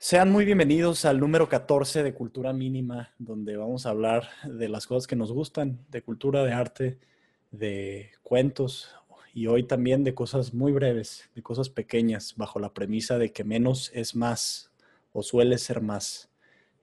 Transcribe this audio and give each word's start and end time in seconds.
Sean 0.00 0.30
muy 0.30 0.44
bienvenidos 0.44 1.04
al 1.04 1.18
número 1.18 1.48
14 1.48 2.04
de 2.04 2.14
Cultura 2.14 2.52
Mínima, 2.52 3.12
donde 3.18 3.56
vamos 3.56 3.84
a 3.84 3.90
hablar 3.90 4.28
de 4.44 4.68
las 4.68 4.86
cosas 4.86 5.08
que 5.08 5.16
nos 5.16 5.32
gustan, 5.32 5.84
de 5.88 6.02
cultura, 6.02 6.44
de 6.44 6.52
arte, 6.52 6.98
de 7.50 8.12
cuentos 8.22 8.94
y 9.34 9.48
hoy 9.48 9.64
también 9.64 10.04
de 10.04 10.14
cosas 10.14 10.54
muy 10.54 10.70
breves, 10.70 11.28
de 11.34 11.42
cosas 11.42 11.68
pequeñas, 11.68 12.34
bajo 12.36 12.60
la 12.60 12.72
premisa 12.72 13.18
de 13.18 13.32
que 13.32 13.42
menos 13.42 13.90
es 13.92 14.14
más 14.14 14.70
o 15.12 15.24
suele 15.24 15.58
ser 15.58 15.80
más. 15.80 16.30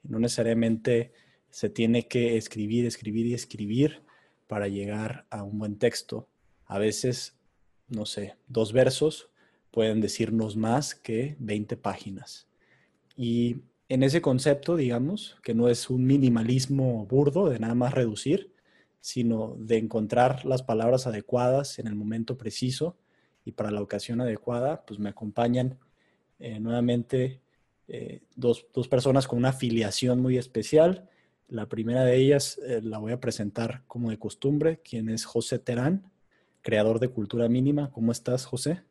No 0.04 0.20
necesariamente 0.20 1.14
se 1.50 1.70
tiene 1.70 2.10
que 2.10 2.36
escribir, 2.36 2.86
escribir 2.86 3.28
y 3.28 3.34
escribir 3.34 4.02
para 4.48 4.68
llegar 4.68 5.26
a 5.30 5.44
un 5.44 5.58
buen 5.58 5.78
texto. 5.80 6.28
A 6.66 6.80
veces, 6.80 7.38
no 7.88 8.06
sé, 8.06 8.36
dos 8.50 8.74
versos 8.74 9.30
pueden 9.72 10.02
decirnos 10.02 10.58
más 10.58 10.96
que 10.96 11.38
20 11.40 11.78
páginas. 11.78 12.50
Y 13.16 13.62
en 13.88 14.04
ese 14.04 14.22
concepto, 14.22 14.76
digamos, 14.76 15.38
que 15.44 15.54
no 15.54 15.70
es 15.70 15.90
un 15.90 16.06
minimalismo 16.06 17.06
burdo 17.06 17.50
de 17.50 17.60
nada 17.60 17.76
más 17.76 17.94
reducir, 17.94 18.54
sino 19.00 19.56
de 19.60 19.78
encontrar 19.78 20.46
las 20.46 20.64
palabras 20.64 21.06
adecuadas 21.06 21.78
en 21.78 21.88
el 21.88 21.96
momento 21.96 22.38
preciso 22.38 22.98
y 23.44 23.52
para 23.52 23.70
la 23.70 23.82
ocasión 23.82 24.20
adecuada, 24.22 24.84
pues 24.86 25.00
me 25.00 25.10
acompañan 25.10 25.78
eh, 26.40 26.60
nuevamente 26.60 27.42
eh, 27.88 28.24
dos, 28.36 28.66
personas 28.90 29.28
con 29.28 29.38
una 29.38 29.50
afiliación 29.50 30.20
muy 30.20 30.38
especial. 30.38 31.08
La 31.48 31.70
primera 31.70 32.04
de 32.04 32.18
ellas 32.18 32.60
eh, 32.66 32.82
la 32.84 32.98
voy 32.98 33.12
a 33.12 33.20
presentar 33.20 33.84
como 33.86 34.10
de 34.10 34.18
costumbre, 34.18 34.82
quien 34.82 35.10
es 35.10 35.26
José 35.26 35.60
Terán, 35.60 36.12
creador 36.64 37.00
de 37.00 37.10
Cultura 37.10 37.48
Mínima. 37.48 37.92
¿Cómo 37.92 38.12
estás, 38.12 38.46
José? 38.46 38.82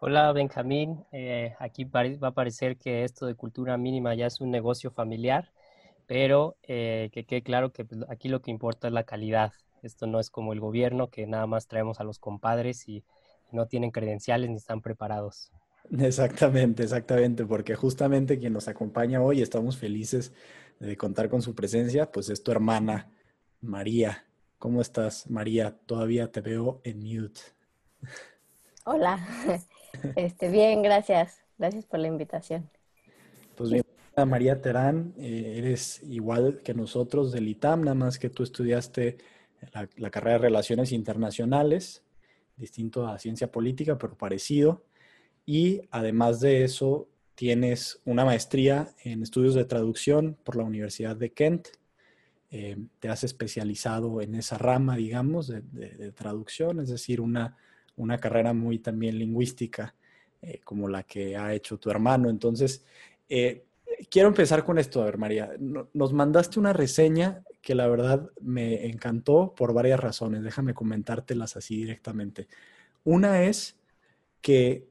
Hola 0.00 0.30
Benjamín, 0.32 1.04
eh, 1.10 1.56
aquí 1.58 1.82
va 1.82 2.28
a 2.28 2.30
parecer 2.30 2.76
que 2.76 3.02
esto 3.02 3.26
de 3.26 3.34
cultura 3.34 3.76
mínima 3.76 4.14
ya 4.14 4.26
es 4.26 4.40
un 4.40 4.48
negocio 4.48 4.92
familiar, 4.92 5.50
pero 6.06 6.56
eh, 6.62 7.10
que 7.12 7.24
quede 7.24 7.42
claro 7.42 7.72
que 7.72 7.84
pues, 7.84 8.02
aquí 8.08 8.28
lo 8.28 8.40
que 8.40 8.52
importa 8.52 8.86
es 8.86 8.94
la 8.94 9.02
calidad. 9.02 9.52
Esto 9.82 10.06
no 10.06 10.20
es 10.20 10.30
como 10.30 10.52
el 10.52 10.60
gobierno 10.60 11.08
que 11.08 11.26
nada 11.26 11.48
más 11.48 11.66
traemos 11.66 11.98
a 11.98 12.04
los 12.04 12.20
compadres 12.20 12.88
y 12.88 13.02
no 13.50 13.66
tienen 13.66 13.90
credenciales 13.90 14.48
ni 14.48 14.56
están 14.56 14.82
preparados. 14.82 15.50
Exactamente, 15.98 16.84
exactamente, 16.84 17.44
porque 17.44 17.74
justamente 17.74 18.38
quien 18.38 18.52
nos 18.52 18.68
acompaña 18.68 19.20
hoy, 19.20 19.42
estamos 19.42 19.78
felices 19.78 20.32
de 20.78 20.96
contar 20.96 21.28
con 21.28 21.42
su 21.42 21.56
presencia, 21.56 22.12
pues 22.12 22.28
es 22.28 22.44
tu 22.44 22.52
hermana 22.52 23.10
María. 23.60 24.26
¿Cómo 24.60 24.80
estás, 24.80 25.28
María? 25.28 25.76
Todavía 25.86 26.30
te 26.30 26.40
veo 26.40 26.80
en 26.84 27.00
mute. 27.00 27.40
Hola, 28.84 29.18
este, 30.16 30.50
bien, 30.50 30.82
gracias. 30.82 31.42
Gracias 31.58 31.84
por 31.86 31.98
la 31.98 32.08
invitación. 32.08 32.70
Pues 33.56 33.70
bien, 33.70 33.84
María 34.26 34.60
Terán, 34.60 35.14
eh, 35.18 35.54
eres 35.58 36.02
igual 36.04 36.60
que 36.62 36.74
nosotros 36.74 37.32
del 37.32 37.48
ITAM, 37.48 37.82
nada 37.82 37.94
más 37.94 38.18
que 38.18 38.30
tú 38.30 38.42
estudiaste 38.42 39.18
la, 39.96 40.10
carrera 40.10 40.34
de 40.34 40.44
Relaciones 40.44 40.92
Internacionales, 40.92 42.04
distinto 42.56 43.06
a 43.06 43.18
ciencia 43.18 43.50
política, 43.50 43.98
pero 43.98 44.16
parecido. 44.16 44.84
Y 45.46 45.82
además 45.90 46.40
de 46.40 46.64
eso, 46.64 47.08
tienes 47.34 48.00
una 48.04 48.24
maestría 48.24 48.94
en 49.04 49.22
estudios 49.22 49.54
de 49.54 49.64
traducción 49.64 50.36
por 50.44 50.56
la 50.56 50.64
Universidad 50.64 51.16
de 51.16 51.32
Kent. 51.32 51.68
Eh, 52.50 52.76
te 52.98 53.08
has 53.08 53.24
especializado 53.24 54.20
en 54.20 54.34
esa 54.34 54.58
rama, 54.58 54.96
digamos, 54.96 55.48
de 55.48 56.12
traducción, 56.12 56.80
es 56.80 56.88
decir, 56.88 57.20
una 57.20 57.56
una 57.98 58.18
carrera 58.18 58.52
muy 58.52 58.78
también 58.78 59.18
lingüística, 59.18 59.94
eh, 60.40 60.60
como 60.64 60.88
la 60.88 61.02
que 61.02 61.36
ha 61.36 61.52
hecho 61.52 61.78
tu 61.78 61.90
hermano. 61.90 62.30
Entonces, 62.30 62.84
eh, 63.28 63.64
quiero 64.10 64.28
empezar 64.28 64.64
con 64.64 64.78
esto, 64.78 65.02
a 65.02 65.06
ver, 65.06 65.18
María. 65.18 65.52
Nos 65.58 66.12
mandaste 66.12 66.58
una 66.58 66.72
reseña 66.72 67.44
que 67.60 67.74
la 67.74 67.86
verdad 67.88 68.30
me 68.40 68.86
encantó 68.86 69.54
por 69.56 69.72
varias 69.72 70.00
razones. 70.00 70.42
Déjame 70.42 70.74
comentártelas 70.74 71.56
así 71.56 71.76
directamente. 71.76 72.48
Una 73.04 73.42
es 73.42 73.76
que 74.40 74.88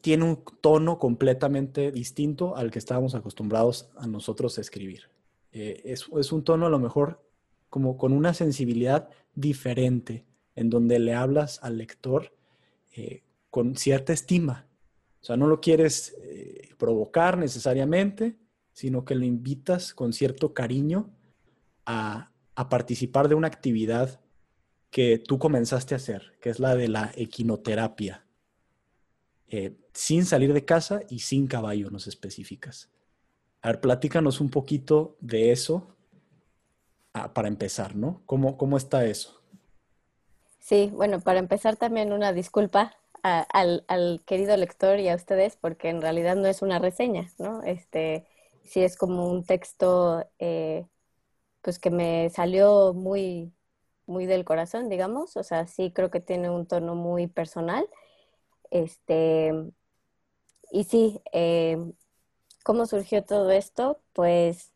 tiene 0.00 0.24
un 0.24 0.42
tono 0.60 0.98
completamente 0.98 1.90
distinto 1.90 2.56
al 2.56 2.70
que 2.70 2.78
estábamos 2.78 3.14
acostumbrados 3.14 3.90
a 3.96 4.06
nosotros 4.06 4.56
a 4.56 4.60
escribir. 4.60 5.10
Eh, 5.52 5.82
es, 5.84 6.06
es, 6.16 6.32
un 6.32 6.44
tono 6.44 6.66
a 6.66 6.70
lo 6.70 6.78
mejor 6.78 7.24
como 7.70 7.96
con 7.96 8.12
una 8.12 8.32
sensibilidad 8.34 9.08
diferente 9.34 10.24
en 10.56 10.70
donde 10.70 10.98
le 10.98 11.14
hablas 11.14 11.60
al 11.62 11.78
lector 11.78 12.32
eh, 12.96 13.22
con 13.50 13.76
cierta 13.76 14.12
estima. 14.12 14.66
O 15.20 15.24
sea, 15.24 15.36
no 15.36 15.46
lo 15.46 15.60
quieres 15.60 16.16
eh, 16.22 16.70
provocar 16.78 17.38
necesariamente, 17.38 18.36
sino 18.72 19.04
que 19.04 19.14
lo 19.14 19.24
invitas 19.24 19.94
con 19.94 20.12
cierto 20.12 20.52
cariño 20.54 21.10
a, 21.84 22.32
participar 22.70 23.28
de 23.28 23.34
una 23.34 23.48
actividad 23.48 24.20
que 24.90 25.18
tú 25.18 25.38
comenzaste 25.38 25.94
a 25.94 25.96
hacer, 25.96 26.38
que 26.40 26.48
es 26.48 26.58
la 26.58 26.74
de 26.74 26.88
la 26.88 27.12
equinoterapia, 27.14 28.24
eh, 29.48 29.76
sin 29.92 30.24
salir 30.24 30.54
de 30.54 30.64
casa 30.64 31.02
y 31.10 31.18
sin 31.18 31.48
caballo, 31.48 31.90
nos 31.90 32.06
especificas. 32.06 32.90
A 33.60 33.68
ver, 33.68 33.80
platícanos 33.82 34.40
un 34.40 34.48
poquito 34.48 35.18
de 35.20 35.52
eso 35.52 35.96
ah, 37.12 37.34
para 37.34 37.48
empezar, 37.48 37.94
¿no? 37.94 38.22
¿Cómo, 38.24 38.56
¿Cómo 38.56 38.78
está 38.78 39.04
eso? 39.04 39.42
Sí, 40.66 40.90
bueno, 40.92 41.20
para 41.20 41.38
empezar 41.38 41.76
también 41.76 42.12
una 42.12 42.32
disculpa 42.32 42.96
al, 43.22 44.22
querido 44.26 44.56
lector 44.56 44.98
y 44.98 45.08
a 45.08 45.14
ustedes, 45.14 45.56
porque 45.56 45.90
en 45.90 46.02
realidad 46.02 46.34
no 46.34 46.48
es 46.48 46.60
una 46.60 46.80
reseña, 46.80 47.30
¿no? 47.38 47.62
Este, 47.62 48.26
sí 48.64 48.82
es 48.82 48.96
como 48.96 49.30
un 49.30 49.44
texto, 49.44 50.28
eh, 50.40 50.84
pues 51.62 51.78
que 51.78 51.90
me 51.90 52.30
salió 52.30 52.94
muy, 52.94 53.52
muy 54.06 54.26
del 54.26 54.44
corazón, 54.44 54.88
digamos, 54.88 55.36
o 55.36 55.44
sea, 55.44 55.68
sí 55.68 55.92
creo 55.92 56.10
que 56.10 56.20
tiene 56.20 56.50
un 56.50 56.66
tono 56.66 56.96
muy 56.96 57.28
personal. 57.28 57.88
Este, 58.70 59.52
y 60.72 60.84
sí, 60.84 61.22
eh, 61.32 61.78
¿cómo 62.64 62.86
surgió 62.86 63.24
todo 63.24 63.50
esto? 63.52 64.00
Pues 64.14 64.72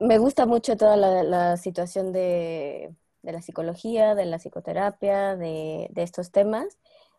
me 0.00 0.18
gusta 0.18 0.46
mucho 0.46 0.76
toda 0.76 0.96
la 0.96 1.56
situación 1.56 2.12
de 2.12 2.94
de 3.26 3.32
la 3.32 3.42
psicología, 3.42 4.14
de 4.14 4.24
la 4.24 4.38
psicoterapia, 4.38 5.36
de, 5.36 5.90
estos 5.96 6.30
temas. 6.30 6.78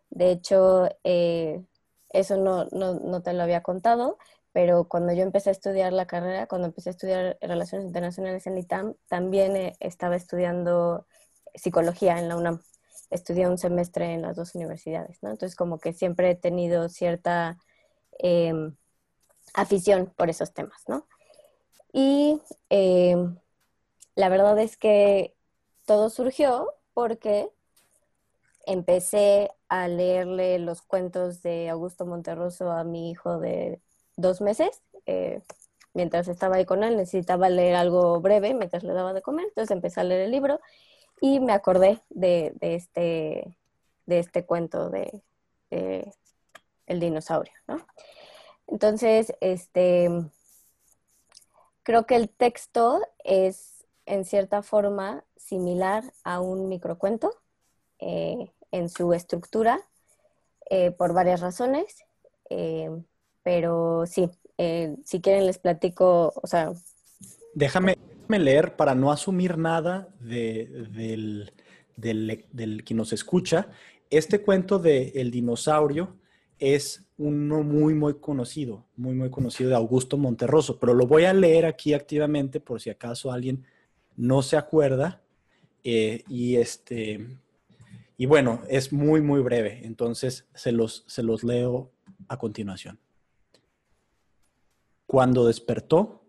De 0.09 0.31
hecho, 0.31 0.87
eh, 1.03 1.61
eso 2.09 2.37
no, 2.37 3.21
te 3.21 3.33
lo 3.33 3.43
había 3.43 3.61
contado, 3.61 4.17
pero 4.53 4.85
cuando 4.87 5.11
yo 5.11 5.23
empecé 5.23 5.49
a 5.49 5.51
estudiar 5.51 5.91
la 5.91 6.07
carrera, 6.07 6.47
cuando 6.47 6.67
empecé 6.67 6.89
a 6.89 6.91
estudiar 6.91 7.37
Relaciones 7.41 7.85
Internacionales 7.85 8.47
en 8.47 8.57
ITAM, 8.57 8.95
también 9.09 9.57
eh, 9.57 9.75
estaba 9.81 10.15
estudiando 10.15 11.05
psicología 11.53 12.17
en 12.19 12.29
la 12.29 12.37
UNAM. 12.37 12.61
Estudié 13.09 13.49
un 13.49 13.57
semestre 13.57 14.13
en 14.13 14.21
las 14.21 14.37
dos 14.37 14.55
universidades, 14.55 15.21
¿no? 15.21 15.31
Entonces, 15.31 15.57
como 15.57 15.77
que 15.77 15.91
siempre 15.91 16.31
he 16.31 16.35
tenido 16.35 16.87
cierta 16.87 17.57
em, 18.19 18.77
afición 19.53 20.13
por 20.15 20.29
esos 20.29 20.53
temas, 20.53 20.83
¿no? 20.87 21.05
Y 21.91 22.41
em, 22.69 23.37
la 24.15 24.29
verdad 24.29 24.57
es 24.59 24.77
que 24.77 25.36
todo 25.87 26.09
surgió 26.09 26.73
porque 26.93 27.49
empecé 28.65 29.49
a 29.69 29.87
leerle 29.87 30.59
los 30.59 30.81
cuentos 30.81 31.41
de 31.41 31.69
Augusto 31.69 32.05
Monterroso 32.05 32.69
a 32.71 32.83
mi 32.83 33.09
hijo 33.09 33.39
de 33.39 33.79
dos 34.17 34.41
meses. 34.41 34.83
Eh, 35.05 35.41
mientras 35.93 36.27
estaba 36.27 36.57
ahí 36.57 36.65
con 36.65 36.83
él, 36.83 36.97
necesitaba 36.97 37.49
leer 37.49 37.75
algo 37.75 38.19
breve 38.19 38.53
mientras 38.53 38.83
le 38.83 38.91
daba 38.91 39.13
de 39.13 39.21
comer, 39.21 39.45
entonces 39.47 39.71
empecé 39.71 40.01
a 40.01 40.03
leer 40.03 40.21
el 40.23 40.31
libro 40.31 40.59
y 41.21 41.39
me 41.39 41.53
acordé 41.53 42.01
de, 42.09 42.53
este, 42.59 43.57
de 44.05 44.19
este 44.19 44.45
cuento 44.45 44.89
de, 44.89 45.23
El 46.85 46.99
dinosaurio, 46.99 47.53
Entonces, 48.67 49.33
este, 49.39 50.09
creo 51.83 52.05
que 52.05 52.15
el 52.15 52.29
texto 52.29 53.01
es 53.23 53.77
en 54.05 54.25
cierta 54.25 54.61
forma 54.63 55.23
similar 55.47 56.03
a 56.23 56.39
un 56.39 56.67
microcuento. 56.67 57.33
Eh, 57.99 58.51
en 58.71 58.89
su 58.89 59.13
estructura 59.13 59.79
eh, 60.69 60.91
por 60.91 61.13
varias 61.13 61.39
razones, 61.39 61.85
eh, 62.49 62.89
pero 63.43 64.05
sí, 64.05 64.29
si 65.05 65.21
quieren 65.21 65.45
les 65.45 65.57
platico, 65.57 66.33
o 66.35 66.47
sea... 66.47 66.73
Déjame, 67.53 67.97
leer 68.27 68.75
para 68.75 68.93
no 68.93 69.11
asumir 69.11 69.57
nada 69.57 70.09
del, 70.19 71.53
del, 71.95 72.83
que 72.83 72.93
nos 72.93 73.13
escucha. 73.13 73.69
Este 74.09 74.41
cuento 74.41 74.79
de 74.79 75.13
El 75.15 75.31
dinosaurio 75.31 76.17
es 76.59 77.05
uno 77.17 77.63
muy, 77.63 77.93
muy 77.93 78.15
conocido, 78.15 78.85
muy, 78.97 79.15
muy 79.15 79.29
conocido 79.29 79.69
de 79.69 79.75
Augusto 79.75 80.17
Monterroso, 80.17 80.77
pero 80.79 80.93
lo 80.93 81.07
voy 81.07 81.23
a 81.23 81.33
leer 81.33 81.65
aquí 81.65 81.93
activamente 81.93 82.59
por 82.59 82.81
si 82.81 82.89
acaso 82.89 83.31
alguien 83.31 83.65
no 84.17 84.41
se 84.41 84.57
acuerda. 84.57 85.21
Eh, 85.89 86.25
y 86.27 86.57
este, 86.57 87.25
y 88.17 88.25
bueno, 88.25 88.61
es 88.67 88.91
muy, 88.91 89.21
muy 89.21 89.39
breve, 89.39 89.79
entonces 89.85 90.45
se 90.53 90.73
los, 90.73 91.05
se 91.07 91.23
los 91.23 91.45
leo 91.45 91.93
a 92.27 92.37
continuación. 92.37 92.99
Cuando 95.05 95.47
despertó, 95.47 96.25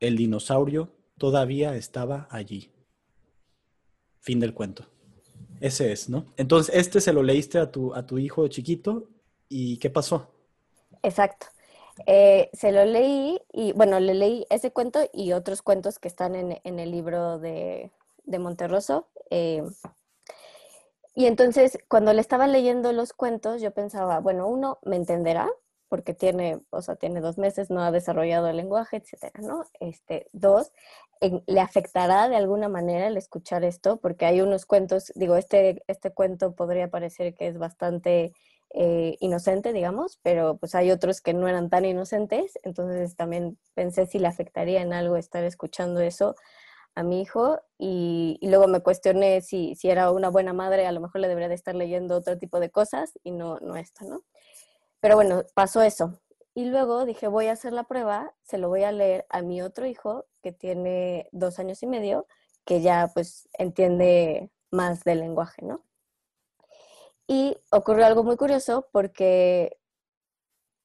el 0.00 0.18
dinosaurio 0.18 0.92
todavía 1.16 1.76
estaba 1.76 2.28
allí. 2.30 2.70
Fin 4.20 4.38
del 4.38 4.52
cuento. 4.52 4.84
Ese 5.62 5.90
es, 5.90 6.10
¿no? 6.10 6.26
Entonces, 6.36 6.74
este 6.74 7.00
se 7.00 7.14
lo 7.14 7.22
leíste 7.22 7.58
a 7.58 7.72
tu, 7.72 7.94
a 7.94 8.06
tu 8.06 8.18
hijo 8.18 8.46
chiquito 8.48 9.08
y 9.48 9.78
¿qué 9.78 9.88
pasó? 9.88 10.30
Exacto. 11.02 11.46
Eh, 12.04 12.50
se 12.52 12.70
lo 12.70 12.84
leí 12.84 13.40
y, 13.50 13.72
bueno, 13.72 13.98
le 13.98 14.12
leí 14.12 14.44
ese 14.50 14.72
cuento 14.72 15.08
y 15.14 15.32
otros 15.32 15.62
cuentos 15.62 15.98
que 15.98 16.08
están 16.08 16.34
en, 16.34 16.78
el 16.78 16.90
libro 16.90 17.38
de, 17.38 17.90
de 18.26 18.38
Monterroso. 18.38 19.08
Eh, 19.30 19.62
y 21.14 21.26
entonces, 21.26 21.78
cuando 21.88 22.12
le 22.12 22.20
estaba 22.20 22.46
leyendo 22.46 22.92
los 22.92 23.14
cuentos, 23.14 23.62
yo 23.62 23.70
pensaba, 23.72 24.20
bueno, 24.20 24.46
uno 24.48 24.78
me 24.84 24.96
entenderá, 24.96 25.48
porque 25.88 26.14
tiene, 26.14 26.60
o 26.70 26.82
sea, 26.82 26.96
tiene 26.96 27.20
dos 27.20 27.38
meses, 27.38 27.70
no 27.70 27.82
ha 27.82 27.90
desarrollado 27.90 28.48
el 28.48 28.56
lenguaje, 28.56 28.98
etcétera, 28.98 29.40
¿no? 29.40 29.64
Este, 29.80 30.28
dos, 30.32 30.72
le 31.46 31.60
afectará 31.60 32.28
de 32.28 32.36
alguna 32.36 32.68
manera 32.68 33.06
el 33.06 33.16
escuchar 33.16 33.64
esto, 33.64 33.96
porque 33.98 34.26
hay 34.26 34.40
unos 34.42 34.66
cuentos, 34.66 35.12
digo, 35.14 35.36
este, 35.36 35.82
este 35.86 36.10
cuento 36.10 36.54
podría 36.54 36.90
parecer 36.90 37.34
que 37.34 37.46
es 37.48 37.56
bastante 37.56 38.34
eh, 38.74 39.16
inocente, 39.20 39.72
digamos, 39.72 40.18
pero 40.22 40.58
pues 40.58 40.74
hay 40.74 40.90
otros 40.90 41.20
que 41.20 41.32
no 41.34 41.48
eran 41.48 41.70
tan 41.70 41.84
inocentes, 41.84 42.58
entonces 42.64 43.16
también 43.16 43.58
pensé 43.74 44.06
si 44.06 44.18
le 44.18 44.26
afectaría 44.26 44.82
en 44.82 44.92
algo 44.92 45.16
estar 45.16 45.44
escuchando 45.44 46.00
eso 46.00 46.34
a 46.96 47.02
mi 47.02 47.20
hijo 47.20 47.60
y, 47.78 48.38
luego 48.42 48.66
me 48.66 48.80
cuestioné 48.80 49.42
si, 49.42 49.74
si, 49.76 49.88
era 49.88 50.10
una 50.10 50.30
buena 50.30 50.52
madre, 50.52 50.86
a 50.86 50.92
lo 50.92 51.00
mejor 51.00 51.20
le 51.20 51.28
debería 51.28 51.48
de 51.48 51.54
estar 51.54 51.74
leyendo 51.74 52.16
otro 52.16 52.38
tipo 52.38 52.58
de 52.58 52.70
cosas 52.70 53.18
y 53.22 53.32
no, 53.32 53.60
no 53.60 53.76
esto, 53.76 54.04
¿no? 54.06 54.24
Pero 55.00 55.14
bueno, 55.14 55.44
pasó 55.54 55.82
eso. 55.82 56.18
Y 56.54 56.64
luego 56.64 57.04
dije, 57.04 57.28
voy 57.28 57.48
a 57.48 57.52
hacer 57.52 57.74
la 57.74 57.84
prueba, 57.84 58.34
se 58.42 58.56
lo 58.56 58.68
voy 58.68 58.82
a 58.82 58.92
leer 58.92 59.26
a 59.28 59.42
mi 59.42 59.60
otro 59.60 59.86
hijo 59.86 60.24
que 60.42 60.52
tiene 60.52 61.28
dos 61.32 61.58
años 61.58 61.82
y 61.82 61.86
medio, 61.86 62.26
que 62.64 62.80
ya 62.80 63.10
pues 63.12 63.46
entiende 63.52 64.50
más 64.70 65.04
del 65.04 65.20
lenguaje, 65.20 65.62
¿no? 65.64 65.84
Y 67.28 67.58
ocurrió 67.70 68.06
algo 68.06 68.24
muy 68.24 68.36
curioso 68.36 68.88
porque 68.90 69.78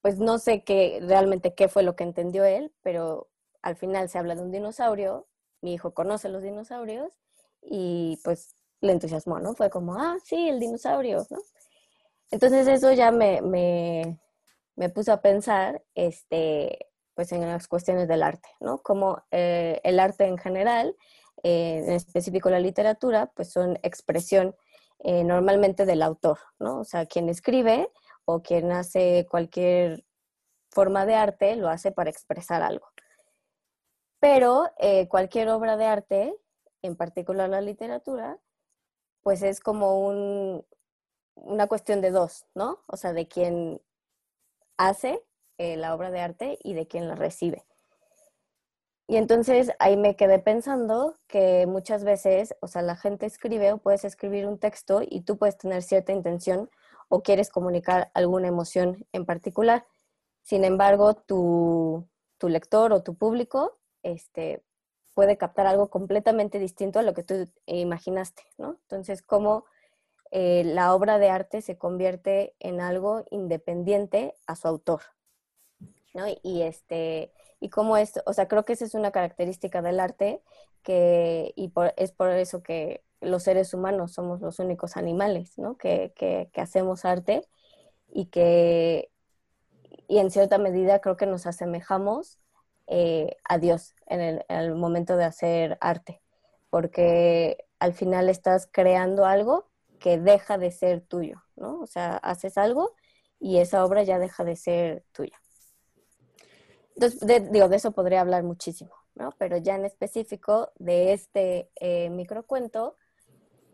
pues 0.02 0.20
no 0.20 0.40
sé 0.40 0.64
qué 0.64 1.00
realmente 1.02 1.54
qué 1.56 1.70
fue 1.70 1.84
lo 1.84 1.96
que 1.96 2.04
entendió 2.04 2.44
él, 2.44 2.74
pero 2.82 3.30
al 3.62 3.78
final 3.78 4.10
se 4.10 4.18
habla 4.18 4.36
de 4.36 4.42
un 4.42 4.52
dinosaurio, 4.52 5.28
mi 5.62 5.74
hijo 5.74 5.94
conoce 5.94 6.30
los 6.30 6.44
dinosaurios 6.44 7.12
y 7.62 8.20
pues 8.24 8.56
le 8.82 8.94
entusiasmó, 8.94 9.40
¿no? 9.40 9.54
Fue 9.54 9.70
como, 9.70 9.96
ah, 9.96 10.18
sí, 10.24 10.50
el 10.50 10.60
dinosaurio, 10.60 11.26
¿no? 11.30 11.38
Entonces 12.32 12.68
eso 12.68 12.92
ya 12.94 13.12
me, 13.12 13.42
me, 13.42 14.90
puso 14.90 15.14
a 15.14 15.22
pensar, 15.22 15.84
este, 15.96 16.88
pues 17.14 17.32
en 17.32 17.42
las 17.42 17.68
cuestiones 17.68 18.08
del 18.08 18.24
arte, 18.24 18.50
¿no? 18.60 18.80
Como 18.80 19.22
eh, 19.32 19.80
el 19.84 20.00
arte 20.00 20.26
en 20.26 20.38
general, 20.38 20.96
eh, 21.44 21.84
en 21.86 21.92
específico 21.92 22.50
la 22.50 22.60
literatura, 22.60 23.32
pues 23.36 23.52
son 23.52 23.78
expresión 23.84 24.56
eh, 25.00 25.24
normalmente 25.24 25.86
del 25.86 26.02
autor, 26.02 26.40
¿no? 26.60 26.80
O 26.80 26.84
sea, 26.84 27.06
quien 27.06 27.30
escribe 27.30 27.90
o 28.26 28.42
quien 28.42 28.72
hace 28.72 29.28
cualquier 29.30 30.06
forma 30.70 31.06
de 31.06 31.16
arte 31.16 31.56
lo 31.56 31.70
hace 31.70 31.92
para 31.92 32.10
expresar 32.10 32.62
algo. 32.62 32.88
Pero 34.22 34.70
eh, 34.78 35.08
cualquier 35.10 35.50
obra 35.50 35.78
de 35.78 35.86
arte, 35.88 36.38
en 36.84 36.96
particular 36.96 37.50
la 37.50 37.60
literatura, 37.60 38.38
pues 39.24 39.42
es 39.42 39.60
como 39.60 40.00
un, 40.08 40.64
una 41.34 41.66
cuestión 41.66 42.02
de 42.02 42.12
dos, 42.12 42.46
¿no? 42.54 42.80
O 42.86 42.98
sea, 42.98 43.14
de 43.14 43.28
quien 43.28 43.82
hace 44.78 45.24
eh, 45.58 45.76
la 45.76 45.96
obra 45.96 46.12
de 46.12 46.22
arte 46.22 46.60
y 46.64 46.76
de 46.76 46.88
quien 46.88 47.08
la 47.08 47.16
recibe. 47.16 47.66
Y 49.08 49.18
entonces 49.18 49.72
ahí 49.80 49.98
me 49.98 50.16
quedé 50.16 50.38
pensando 50.38 51.18
que 51.28 51.66
muchas 51.66 52.04
veces, 52.04 52.56
o 52.62 52.68
sea, 52.68 52.84
la 52.84 52.96
gente 52.96 53.26
escribe 53.26 53.74
o 53.74 53.80
puedes 53.80 54.06
escribir 54.06 54.46
un 54.46 54.60
texto 54.60 55.02
y 55.04 55.22
tú 55.22 55.40
puedes 55.40 55.58
tener 55.58 55.82
cierta 55.82 56.14
intención 56.14 56.70
o 57.10 57.24
quieres 57.24 57.50
comunicar 57.50 58.12
alguna 58.14 58.50
emoción 58.50 59.04
en 59.14 59.26
particular. 59.26 59.88
Sin 60.44 60.64
embargo, 60.64 61.16
tu, 61.16 62.08
tu 62.38 62.50
lector 62.50 62.94
o 62.94 63.02
tu 63.02 63.16
público 63.16 63.81
este, 64.04 64.64
puede 65.14 65.38
captar 65.38 65.68
algo 65.68 65.90
completamente 65.90 66.60
distinto 66.60 67.00
a 67.00 67.04
lo 67.04 67.14
que 67.14 67.24
tú 67.24 67.48
imaginaste, 67.66 68.44
¿no? 68.58 68.78
Entonces, 68.84 69.22
cómo 69.22 69.66
eh, 70.32 70.64
la 70.66 70.96
obra 70.96 71.20
de 71.20 71.30
arte 71.30 71.62
se 71.62 71.78
convierte 71.78 72.56
en 72.60 72.80
algo 72.80 73.26
independiente 73.32 74.36
a 74.48 74.56
su 74.56 74.68
autor, 74.68 75.02
¿no? 76.14 76.26
Y, 76.42 76.62
este, 76.62 77.32
y 77.60 77.70
cómo 77.70 77.98
es, 77.98 78.14
o 78.26 78.34
sea, 78.34 78.48
creo 78.48 78.64
que 78.64 78.74
esa 78.74 78.86
es 78.86 78.94
una 78.94 79.12
característica 79.12 79.82
del 79.82 80.00
arte 80.00 80.42
que, 80.84 81.54
y 81.56 81.72
es 81.98 82.12
por 82.14 82.30
eso 82.32 82.64
que 82.64 83.04
los 83.20 83.44
seres 83.44 83.74
humanos 83.74 84.14
somos 84.14 84.42
los 84.42 84.60
únicos 84.60 84.98
animales, 84.98 85.58
¿no? 85.58 85.78
Que, 85.78 86.14
que, 86.16 86.50
que 86.54 86.62
hacemos 86.62 87.06
arte 87.06 87.48
y 88.08 88.26
que, 88.28 89.12
y 90.08 90.20
en 90.20 90.32
cierta 90.32 90.58
medida 90.58 91.00
creo 91.00 91.18
que 91.18 91.26
nos 91.26 91.46
asemejamos 91.46 92.40
eh, 92.88 93.38
a 93.48 93.58
Dios 93.58 93.96
en 94.08 94.44
el, 94.48 94.76
momento 94.76 95.16
de 95.18 95.24
hacer 95.24 95.78
arte, 95.82 96.22
porque 96.70 97.66
al 97.80 97.94
final 97.94 98.30
estás 98.30 98.68
creando 98.72 99.26
algo 99.26 99.68
que 100.00 100.18
deja 100.18 100.58
de 100.58 100.72
ser 100.72 101.02
tuyo, 101.02 101.44
¿no? 101.56 101.80
O 101.80 101.88
sea, 101.88 102.18
haces 102.18 102.58
algo 102.58 102.96
y 103.40 103.58
esa 103.58 103.86
obra 103.86 104.04
ya 104.04 104.20
deja 104.20 104.44
de 104.44 104.56
ser 104.56 105.04
tuya. 105.12 105.40
Entonces, 106.96 107.52
digo, 107.52 107.70
de 107.70 107.76
eso 107.76 107.92
podría 107.92 108.22
hablar 108.22 108.44
muchísimo, 108.44 108.92
¿no? 109.16 109.34
Pero 109.38 109.58
ya 109.58 109.76
en 109.76 109.86
específico 109.86 110.72
de 110.78 111.14
este 111.14 111.70
eh, 111.80 112.10
microcuento, 112.10 112.98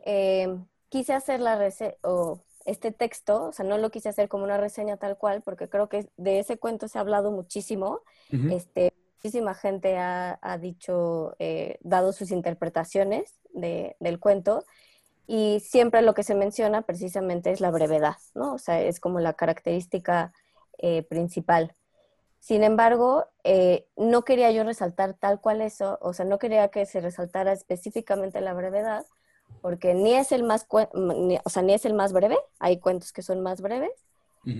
eh, 0.06 0.58
quise 0.90 1.14
hacer 1.14 1.40
la 1.40 1.70
o 2.04 2.44
este 2.68 2.92
texto, 2.92 3.46
o 3.46 3.54
sea, 3.54 3.66
no 3.66 3.78
lo 3.78 3.90
quise 3.90 4.10
hacer 4.10 4.28
como 4.28 4.44
una 4.44 4.58
reseña 4.58 4.98
tal 4.98 5.18
cual, 5.18 5.42
porque 5.42 5.70
creo 5.70 5.88
que 5.88 6.10
de 6.18 6.40
ese 6.40 6.60
cuento 6.60 6.90
se 6.90 6.98
ha 6.98 7.02
hablado 7.02 7.32
muchísimo. 7.32 8.02
Este, 8.52 8.94
muchísima 9.28 9.54
gente 9.56 9.98
ha, 9.98 10.58
dicho, 10.62 11.36
eh, 11.38 11.80
dado 11.82 12.14
sus 12.14 12.32
interpretaciones 12.32 13.36
del 13.54 14.20
cuento, 14.20 14.64
y 15.28 15.60
siempre 15.60 16.02
lo 16.02 16.14
que 16.14 16.24
se 16.24 16.34
menciona 16.34 16.84
precisamente 16.84 17.52
es 17.52 17.60
la 17.60 17.70
brevedad, 17.70 18.16
¿no? 18.36 18.54
O 18.54 18.58
sea, 18.58 18.82
es 18.82 19.02
como 19.02 19.20
la 19.20 19.34
característica 19.34 20.32
eh, 20.78 21.04
principal. 21.04 21.76
Sin 22.40 22.64
embargo, 22.64 23.26
eh, 23.44 23.86
no 23.98 24.24
quería 24.24 24.50
yo 24.52 24.64
resaltar 24.64 25.16
tal 25.16 25.42
cual 25.42 25.60
eso, 25.60 25.98
o 26.02 26.14
sea, 26.14 26.24
no 26.24 26.40
quería 26.40 26.70
que 26.70 26.86
se 26.86 27.02
resaltara 27.02 27.52
específicamente 27.52 28.40
la 28.40 28.54
brevedad, 28.54 29.06
porque 29.62 29.94
ni 29.94 30.14
es 30.14 30.32
el 30.32 30.44
más, 30.44 30.66
o 30.70 31.50
sea, 31.50 31.64
ni 31.64 31.74
es 31.74 31.84
el 31.84 31.96
más 31.96 32.14
breve, 32.14 32.38
hay 32.60 32.80
cuentos 32.80 33.12
que 33.12 33.24
son 33.24 33.42
más 33.42 33.60
breves, 33.60 33.92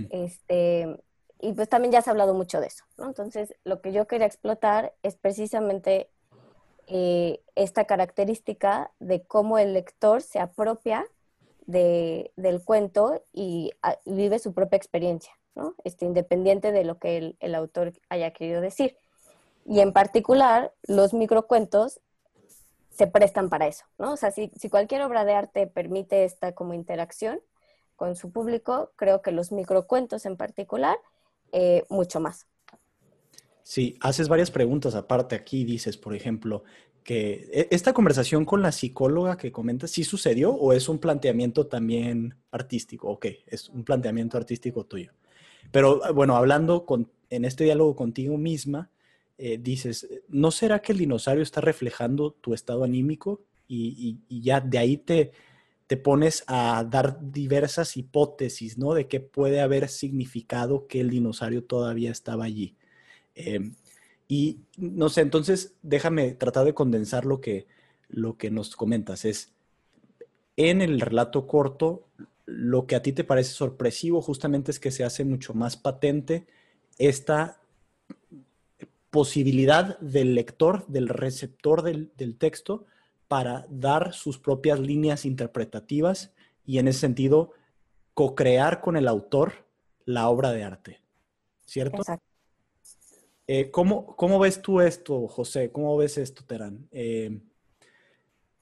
este, 0.10 1.00
y 1.40 1.54
pues 1.54 1.70
también 1.70 1.92
ya 1.92 2.02
se 2.02 2.10
ha 2.10 2.12
hablado 2.12 2.34
mucho 2.34 2.60
de 2.60 2.68
eso, 2.68 2.84
¿no? 2.98 3.06
Entonces, 3.08 3.56
lo 3.64 3.82
que 3.82 3.92
yo 3.92 4.08
quería 4.08 4.28
explotar 4.28 4.94
es 5.04 5.16
precisamente 5.16 6.10
eh, 6.88 7.42
esta 7.56 7.86
característica 7.86 8.92
de 9.00 9.24
cómo 9.24 9.58
el 9.58 9.74
lector 9.74 10.22
se 10.22 10.40
apropia 10.40 11.06
de, 11.66 12.32
del 12.38 12.64
cuento 12.64 13.24
y, 13.34 13.72
ah, 13.84 13.98
vive 14.06 14.40
su 14.40 14.54
propia 14.54 14.78
experiencia, 14.78 15.34
¿no? 15.54 15.76
Este, 15.84 16.06
independiente 16.06 16.72
de 16.72 16.86
lo 16.86 16.98
que 16.98 17.18
el, 17.18 17.38
el, 17.40 17.56
autor 17.56 17.94
haya 18.10 18.32
querido 18.32 18.62
decir. 18.62 18.98
Y 19.66 19.82
en 19.82 19.92
particular, 19.92 20.74
los 20.84 21.14
microcuentos 21.14 22.00
se 22.90 23.06
prestan 23.06 23.50
para 23.50 23.68
eso, 23.68 23.86
¿no? 24.00 24.14
O 24.14 24.18
sea, 24.18 24.32
si, 24.32 24.52
si 24.58 24.70
cualquier 24.70 25.02
obra 25.04 25.26
de 25.26 25.34
arte 25.34 25.68
permite 25.68 26.24
esta 26.24 26.54
como 26.54 26.74
interacción 26.74 27.42
con 27.96 28.16
su 28.16 28.32
público, 28.32 28.92
creo 28.96 29.22
que 29.22 29.32
los 29.32 29.52
microcuentos 29.52 30.26
en 30.26 30.38
particular 30.38 30.98
eh, 31.52 31.84
mucho 31.90 32.20
más. 32.20 32.46
Sí, 33.64 33.98
haces 34.00 34.30
varias 34.30 34.52
preguntas 34.52 34.96
aparte 34.96 35.36
aquí. 35.36 35.66
Dices, 35.66 35.98
por 35.98 36.16
ejemplo, 36.16 36.64
que 37.04 37.50
e, 37.52 37.68
esta 37.72 37.94
conversación 37.94 38.46
con 38.46 38.62
la 38.62 38.72
psicóloga 38.72 39.38
que 39.38 39.52
comentas, 39.52 39.92
¿sí 39.92 40.04
sucedió 40.04 40.52
o 40.54 40.74
es 40.74 40.90
un 40.90 41.00
planteamiento 41.00 41.68
también 41.68 42.36
artístico? 42.52 43.10
Ok, 43.10 43.28
es 43.46 43.70
un 43.70 43.84
planteamiento 43.84 44.38
artístico 44.38 44.86
tuyo. 44.86 45.12
Pero 45.72 46.02
ah, 46.04 46.12
bueno, 46.12 46.36
hablando 46.36 46.86
en 47.30 47.46
este 47.46 47.64
diálogo 47.66 47.96
contigo 47.96 48.38
misma, 48.38 48.90
eh, 49.38 49.58
dices, 49.62 50.08
¿no 50.30 50.52
será 50.52 50.80
que 50.80 50.92
el 50.92 50.98
dinosaurio 50.98 51.44
está 51.44 51.62
reflejando 51.62 52.32
tu 52.32 52.54
estado 52.54 52.84
anímico? 52.84 53.42
Y, 53.68 54.20
ya 54.30 54.62
de 54.62 54.78
ahí 54.78 54.98
te, 54.98 55.32
te 55.88 55.98
pones 55.98 56.44
a 56.48 56.86
dar 56.90 57.20
diversas 57.32 57.98
hipótesis, 57.98 58.78
¿no? 58.78 58.94
De 58.94 59.08
qué 59.08 59.20
puede 59.20 59.62
haber 59.62 59.90
significado 59.90 60.88
que 60.88 61.00
el 61.00 61.10
dinosaurio 61.10 61.64
todavía 61.64 62.12
estaba 62.12 62.46
allí. 62.46 62.76
Em, 63.36 63.76
y 64.28 64.60
no 64.78 65.10
sé, 65.10 65.22
entonces 65.22 65.76
déjame 65.82 66.34
tratar 66.34 66.66
de 66.66 66.74
condensar 66.74 67.26
lo 67.26 67.40
que, 67.40 67.68
lo 68.10 68.38
que 68.38 68.52
nos 68.52 68.76
comentas. 68.76 69.26
Es, 69.26 69.54
en 70.58 70.82
el 70.82 71.00
relato 71.00 71.48
corto, 71.48 72.08
lo 72.46 72.88
que 72.88 72.96
a 72.96 73.02
ti 73.02 73.14
te 73.14 73.24
parece 73.24 73.52
sorpresivo 73.52 74.22
justamente 74.22 74.72
es 74.72 74.80
que 74.80 74.92
se 74.92 75.04
hace 75.04 75.24
mucho 75.24 75.54
más 75.54 75.78
patente 75.78 76.48
esta 76.98 77.62
posibilidad 79.10 80.00
del 80.00 80.36
lector, 80.36 80.86
del 80.88 81.08
receptor 81.08 81.82
del, 81.82 82.38
texto, 82.38 82.86
para 83.28 83.66
dar 83.70 84.14
sus 84.14 84.40
propias 84.40 84.80
líneas 84.80 85.26
interpretativas 85.26 86.34
y 86.66 86.80
en 86.80 86.88
ese 86.88 87.00
sentido 87.00 87.52
co-crear 88.14 88.82
con 88.82 88.98
el 88.98 89.08
autor 89.08 89.66
la 90.06 90.30
obra 90.30 90.52
de 90.52 90.64
arte. 90.64 91.02
¿Cierto? 91.66 91.98
Exacto. 91.98 92.26
Eh, 93.48 93.72
¿cómo, 93.72 94.40
ves 94.40 94.62
tú 94.62 94.82
esto, 94.82 95.28
José? 95.28 95.72
¿Cómo 95.72 95.96
ves 95.98 96.18
esto, 96.18 96.44
Terán? 96.46 96.88
Eh, 96.92 97.40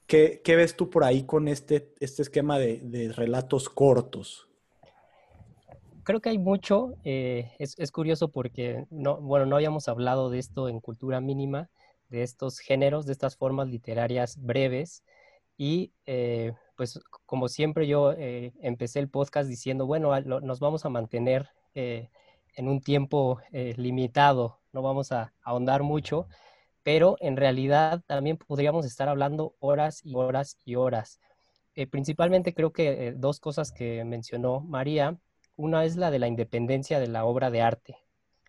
¿qué, 0.06 0.40
ves 0.46 0.76
tú 0.76 0.90
por 0.90 1.04
ahí 1.04 1.24
con 1.24 1.48
este, 1.48 1.92
este 1.98 2.22
esquema 2.22 2.58
de 2.58 3.12
relatos 3.14 3.68
cortos? 3.68 4.46
creo 6.06 6.20
que 6.20 6.30
hay 6.30 6.38
mucho. 6.38 6.94
Eh, 7.04 7.50
es, 7.58 7.90
curioso 7.90 8.28
porque, 8.28 8.86
no, 8.90 9.20
bueno, 9.20 9.44
no 9.44 9.56
habíamos 9.56 9.88
hablado 9.88 10.30
de 10.30 10.38
esto 10.38 10.68
en 10.68 10.80
cultura 10.80 11.20
mínima, 11.20 11.68
de 12.08 12.22
estos 12.22 12.58
géneros, 12.58 13.06
de 13.06 13.12
estas 13.12 13.36
formas 13.36 13.68
literarias 13.68 14.36
breves. 14.40 15.04
Y 15.56 15.92
eh, 16.06 16.52
pues 16.76 17.00
como 17.24 17.48
siempre 17.48 17.86
yo 17.86 18.12
eh, 18.12 18.52
empecé 18.60 18.98
el 18.98 19.08
podcast 19.08 19.48
diciendo, 19.48 19.86
bueno, 19.86 20.18
nos 20.20 20.60
vamos 20.60 20.84
a 20.84 20.90
mantener 20.90 21.48
en 21.74 22.68
un 22.68 22.80
tiempo 22.80 23.38
limitado, 23.52 24.60
no 24.72 24.80
vamos 24.80 25.12
a 25.12 25.34
ahondar 25.42 25.82
mucho, 25.82 26.26
pero 26.82 27.16
en 27.20 27.36
realidad 27.36 28.02
también 28.06 28.38
podríamos 28.38 28.86
estar 28.86 29.10
hablando 29.10 29.54
horas 29.58 30.00
y 30.02 30.14
horas 30.14 30.56
y 30.64 30.76
horas. 30.76 31.20
principalmente 31.90 32.54
creo 32.54 32.72
que 32.72 33.12
dos 33.14 33.40
cosas 33.40 33.72
que 33.72 34.02
mencionó 34.04 34.60
María 34.60 35.18
una 35.56 35.84
es 35.84 35.96
la 35.96 36.10
de 36.10 36.18
la 36.18 36.28
independencia 36.28 37.00
de 37.00 37.08
la 37.08 37.24
obra 37.24 37.50
de 37.50 37.62
arte, 37.62 37.96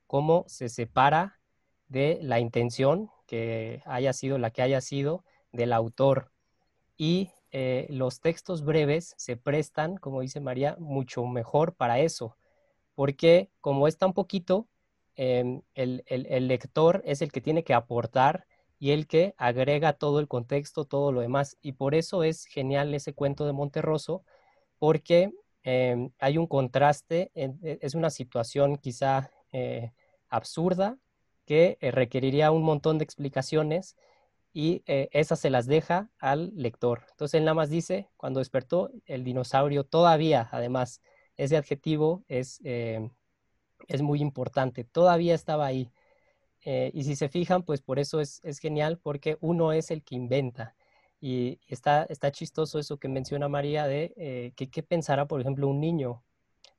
cómo 0.06 0.44
se 0.48 0.70
separa 0.70 1.40
de 1.88 2.20
la 2.22 2.40
intención 2.40 3.10
que 3.27 3.84
haya 3.86 4.13
sido 4.13 4.39
la 4.39 4.51
que 4.51 4.63
haya 4.63 4.81
sido 4.81 5.24
del 5.51 5.74
autor. 5.74 6.31
Y 6.98 7.31
eh, 7.51 7.88
los 7.89 8.22
textos 8.22 8.63
breves 8.65 9.13
se 9.17 9.38
prestan, 9.38 9.98
como 9.98 10.22
dice 10.22 10.39
María, 10.39 10.75
mucho 10.79 11.25
mejor 11.25 11.75
para 11.75 12.00
eso, 12.00 12.38
porque 12.96 13.51
como 13.62 13.88
es 13.88 13.98
tan 13.98 14.13
poquito, 14.13 14.67
em, 15.15 15.62
el, 15.75 16.03
el, 16.07 16.48
lector 16.48 17.01
es 17.05 17.22
el 17.22 17.31
que 17.31 17.41
tiene 17.41 17.63
que 17.63 17.74
aportar 17.74 18.48
y 18.79 18.91
el 18.91 19.07
que 19.07 19.36
agrega 19.38 19.93
todo 19.93 20.19
el 20.19 20.27
contexto, 20.27 20.86
todo 20.86 21.12
lo 21.12 21.22
demás. 21.22 21.57
Y 21.62 21.74
por 21.74 21.96
eso 21.96 22.24
es 22.24 22.46
genial 22.46 22.93
ese 22.93 23.13
cuento 23.13 23.46
de 23.46 23.53
Monterroso, 23.53 24.24
porque 24.79 25.31
Em, 25.69 26.12
hay 26.19 26.38
un 26.38 26.48
contraste, 26.48 27.29
e, 27.36 27.77
es 27.81 27.93
una 27.93 28.10
situación 28.10 28.77
quizá 28.77 29.31
eh, 29.51 29.91
absurda 30.29 30.98
que 31.48 31.80
eh, 31.82 31.92
requeriría 31.92 32.51
un 32.51 32.63
montón 32.63 33.00
de 33.00 33.06
explicaciones 33.06 33.98
y 34.54 34.84
eh, 34.88 35.10
esas 35.12 35.39
se 35.39 35.50
las 35.50 35.68
deja 35.68 36.12
al 36.20 36.51
lector. 36.56 37.06
Entonces 37.12 37.39
él 37.39 37.46
nada 37.46 37.56
más 37.56 37.70
dice, 37.72 38.10
cuando 38.18 38.39
despertó 38.39 38.92
el 39.06 39.24
dinosaurio, 39.24 39.84
todavía, 39.84 40.50
además, 40.51 41.01
ese 41.38 41.58
adjetivo 41.58 42.24
es, 42.27 42.60
em, 42.63 43.12
es 43.88 44.01
muy 44.01 44.22
importante, 44.22 44.84
todavía 44.84 45.36
estaba 45.36 45.66
ahí. 45.68 45.92
y 46.94 47.04
si 47.04 47.16
se 47.16 47.30
fijan, 47.30 47.63
pues 47.63 47.82
por 47.82 47.98
eso 48.00 48.20
es, 48.20 48.42
es 48.44 48.60
genial, 48.60 49.00
porque 49.01 49.38
uno 49.42 49.72
es 49.72 49.89
el 49.92 50.04
que 50.04 50.16
inventa. 50.16 50.75
Y 51.20 51.60
está, 51.68 52.04
está 52.10 52.32
chistoso 52.32 52.80
eso 52.80 52.98
que 52.98 53.08
menciona 53.08 53.48
María 53.50 53.88
de 53.88 54.13
eh, 54.18 54.54
que 54.56 54.70
qué 54.70 54.84
pensará, 54.84 55.27
por 55.27 55.42
ejemplo, 55.42 55.68
un 55.68 55.80
niño 55.80 56.24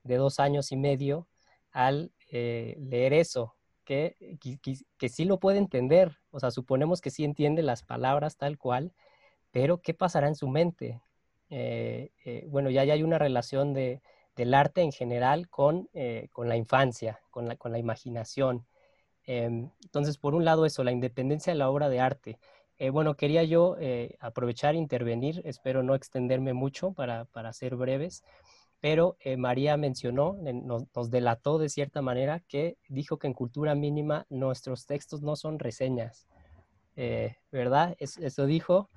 de 0.04 0.16
dos 0.16 0.38
años 0.38 0.70
y 0.72 0.76
medio 0.76 1.28
al 1.72 2.12
eh, 2.30 2.76
leer 2.78 3.12
eso, 3.14 3.56
que, 3.88 4.16
que, 4.99 5.09
sí 5.09 5.25
lo 5.25 5.40
puede 5.40 5.57
entender, 5.57 6.18
o 6.30 6.40
sea, 6.40 6.50
suponemos 6.50 7.00
que 7.00 7.11
sí 7.11 7.25
entiende 7.25 7.62
las 7.62 7.83
palabras 7.83 8.37
tal 8.37 8.59
cual, 8.59 8.92
pero 9.50 9.80
¿qué 9.80 9.95
pasará 9.95 10.28
en 10.28 10.35
su 10.35 10.47
mente? 10.47 11.00
Eh, 11.49 12.11
bueno, 12.49 12.68
ya, 12.68 12.83
hay 12.83 13.02
una 13.02 13.18
relación 13.18 13.73
de, 13.73 14.02
del 14.37 14.52
arte 14.52 14.83
en 14.83 14.92
general 14.92 15.49
con, 15.49 15.88
con 16.33 16.50
la 16.50 16.57
infancia, 16.57 17.21
con 17.30 17.49
la, 17.49 17.78
imaginación. 17.78 18.66
Em, 19.25 19.71
entonces, 19.83 20.18
por 20.18 20.35
un 20.35 20.45
lado 20.45 20.66
eso, 20.66 20.85
la 20.85 20.92
independencia 20.92 21.52
de 21.54 21.59
la 21.59 21.71
obra 21.71 21.88
de 21.88 22.00
arte. 22.00 22.38
Eh, 22.78 22.90
bueno, 22.90 23.16
quería 23.16 23.42
yo 23.42 23.76
eh, 23.80 24.16
aprovechar 24.21 24.75
e 24.75 24.78
intervenir, 24.78 25.40
espero 25.47 25.83
no 25.83 25.95
extenderme 25.95 26.52
mucho 26.52 26.92
para, 26.92 27.25
para 27.25 27.54
ser 27.54 27.75
breves, 27.76 28.23
pero 28.80 29.16
eh, 29.20 29.37
María 29.37 29.76
mencionó, 29.76 30.37
nos, 30.42 31.11
delató 31.11 31.58
de 31.58 31.68
cierta 31.68 32.02
manera 32.02 32.40
que 32.49 32.76
dijo 32.88 33.18
que 33.18 33.26
en 33.26 33.35
cultura 33.35 33.75
mínima 33.75 34.26
nuestros 34.30 34.87
textos 34.87 35.23
no 35.23 35.37
son 35.37 35.58
reseñas, 35.58 36.28
¿verdad? 37.52 37.97
eso 37.99 38.47
dijo, 38.47 38.90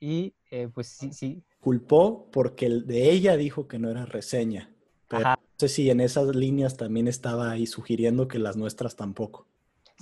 y 0.00 0.34
pues 0.74 0.88
sí, 0.88 1.12
sí. 1.12 1.44
Culpó 1.60 2.28
porque 2.32 2.66
el 2.66 2.86
de 2.86 3.10
ella 3.10 3.36
dijo 3.36 3.68
que 3.68 3.78
no 3.78 3.88
era 3.90 4.04
reseña, 4.04 4.74
pero 5.06 5.22
no 5.22 5.36
sé 5.58 5.68
si 5.68 5.90
en 5.90 6.00
esas 6.00 6.34
líneas 6.34 6.76
también 6.76 7.06
estaba 7.06 7.50
ahí 7.50 7.66
sugiriendo 7.66 8.26
que 8.26 8.40
las 8.40 8.56
nuestras 8.56 8.96
tampoco. 8.96 9.46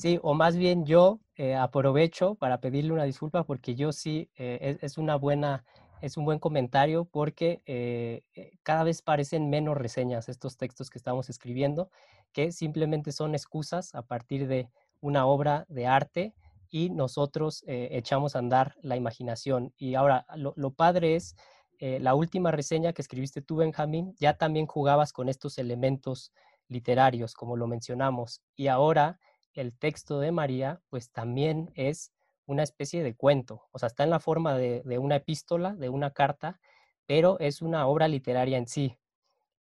Sí, 0.00 0.18
o 0.22 0.32
más 0.32 0.56
bien 0.56 0.86
yo 0.86 1.20
eh, 1.36 1.54
aprovecho 1.54 2.34
para 2.34 2.60
pedirle 2.60 2.92
una 2.92 3.04
disculpa 3.04 3.44
porque 3.44 3.74
yo 3.74 3.92
sí, 3.92 4.30
eh, 4.36 4.78
es, 4.80 4.96
una 4.96 5.16
buena, 5.16 5.64
es 6.00 6.16
un 6.16 6.24
buen 6.24 6.38
comentario 6.38 7.04
porque 7.04 7.62
eh, 7.66 8.22
cada 8.62 8.84
vez 8.84 9.02
parecen 9.02 9.50
menos 9.50 9.76
reseñas 9.76 10.28
estos 10.28 10.56
textos 10.56 10.90
que 10.90 10.98
estamos 10.98 11.30
escribiendo, 11.30 11.90
que 12.32 12.52
simplemente 12.52 13.12
son 13.12 13.34
excusas 13.34 13.94
a 13.94 14.02
partir 14.02 14.46
de 14.46 14.68
una 15.00 15.26
obra 15.26 15.66
de 15.68 15.86
arte 15.86 16.34
y 16.68 16.90
nosotros 16.90 17.64
echamos 17.66 18.36
a 18.36 18.38
andar 18.38 18.76
la 18.80 18.96
imaginación. 18.96 19.72
Y 19.76 19.96
ahora, 19.96 20.24
lo, 20.36 20.52
lo 20.56 20.70
padre 20.70 21.16
es, 21.16 21.34
la 21.80 22.14
última 22.14 22.52
reseña 22.52 22.92
que 22.92 23.02
escribiste 23.02 23.42
tú, 23.42 23.56
Benjamín, 23.56 24.14
ya 24.20 24.34
también 24.34 24.66
jugabas 24.66 25.12
con 25.12 25.28
estos 25.28 25.58
elementos 25.58 26.32
literarios, 26.68 27.34
como 27.34 27.56
lo 27.56 27.66
mencionamos, 27.66 28.42
y 28.54 28.68
ahora 28.68 29.18
el 29.54 29.76
texto 29.76 30.20
de 30.20 30.32
María, 30.32 30.80
pues 30.88 31.10
también 31.10 31.70
es 31.74 32.12
una 32.50 32.64
especie 32.64 33.04
de 33.04 33.14
cuento, 33.14 33.68
o 33.70 33.78
sea, 33.78 33.86
está 33.86 34.02
en 34.02 34.10
la 34.10 34.18
forma 34.18 34.58
de, 34.58 34.98
una 34.98 35.16
epístola, 35.16 35.72
de 35.74 35.88
una 35.88 36.10
carta, 36.10 36.58
pero 37.06 37.38
es 37.38 37.62
una 37.62 37.86
obra 37.86 38.08
literaria 38.08 38.58
en 38.58 38.66
sí. 38.66 38.98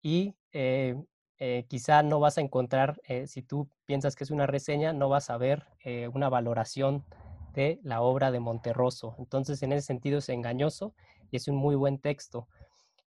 Y 0.04 0.36
eh, 0.52 0.96
eh, 1.40 1.66
quizá 1.68 2.04
no 2.04 2.20
vas 2.20 2.38
a 2.38 2.42
encontrar, 2.42 3.02
eh, 3.08 3.26
si 3.26 3.42
tú 3.42 3.68
piensas 3.86 4.16
que 4.16 4.24
es 4.24 4.30
una 4.30 4.46
reseña, 4.46 4.94
no 4.94 5.10
vas 5.10 5.32
a 5.32 5.38
ver 5.38 5.66
una 6.14 6.30
valoración 6.30 7.06
de 7.54 7.80
la 7.84 8.02
obra 8.02 8.32
de 8.32 8.40
Monterroso. 8.40 9.16
Entonces, 9.18 9.64
en 9.64 9.72
ese 9.72 9.88
sentido 9.88 10.20
es 10.20 10.30
engañoso 10.30 10.94
y 11.32 11.38
es 11.38 11.48
un 11.48 11.56
muy 11.56 11.76
buen 11.76 11.98
texto. 11.98 12.48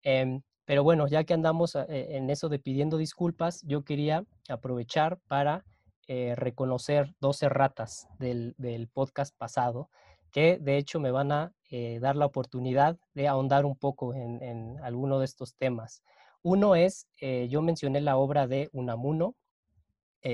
Em, 0.02 0.42
pero 0.66 0.84
bueno, 0.84 1.08
ya 1.08 1.24
que 1.24 1.34
andamos 1.34 1.76
en 1.76 2.30
eso 2.30 2.50
de 2.50 2.60
pidiendo 2.60 2.98
disculpas, 2.98 3.62
yo 3.64 3.84
quería 3.84 4.26
aprovechar 4.50 5.20
para 5.28 5.66
eh, 6.10 6.36
reconocer 6.36 7.14
dos 7.20 7.44
erratas 7.44 8.08
del, 8.18 8.56
podcast 8.94 9.36
pasado, 9.38 9.90
que 10.32 10.58
de 10.58 10.78
hecho 10.78 11.02
me 11.02 11.12
van 11.12 11.34
a 11.34 11.54
eh, 11.70 12.00
dar 12.00 12.16
la 12.16 12.26
oportunidad 12.26 12.98
de 13.14 13.28
ahondar 13.28 13.66
un 13.66 13.76
poco 13.76 14.14
en, 14.14 14.80
alguno 14.82 15.20
de 15.20 15.26
estos 15.26 15.56
temas. 15.56 16.04
Uno 16.44 16.78
es, 16.78 17.10
eh, 17.20 17.50
yo 17.50 17.62
mencioné 17.62 18.00
la 18.00 18.16
obra 18.16 18.48
de 18.48 18.70
Unamuno, 18.72 19.36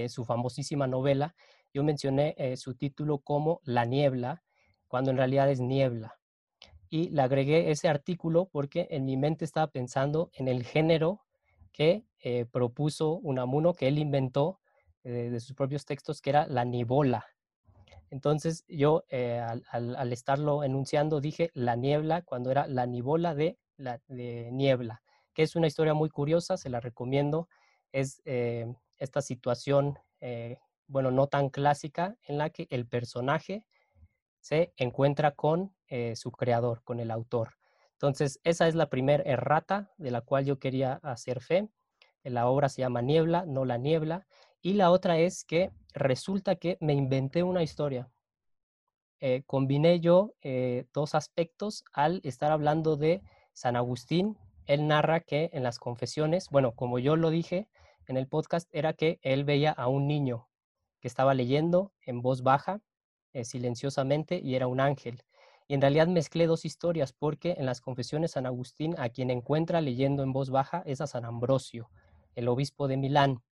su 0.07 0.25
famosísima 0.25 0.87
novela, 0.87 1.35
yo 1.71 1.83
mencioné 1.83 2.55
su 2.57 2.73
título 2.73 3.19
como 3.19 3.59
La 3.63 3.85
niebla, 3.85 4.43
cuando 4.87 5.11
en 5.11 5.17
realidad 5.17 5.51
es 5.51 5.59
niebla. 5.59 6.19
Y 6.89 7.09
le 7.09 7.21
agregué 7.21 7.69
ese 7.69 7.89
artículo 7.89 8.49
porque 8.51 8.87
en 8.89 9.05
mi 9.05 9.17
mente 9.17 9.45
estaba 9.45 9.67
pensando 9.67 10.31
en 10.33 10.47
el 10.47 10.63
género 10.63 11.21
que 11.71 12.05
propuso 12.51 13.17
Unamuno, 13.17 13.73
que 13.73 13.87
él 13.87 13.99
inventó 13.99 14.59
eh, 15.03 15.29
de 15.29 15.39
sus 15.39 15.55
propios 15.55 15.85
textos, 15.85 16.21
que 16.21 16.29
era 16.29 16.47
la 16.47 16.65
nibola. 16.65 17.25
Entonces 18.09 18.63
yo 18.67 19.03
eh, 19.09 19.41
al, 19.71 20.13
estarlo 20.13 20.63
enunciando 20.63 21.19
dije 21.19 21.49
la 21.53 21.75
niebla 21.75 22.21
cuando 22.21 22.51
era 22.51 22.67
la 22.67 22.85
nibola 22.85 23.33
de, 23.33 23.57
la, 23.77 23.99
niebla, 24.07 25.01
que 25.33 25.43
es 25.43 25.55
una 25.55 25.67
historia 25.67 25.93
muy 25.93 26.09
curiosa, 26.09 26.57
se 26.57 26.69
la 26.69 26.79
recomiendo. 26.79 27.49
Es 27.91 28.21
eh, 28.25 28.73
esta 28.97 29.21
situación, 29.21 29.97
bueno, 30.87 31.11
no 31.11 31.27
tan 31.27 31.49
clásica, 31.49 32.15
en 32.23 32.37
la 32.37 32.49
que 32.49 32.67
el 32.69 32.87
personaje 32.87 33.65
se 34.39 34.71
encuentra 34.77 35.31
con 35.31 35.75
su 36.15 36.31
creador, 36.31 36.81
con 36.83 37.01
el 37.01 37.11
autor. 37.11 37.57
Entonces, 38.03 38.39
esa 38.43 38.67
es 38.67 38.75
la 38.75 38.89
primera 38.89 39.23
errata 39.23 39.91
de 39.97 40.11
la 40.11 40.19
cual 40.21 40.45
yo 40.45 40.59
quería 40.59 40.99
hacer 41.03 41.39
fe. 41.39 41.69
La 42.23 42.47
obra 42.47 42.69
se 42.69 42.81
llama 42.81 43.01
Niebla, 43.01 43.45
no 43.45 43.63
la 43.63 43.77
niebla. 43.77 44.27
Y 44.65 44.73
la 44.75 44.91
otra 44.91 45.19
es 45.19 45.43
que 45.43 45.71
resulta 45.93 46.55
que 46.55 46.77
me 46.79 46.93
inventé 46.93 47.43
una 47.43 47.63
historia. 47.63 48.09
Eh, 49.19 49.43
combiné 49.45 49.99
yo 49.99 50.35
eh, 50.41 50.85
dos 50.93 51.15
aspectos 51.15 51.83
al 51.91 52.21
estar 52.23 52.53
hablando 52.53 52.95
de 52.95 53.21
San 53.51 53.75
Agustín. 53.75 54.37
Él 54.65 54.87
narra 54.87 55.19
que 55.19 55.49
en 55.51 55.63
las 55.63 55.79
confesiones, 55.79 56.49
bueno, 56.49 56.71
como 56.71 56.97
yo 56.97 57.17
lo 57.17 57.29
dije 57.29 57.67
en 58.07 58.15
el 58.15 58.25
podcast, 58.25 58.69
era 58.71 58.93
que 58.93 59.19
él 59.21 59.43
veía 59.43 59.71
a 59.71 59.89
un 59.89 60.07
niño 60.07 60.47
que 61.01 61.09
estaba 61.09 61.33
leyendo 61.33 61.91
en 62.05 62.21
voz 62.21 62.41
baja, 62.41 62.79
eh, 63.33 63.43
silenciosamente, 63.43 64.39
y 64.41 64.55
era 64.55 64.67
un 64.67 64.79
ángel. 64.79 65.23
Y 65.67 65.73
en 65.73 65.81
realidad 65.81 66.07
mezclé 66.07 66.47
dos 66.47 66.63
historias 66.63 67.11
porque 67.11 67.55
en 67.57 67.65
las 67.65 67.81
confesiones 67.81 68.31
San 68.31 68.45
Agustín 68.45 68.95
a 68.97 69.09
quien 69.09 69.29
encuentra 69.29 69.81
leyendo 69.81 70.23
en 70.23 70.31
voz 70.31 70.51
baja 70.51 70.83
es 70.85 71.01
a 71.01 71.07
San 71.07 71.25
Ambrosio, 71.25 71.89
el 72.35 72.47
obispo 72.47 72.87
de 72.87 72.95
Milán. 72.95 73.43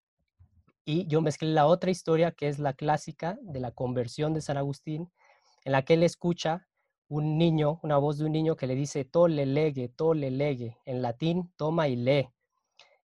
Y 0.92 1.08
yo 1.08 1.22
mezclé 1.22 1.48
la 1.48 1.68
otra 1.68 1.90
historia, 1.90 2.32
que 2.32 2.50
es 2.50 2.60
la 2.60 2.74
clásica 2.74 3.40
de 3.44 3.62
la 3.62 3.72
conversión 3.72 4.34
de 4.34 4.42
San 4.42 4.58
Agustín, 4.58 5.10
en 5.64 5.72
la 5.72 5.84
que 5.84 5.94
él 5.94 6.04
escucha 6.04 6.68
un 7.08 7.38
niño, 7.38 7.80
una 7.82 7.96
voz 7.96 8.18
de 8.18 8.26
un 8.26 8.34
niño 8.34 8.58
que 8.58 8.68
le 8.68 8.76
dice, 8.76 9.06
tole 9.06 9.46
lege, 9.46 9.88
tole 9.88 10.30
lege, 10.30 10.80
en 10.84 11.02
latín, 11.02 11.50
toma 11.56 11.88
y 11.88 11.96
lee. 11.96 12.28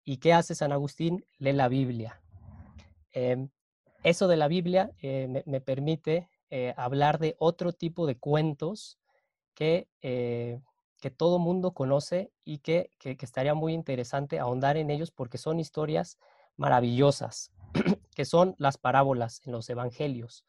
¿Y 0.04 0.18
qué 0.18 0.34
hace 0.34 0.54
San 0.54 0.74
Agustín? 0.74 1.26
Lee 1.38 1.54
la 1.54 1.70
Biblia. 1.70 2.22
Em, 3.14 3.48
eso 4.04 4.28
de 4.28 4.36
la 4.36 4.50
Biblia 4.50 4.92
eh, 5.02 5.42
me, 5.46 5.62
permite 5.62 6.30
eh, 6.50 6.74
hablar 6.76 7.20
de 7.20 7.38
otro 7.40 7.72
tipo 7.72 8.06
de 8.06 8.18
cuentos 8.18 9.00
que, 9.54 9.88
eh, 10.02 10.60
que 11.00 11.10
todo 11.10 11.40
mundo 11.40 11.72
conoce 11.72 12.34
y 12.44 12.58
que, 12.58 12.92
que 13.00 13.16
estaría 13.22 13.54
muy 13.54 13.72
interesante 13.72 14.40
ahondar 14.40 14.76
en 14.76 14.90
ellos 14.90 15.10
porque 15.10 15.38
son 15.38 15.62
historias 15.62 16.20
maravillosas. 16.58 17.54
que 18.16 18.26
son 18.26 18.56
las 18.58 18.78
parábolas 18.78 19.42
en 19.46 19.52
los 19.52 19.70
evangelios. 19.70 20.46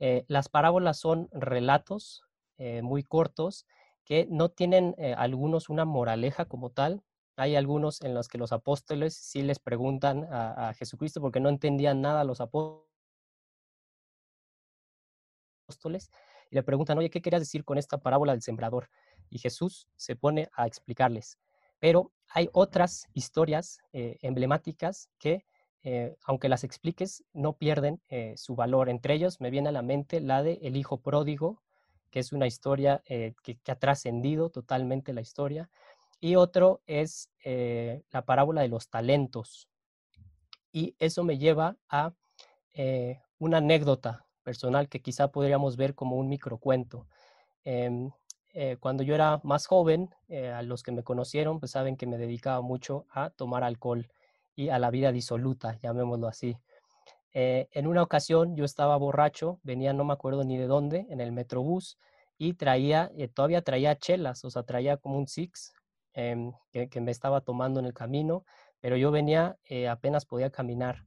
Eh, 0.00 0.24
las 0.28 0.48
parábolas 0.48 0.98
son 0.98 1.28
relatos 1.32 2.22
eh, 2.56 2.82
muy 2.82 3.02
cortos 3.02 3.66
que 4.04 4.26
no 4.30 4.48
tienen 4.48 4.94
eh, 4.98 5.14
algunos 5.16 5.68
una 5.68 5.84
moraleja 5.84 6.44
como 6.44 6.70
tal. 6.70 7.02
Hay 7.36 7.56
algunos 7.56 8.00
en 8.02 8.14
los 8.14 8.28
que 8.28 8.38
los 8.38 8.52
apóstoles 8.52 9.14
sí 9.14 9.42
les 9.42 9.58
preguntan 9.58 10.24
a, 10.32 10.68
a 10.68 10.74
Jesucristo 10.74 11.20
porque 11.20 11.40
no 11.40 11.48
entendían 11.48 12.00
nada 12.00 12.24
los 12.24 12.40
apóstoles 12.40 12.86
y 16.50 16.56
le 16.56 16.62
preguntan, 16.62 16.98
oye, 16.98 17.10
¿qué 17.10 17.20
querías 17.20 17.42
decir 17.42 17.64
con 17.64 17.78
esta 17.78 17.98
parábola 17.98 18.32
del 18.32 18.42
sembrador? 18.42 18.88
Y 19.30 19.38
Jesús 19.38 19.88
se 19.96 20.16
pone 20.16 20.48
a 20.54 20.66
explicarles. 20.66 21.38
Pero 21.78 22.12
hay 22.28 22.48
otras 22.52 23.06
historias 23.12 23.80
emblemáticas 23.92 25.10
que 25.18 25.44
eh, 25.90 26.18
aunque 26.24 26.50
las 26.50 26.64
expliques, 26.64 27.24
no 27.32 27.54
pierden 27.54 28.02
eh, 28.10 28.34
su 28.36 28.54
valor. 28.54 28.90
Entre 28.90 29.14
ellos 29.14 29.40
me 29.40 29.48
viene 29.48 29.70
a 29.70 29.72
la 29.72 29.80
mente 29.80 30.20
la 30.20 30.42
de 30.42 30.58
El 30.60 30.76
Hijo 30.76 30.98
Pródigo, 30.98 31.62
que 32.10 32.18
es 32.18 32.30
una 32.34 32.46
historia 32.46 33.00
eh, 33.06 33.32
que, 33.42 33.58
ha 33.68 33.74
trascendido 33.74 34.50
totalmente 34.50 35.14
la 35.14 35.22
historia. 35.22 35.70
Y 36.20 36.36
otro 36.36 36.82
es 36.86 37.30
la 38.10 38.22
parábola 38.26 38.60
de 38.60 38.68
los 38.68 38.90
talentos. 38.90 39.70
Y 40.72 40.94
eso 40.98 41.24
me 41.24 41.38
lleva 41.38 41.78
a 41.88 42.12
una 43.38 43.58
anécdota 43.58 44.26
personal 44.42 44.90
que 44.90 45.00
quizá 45.00 45.28
podríamos 45.28 45.76
ver 45.78 45.94
como 45.94 46.16
un 46.16 46.28
microcuento. 46.28 47.06
Em, 47.64 48.10
cuando 48.80 49.04
yo 49.04 49.14
era 49.14 49.40
más 49.42 49.66
joven, 49.66 50.10
a 50.54 50.60
los 50.62 50.82
que 50.82 50.92
me 50.92 51.04
conocieron, 51.04 51.60
pues 51.60 51.70
saben 51.70 51.96
que 51.96 52.06
me 52.06 52.18
dedicaba 52.18 52.60
mucho 52.60 53.06
a 53.10 53.30
tomar 53.30 53.64
alcohol 53.64 54.10
y 54.58 54.70
a 54.70 54.80
la 54.80 54.90
vida 54.90 55.12
disoluta, 55.12 55.78
llamémoslo 55.80 56.26
así. 56.26 56.58
Eh, 57.32 57.68
en 57.70 57.86
una 57.86 58.02
ocasión 58.02 58.56
yo 58.56 58.64
estaba 58.64 58.96
borracho, 58.96 59.60
venía 59.62 59.92
no 59.92 60.04
me 60.04 60.12
acuerdo 60.12 60.42
ni 60.42 60.58
de 60.58 60.66
dónde, 60.66 61.06
en 61.10 61.20
el 61.20 61.30
metrobús 61.30 61.96
y 62.38 62.54
traía, 62.54 63.12
eh, 63.16 63.28
todavía 63.28 63.62
traía 63.62 63.96
chelas, 63.96 64.44
o 64.44 64.50
sea, 64.50 64.64
traía 64.64 64.96
como 64.96 65.16
un 65.16 65.28
six 65.28 65.72
em, 66.12 66.52
que, 66.72 67.00
me 67.00 67.12
estaba 67.12 67.40
tomando 67.40 67.78
en 67.78 67.86
el 67.86 67.94
camino, 67.94 68.44
pero 68.80 68.96
yo 68.96 69.12
venía, 69.12 69.56
eh, 69.64 69.86
apenas 69.86 70.26
podía 70.26 70.50
caminar. 70.50 71.06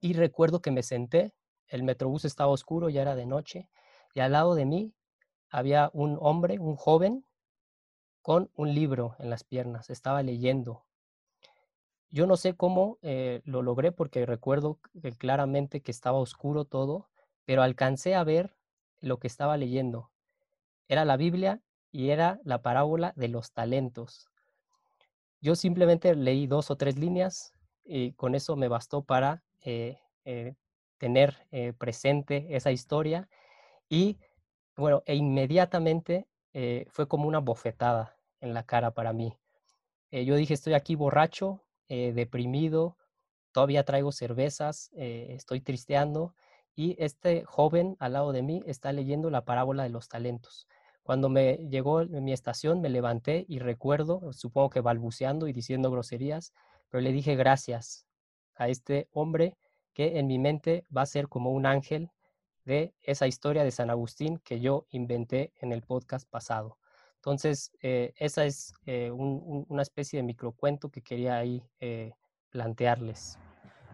Y 0.00 0.14
recuerdo 0.14 0.60
que 0.60 0.72
me 0.72 0.82
senté, 0.82 1.34
el 1.68 1.84
metrobús 1.84 2.24
estaba 2.24 2.50
oscuro, 2.50 2.88
ya 2.88 3.02
era 3.02 3.14
de 3.14 3.26
noche, 3.26 3.68
y 4.14 4.20
al 4.20 4.32
lado 4.32 4.56
de 4.56 4.64
mí 4.64 4.92
había 5.48 5.90
un 5.92 6.18
hombre, 6.20 6.58
un 6.58 6.74
joven, 6.74 7.24
con 8.20 8.50
un 8.56 8.74
libro 8.74 9.14
en 9.20 9.30
las 9.30 9.44
piernas, 9.44 9.90
estaba 9.90 10.24
leyendo 10.24 10.87
yo 12.10 12.26
no 12.26 12.36
sé 12.36 12.54
cómo 12.54 12.98
eh, 13.02 13.42
lo 13.44 13.62
logré 13.62 13.92
porque 13.92 14.24
recuerdo 14.24 14.78
claramente 15.18 15.82
que 15.82 15.90
estaba 15.90 16.18
oscuro 16.18 16.64
todo, 16.64 17.08
pero 17.44 17.62
alcancé 17.62 18.14
a 18.14 18.24
ver 18.24 18.56
lo 19.00 19.18
que 19.18 19.26
estaba 19.26 19.56
leyendo. 19.56 20.10
Era 20.88 21.04
la 21.04 21.16
Biblia 21.16 21.60
y 21.92 22.10
era 22.10 22.40
la 22.44 22.62
parábola 22.62 23.12
de 23.16 23.28
los 23.28 23.52
talentos. 23.52 24.30
Yo 25.40 25.54
simplemente 25.54 26.14
leí 26.14 26.46
dos 26.46 26.70
o 26.70 26.76
tres 26.76 26.98
líneas 26.98 27.52
y 27.84 28.12
con 28.12 28.34
eso 28.34 28.56
me 28.56 28.68
bastó 28.68 29.02
para 29.02 29.42
eh, 29.62 29.98
eh, 30.24 30.54
tener 30.96 31.46
presente 31.78 32.56
esa 32.56 32.72
historia 32.72 33.28
y 33.88 34.18
bueno, 34.76 35.02
e 35.06 35.14
inmediatamente 35.14 36.26
fue 36.90 37.06
como 37.06 37.28
una 37.28 37.38
bofetada 37.38 38.16
en 38.40 38.52
la 38.52 38.64
cara 38.64 38.90
para 38.90 39.12
mí. 39.12 39.36
yo 40.10 40.34
dije, 40.34 40.54
estoy 40.54 40.74
aquí 40.74 40.96
borracho, 40.96 41.62
eh, 41.88 42.12
deprimido, 42.12 42.96
todavía 43.52 43.84
traigo 43.84 44.12
cervezas, 44.12 44.90
eh, 44.94 45.28
estoy 45.30 45.60
tristeando 45.60 46.34
y 46.74 46.96
este 47.02 47.44
joven 47.44 47.96
al 47.98 48.12
lado 48.12 48.32
de 48.32 48.42
mí 48.42 48.62
está 48.66 48.92
leyendo 48.92 49.30
la 49.30 49.44
parábola 49.44 49.82
de 49.82 49.88
los 49.88 50.08
talentos. 50.08 50.68
Cuando 51.02 51.28
me 51.28 51.56
llegó 51.70 52.04
mi 52.04 52.32
estación, 52.32 52.80
me 52.80 52.90
levanté 52.90 53.46
y 53.48 53.58
recuerdo, 53.58 54.32
supongo 54.32 54.70
que 54.70 54.80
balbuceando 54.80 55.48
y 55.48 55.52
diciendo 55.52 55.90
groserías, 55.90 56.52
pero 56.88 57.00
le 57.00 57.12
dije 57.12 57.34
gracias 57.34 58.06
a 58.54 58.68
este 58.68 59.08
hombre 59.12 59.56
que 59.94 60.18
en 60.18 60.26
mi 60.26 60.38
mente 60.38 60.84
va 60.94 61.02
a 61.02 61.06
ser 61.06 61.28
como 61.28 61.50
un 61.50 61.66
ángel 61.66 62.10
de 62.64 62.94
esa 63.02 63.26
historia 63.26 63.64
de 63.64 63.70
San 63.70 63.90
Agustín 63.90 64.38
que 64.38 64.60
yo 64.60 64.86
inventé 64.90 65.52
en 65.60 65.72
el 65.72 65.82
podcast 65.82 66.28
pasado. 66.28 66.77
Entonces, 67.18 67.72
eh, 67.82 68.12
esa 68.16 68.44
es 68.44 68.72
eh, 68.86 69.10
una 69.10 69.82
especie 69.82 70.18
de 70.18 70.22
microcuento 70.22 70.88
que 70.88 71.02
quería 71.02 71.36
ahí 71.36 71.62
eh, 71.80 72.12
plantearles. 72.50 73.38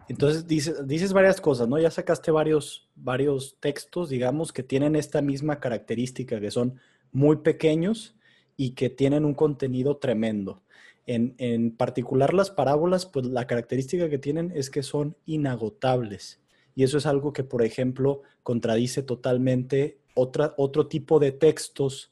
Entonces, 0.07 0.45
dices, 0.45 0.87
dices 0.87 1.11
varias 1.11 1.41
cosas, 1.41 1.67
¿no? 1.67 1.79
Ya 1.79 1.89
sacaste 1.89 2.29
varios, 2.29 2.87
varios 2.93 3.57
textos, 3.59 4.09
digamos, 4.09 4.53
que 4.53 4.61
tienen 4.61 4.95
esta 4.95 5.23
misma 5.23 5.59
característica, 5.59 6.39
que 6.39 6.51
son 6.51 6.79
muy 7.11 7.37
pequeños 7.37 8.15
y 8.55 8.71
que 8.71 8.91
tienen 8.91 9.25
un 9.25 9.33
contenido 9.33 9.97
tremendo. 9.97 10.61
En, 11.07 11.33
en, 11.39 11.75
particular 11.75 12.33
las 12.33 12.51
parábolas, 12.51 13.07
pues 13.07 13.25
la 13.25 13.47
característica 13.47 14.07
que 14.07 14.19
tienen 14.19 14.51
es 14.55 14.69
que 14.69 14.83
son 14.83 15.17
inagotables. 15.25 16.39
Y 16.75 16.83
eso 16.83 16.99
es 16.99 17.07
algo 17.07 17.33
que, 17.33 17.43
por 17.43 17.63
ejemplo, 17.63 18.21
contradice 18.43 19.01
totalmente 19.01 19.97
otra, 20.13 20.53
otro 20.57 20.87
tipo 20.87 21.19
de 21.19 21.31
textos 21.31 22.11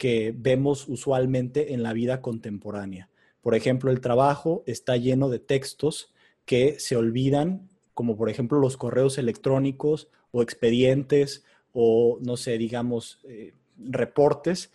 que 0.00 0.32
vemos 0.34 0.88
usualmente 0.88 1.74
en 1.74 1.82
la 1.82 1.92
vida 1.92 2.22
contemporánea. 2.22 3.10
Por 3.42 3.54
ejemplo, 3.54 3.90
el 3.90 4.00
trabajo 4.00 4.64
está 4.66 4.96
lleno 4.96 5.28
de 5.28 5.40
textos 5.40 6.10
que 6.46 6.80
se 6.80 6.96
olvidan, 6.96 7.68
como 7.92 8.16
por 8.16 8.30
ejemplo 8.30 8.58
los 8.58 8.78
correos 8.78 9.18
electrónicos 9.18 10.08
o 10.32 10.40
expedientes 10.40 11.44
o, 11.74 12.16
no 12.22 12.38
sé, 12.38 12.56
digamos, 12.56 13.20
eh, 13.24 13.52
reportes, 13.76 14.72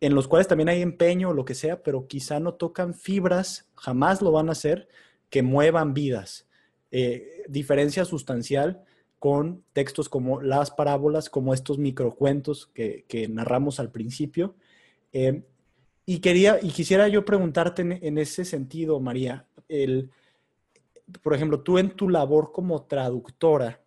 en 0.00 0.16
los 0.16 0.26
cuales 0.26 0.48
también 0.48 0.68
hay 0.68 0.82
empeño 0.82 1.28
o 1.28 1.34
lo 1.34 1.44
que 1.44 1.54
sea, 1.54 1.84
pero 1.84 2.08
quizá 2.08 2.40
no 2.40 2.54
tocan 2.54 2.94
fibras, 2.94 3.68
jamás 3.76 4.22
lo 4.22 4.32
van 4.32 4.48
a 4.48 4.52
hacer, 4.52 4.88
que 5.30 5.44
muevan 5.44 5.94
vidas. 5.94 6.48
Eh, 6.90 7.44
diferencia 7.48 8.04
sustancial 8.04 8.82
con 9.20 9.62
textos 9.72 10.08
como 10.08 10.42
las 10.42 10.72
parábolas, 10.72 11.30
como 11.30 11.54
estos 11.54 11.78
microcuentos 11.78 12.66
que, 12.74 13.04
que 13.06 13.28
narramos 13.28 13.78
al 13.78 13.92
principio, 13.92 14.56
eh, 15.14 15.42
y 16.04 16.18
quería, 16.18 16.58
y 16.60 16.68
quisiera 16.68 17.08
yo 17.08 17.24
preguntarte 17.24 17.80
en, 17.80 18.18
ese 18.18 18.44
sentido, 18.44 19.00
María, 19.00 19.46
el, 19.70 20.10
por 21.22 21.32
ejemplo, 21.34 21.62
tú 21.62 21.78
en 21.78 21.90
tu 21.90 22.10
labor 22.10 22.52
como 22.52 22.82
traductora, 22.82 23.80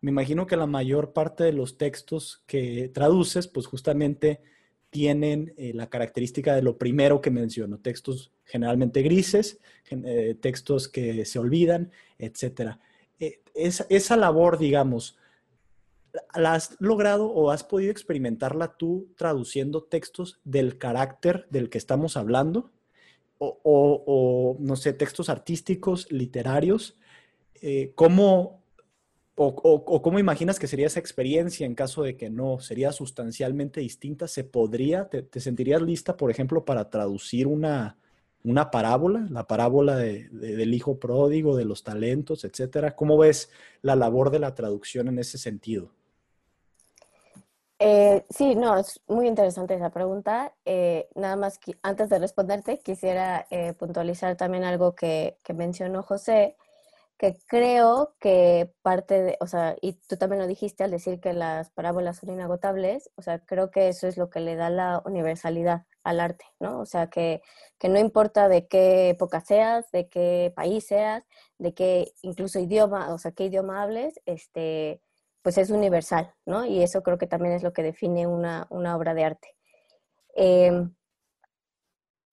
me 0.00 0.10
imagino 0.10 0.46
que 0.46 0.56
la 0.56 0.66
mayor 0.66 1.12
parte 1.12 1.44
de 1.44 1.52
los 1.52 1.76
textos 1.76 2.42
que 2.46 2.90
traduces, 2.94 3.48
pues 3.48 3.66
justamente 3.66 4.40
tienen 4.90 5.52
eh, 5.56 5.72
la 5.74 5.90
característica 5.90 6.54
de 6.54 6.62
lo 6.62 6.78
primero 6.78 7.20
que 7.20 7.30
menciono, 7.30 7.78
textos 7.78 8.32
generalmente 8.44 9.02
grises, 9.02 9.58
eh, 9.90 10.36
textos 10.40 10.88
que 10.88 11.24
se 11.24 11.38
olvidan, 11.38 11.90
etc. 12.18 12.78
Eh, 13.18 13.40
esa, 13.54 14.16
labor, 14.16 14.58
digamos, 14.58 15.18
¿la 16.34 16.54
has 16.54 16.76
logrado 16.78 17.30
o 17.30 17.50
has 17.50 17.64
podido 17.64 17.90
experimentarla 17.90 18.76
tú 18.76 19.08
traduciendo 19.16 19.82
textos 19.84 20.40
del 20.44 20.78
carácter 20.78 21.46
del 21.50 21.70
que 21.70 21.78
estamos 21.78 22.16
hablando? 22.16 22.72
O, 23.38 24.56
no 24.60 24.76
sé, 24.76 24.94
textos 24.94 25.28
artísticos, 25.28 26.10
literarios. 26.10 26.96
¿Cómo 27.94 28.62
o, 29.38 30.02
cómo 30.02 30.18
imaginas 30.18 30.58
que 30.58 30.66
sería 30.66 30.86
esa 30.86 30.98
experiencia 31.00 31.66
en 31.66 31.74
caso 31.74 32.02
de 32.02 32.16
que 32.16 32.30
no? 32.30 32.58
¿Sería 32.58 32.90
sustancialmente 32.92 33.80
distinta? 33.80 34.28
¿Se 34.28 34.44
podría? 34.44 35.08
¿Te, 35.10 35.40
sentirías 35.40 35.82
lista, 35.82 36.16
por 36.16 36.30
ejemplo, 36.30 36.64
para 36.64 36.88
traducir 36.88 37.46
una, 37.46 37.98
una 38.44 38.70
parábola? 38.70 39.26
La 39.30 39.46
parábola 39.46 39.96
del 39.96 40.74
hijo 40.74 40.98
pródigo, 40.98 41.54
de 41.54 41.66
los 41.66 41.84
talentos, 41.84 42.44
etcétera. 42.44 42.96
¿Cómo 42.96 43.18
ves 43.18 43.50
la 43.82 43.94
labor 43.94 44.30
de 44.30 44.38
la 44.38 44.54
traducción 44.54 45.08
en 45.08 45.18
ese 45.18 45.36
sentido? 45.36 45.92
Eh, 47.78 48.24
sí, 48.30 48.54
no, 48.54 48.78
es 48.78 49.02
muy 49.06 49.26
interesante 49.28 49.74
esa 49.74 49.90
pregunta. 49.90 50.54
Eh, 50.64 51.08
nada 51.14 51.36
más 51.36 51.58
que 51.58 51.74
antes 51.82 52.08
de 52.08 52.18
responderte, 52.18 52.78
quisiera 52.78 53.46
eh, 53.50 53.74
puntualizar 53.74 54.36
también 54.36 54.64
algo 54.64 54.94
que, 54.94 55.38
que 55.44 55.52
mencionó 55.54 56.02
José 56.02 56.56
que 57.18 57.36
creo 57.48 58.14
que 58.20 58.72
parte 58.82 59.22
de, 59.22 59.38
o 59.40 59.46
sea, 59.46 59.76
y 59.82 59.94
tú 60.08 60.16
también 60.18 60.40
lo 60.42 60.48
dijiste 60.48 60.84
al 60.84 60.90
decir 60.92 61.20
que 61.20 61.34
las 61.34 61.70
parábolas 61.70 62.18
son 62.18 62.30
inagotables, 62.30 63.10
o 63.16 63.22
sea, 63.22 63.40
creo 63.40 63.70
que 63.70 63.88
eso 63.88 64.08
es 64.08 64.16
lo 64.18 64.30
que 64.30 64.40
le 64.40 64.56
da 64.56 64.70
la 64.70 65.02
universalidad 65.04 65.84
al 66.04 66.20
arte, 66.20 66.46
¿no? 66.60 66.80
O 66.80 66.86
sea, 66.86 67.08
que, 67.10 67.42
que 67.78 67.88
no 67.90 67.98
importa 68.00 68.48
de 68.48 68.68
qué 68.68 69.10
época 69.10 69.40
seas, 69.42 69.90
de 69.92 70.08
qué 70.08 70.52
país 70.56 70.86
seas, 70.86 71.24
de 71.58 71.74
qué 71.74 72.12
incluso 72.22 72.58
idioma, 72.60 73.12
o 73.14 73.18
sea, 73.18 73.32
qué 73.32 73.46
idioma 73.46 73.82
hables, 73.82 74.20
este, 74.26 75.00
pues 75.46 75.58
es 75.58 75.70
universal, 75.70 76.34
¿no? 76.44 76.64
Y 76.64 76.82
eso 76.82 77.04
creo 77.04 77.18
que 77.18 77.28
también 77.28 77.54
es 77.54 77.62
lo 77.62 77.72
que 77.72 77.84
define 77.84 78.26
una, 78.26 78.66
una 78.68 78.96
obra 78.96 79.14
de 79.14 79.22
arte. 79.22 79.54
Eh, 80.34 80.88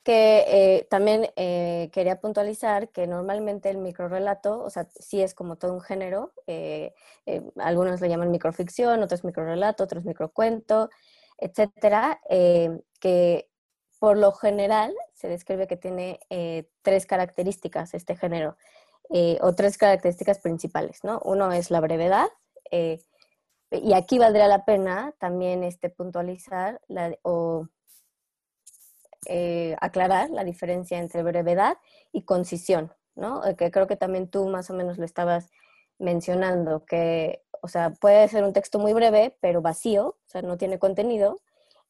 que 0.01 0.45
eh, 0.47 0.87
también 0.89 1.29
eh, 1.35 1.91
quería 1.93 2.19
puntualizar 2.19 2.89
que 2.89 3.05
normalmente 3.05 3.69
el 3.69 3.77
microrelato, 3.77 4.63
o 4.63 4.71
sea, 4.71 4.87
sí 4.99 5.21
es 5.21 5.35
como 5.35 5.57
todo 5.57 5.75
un 5.75 5.81
género, 5.81 6.33
eh, 6.47 6.95
algunos 7.57 8.01
le 8.01 8.09
llaman 8.09 8.31
microficción, 8.31 9.03
otros 9.03 9.23
microrelato, 9.23 9.83
otros 9.83 10.05
microcuento, 10.05 10.89
etcétera, 11.37 12.19
que 12.99 13.47
por 13.99 14.17
lo 14.17 14.31
general 14.31 14.91
se 15.13 15.27
describe 15.27 15.67
que 15.67 15.77
tiene 15.77 16.19
tres 16.81 17.05
características 17.05 17.93
este 17.93 18.15
género, 18.15 18.57
o 19.41 19.53
tres 19.53 19.77
características 19.77 20.39
principales, 20.39 21.03
¿no? 21.03 21.21
Uno 21.23 21.51
es 21.51 21.69
la 21.69 21.79
brevedad, 21.79 22.29
y 23.71 23.93
aquí 23.93 24.19
valdría 24.19 24.47
la 24.47 24.65
pena 24.65 25.13
también 25.19 25.63
este, 25.63 25.89
puntualizar 25.89 26.81
o 27.23 27.67
eh, 29.25 29.75
aclarar 29.79 30.29
la 30.31 30.43
diferencia 30.43 30.99
entre 30.99 31.23
brevedad 31.23 31.77
y 32.11 32.23
concisión, 32.23 32.93
¿no? 33.15 33.45
Eh, 33.45 33.55
que 33.55 33.71
creo 33.71 33.87
que 33.87 33.95
también 33.95 34.27
tú 34.27 34.47
más 34.49 34.69
o 34.69 34.73
menos 34.73 34.97
lo 34.97 35.05
estabas 35.05 35.49
mencionando, 35.97 36.85
que, 36.85 37.41
o 37.61 37.69
sea, 37.69 37.91
puede 37.91 38.27
ser 38.27 38.43
un 38.43 38.51
texto 38.51 38.79
muy 38.79 38.93
breve, 38.93 39.37
pero 39.39 39.61
vacío, 39.61 40.07
o 40.07 40.27
sea, 40.27 40.41
no 40.41 40.57
tiene 40.57 40.77
contenido, 40.77 41.39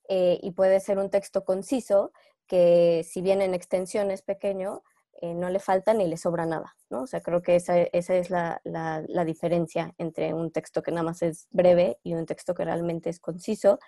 eh, 0.10 0.40
y 0.44 0.52
puede 0.52 0.80
ser 0.80 1.00
un 1.00 1.10
texto 1.10 1.44
conciso, 1.44 2.12
que 2.46 3.04
si 3.04 3.22
bien 3.22 3.42
en 3.42 3.56
extensión 3.56 4.12
es 4.12 4.22
pequeño, 4.22 4.84
no 5.24 5.50
le 5.50 5.60
falta 5.60 5.94
ni 5.94 6.08
le 6.08 6.18
sobra 6.18 6.46
nada, 6.46 6.76
¿no? 6.90 7.04
O 7.04 7.08
sea, 7.08 7.22
creo 7.22 7.42
que 7.42 7.56
esa, 7.56 7.78
esa 7.80 8.16
es 8.16 8.30
la, 8.30 8.62
la, 8.64 9.26
diferencia 9.26 9.94
entre 9.98 10.34
un 10.34 10.52
texto 10.52 10.84
que 10.84 10.92
nada 10.92 11.04
más 11.04 11.22
es 11.22 11.48
breve 11.52 11.98
y 12.04 12.14
un 12.14 12.26
texto 12.26 12.54
que 12.54 12.66
realmente 12.66 13.10
es 13.10 13.20
conciso 13.20 13.80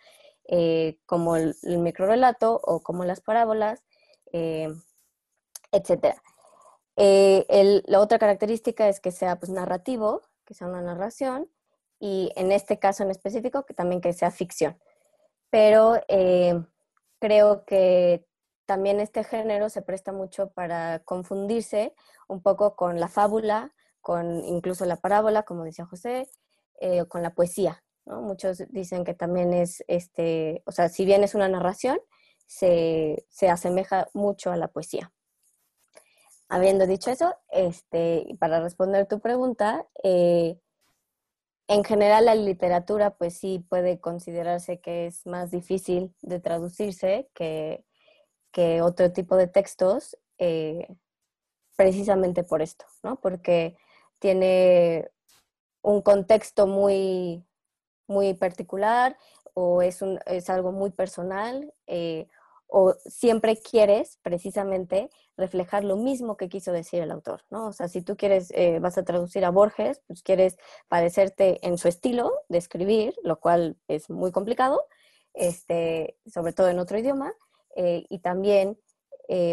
eh, 0.48 0.98
como 1.08 1.36
el, 1.36 1.56
micro 1.64 1.80
microrelato 1.80 2.60
o 2.64 2.82
como 2.84 3.04
las 3.04 3.20
parábolas, 3.20 3.84
eh, 4.32 4.70
etc. 5.72 6.16
Eh, 6.98 7.82
la 7.86 8.00
otra 8.00 8.20
característica 8.20 8.88
es 8.88 9.00
que 9.00 9.12
sea 9.12 9.38
pues, 9.38 9.52
narrativo, 9.52 10.22
que 10.46 10.54
sea 10.54 10.68
una 10.68 10.82
narración, 10.82 11.50
y 12.00 12.32
en 12.36 12.52
este 12.52 12.80
caso 12.80 13.04
en 13.04 13.12
específico, 13.12 13.66
que 13.66 13.74
también 13.74 14.02
que 14.02 14.14
sea 14.14 14.32
ficción. 14.32 14.78
Pero 15.50 16.00
creo 17.20 17.66
que 17.66 18.26
también 18.66 19.00
este 19.00 19.24
género 19.24 19.70
se 19.70 19.82
presta 19.82 20.12
mucho 20.12 20.52
para 20.52 21.00
confundirse 21.00 21.94
un 22.28 22.42
poco 22.42 22.76
con 22.76 23.00
la 23.00 23.08
fábula, 23.08 23.74
con 24.02 24.44
incluso 24.46 24.86
la 24.86 24.98
parábola, 24.98 25.44
como 25.44 25.64
decía 25.64 25.86
José, 25.86 26.30
o 26.82 27.08
con 27.08 27.24
la 27.24 27.34
poesía, 27.34 27.84
Muchos 28.06 28.64
dicen 28.70 29.04
que 29.04 29.16
también 29.16 29.54
es, 29.54 29.84
este, 29.88 30.62
o 30.66 30.72
sea, 30.72 30.90
si 30.90 31.06
bien 31.06 31.24
es 31.24 31.34
una 31.34 31.50
narración, 31.50 32.00
se, 32.46 33.26
asemeja 33.50 34.08
mucho 34.14 34.52
a 34.52 34.58
la 34.58 34.68
poesía. 34.68 35.12
Habiendo 36.48 36.86
dicho 36.86 37.10
eso, 37.10 37.36
este, 37.50 38.28
para 38.40 38.62
responder 38.62 39.08
tu 39.08 39.20
pregunta, 39.20 39.88
eh, 40.04 40.60
en 41.68 41.84
general 41.84 42.26
la 42.26 42.36
literatura 42.36 43.16
pues 43.18 43.40
sí 43.40 43.66
puede 43.68 44.00
considerarse 44.00 44.80
que 44.80 45.08
es 45.08 45.26
más 45.26 45.50
difícil 45.50 46.14
de 46.22 46.40
traducirse 46.40 47.28
que, 47.34 47.84
otro 48.82 49.12
tipo 49.12 49.36
de 49.36 49.48
textos, 49.48 50.18
eh, 50.38 50.88
precisamente 51.76 52.44
por 52.44 52.62
esto, 52.62 52.86
¿no? 53.04 53.20
Porque 53.20 53.78
tiene 54.20 55.10
un 55.82 56.02
contexto 56.02 56.68
muy, 56.68 57.44
muy 58.08 58.34
particular 58.34 59.18
o 59.54 59.82
es, 59.82 60.02
un, 60.02 60.20
es 60.26 60.50
algo 60.50 60.72
muy 60.72 60.92
personal 60.92 61.74
eh, 61.88 62.28
o 62.68 62.94
siempre 63.06 63.58
quieres 63.58 64.20
precisamente 64.22 65.10
reflejar 65.38 65.84
lo 65.84 65.98
mismo 65.98 66.38
que 66.38 66.50
quiso 66.50 66.72
decir 66.72 67.02
el 67.02 67.12
autor, 67.12 67.44
¿no? 67.50 67.68
O 67.68 67.74
sea, 67.74 67.88
si 67.88 68.02
tú 68.02 68.16
quieres, 68.18 68.52
eh, 68.52 68.80
vas 68.80 68.98
a 68.98 69.04
traducir 69.04 69.46
a 69.46 69.52
Borges, 69.52 70.02
pues 70.08 70.24
quieres 70.24 70.58
parecerte 70.88 71.66
en 71.66 71.78
su 71.78 71.88
estilo 71.88 72.32
de 72.50 72.58
escribir, 72.58 73.14
lo 73.24 73.40
cual 73.40 73.78
es 73.88 74.10
muy 74.10 74.32
complicado, 74.32 74.86
este, 75.34 76.18
sobre 76.26 76.54
todo 76.54 76.70
en 76.70 76.80
otro 76.80 76.98
idioma, 76.98 77.34
eh, 77.76 78.06
y 78.10 78.20
también 78.20 78.80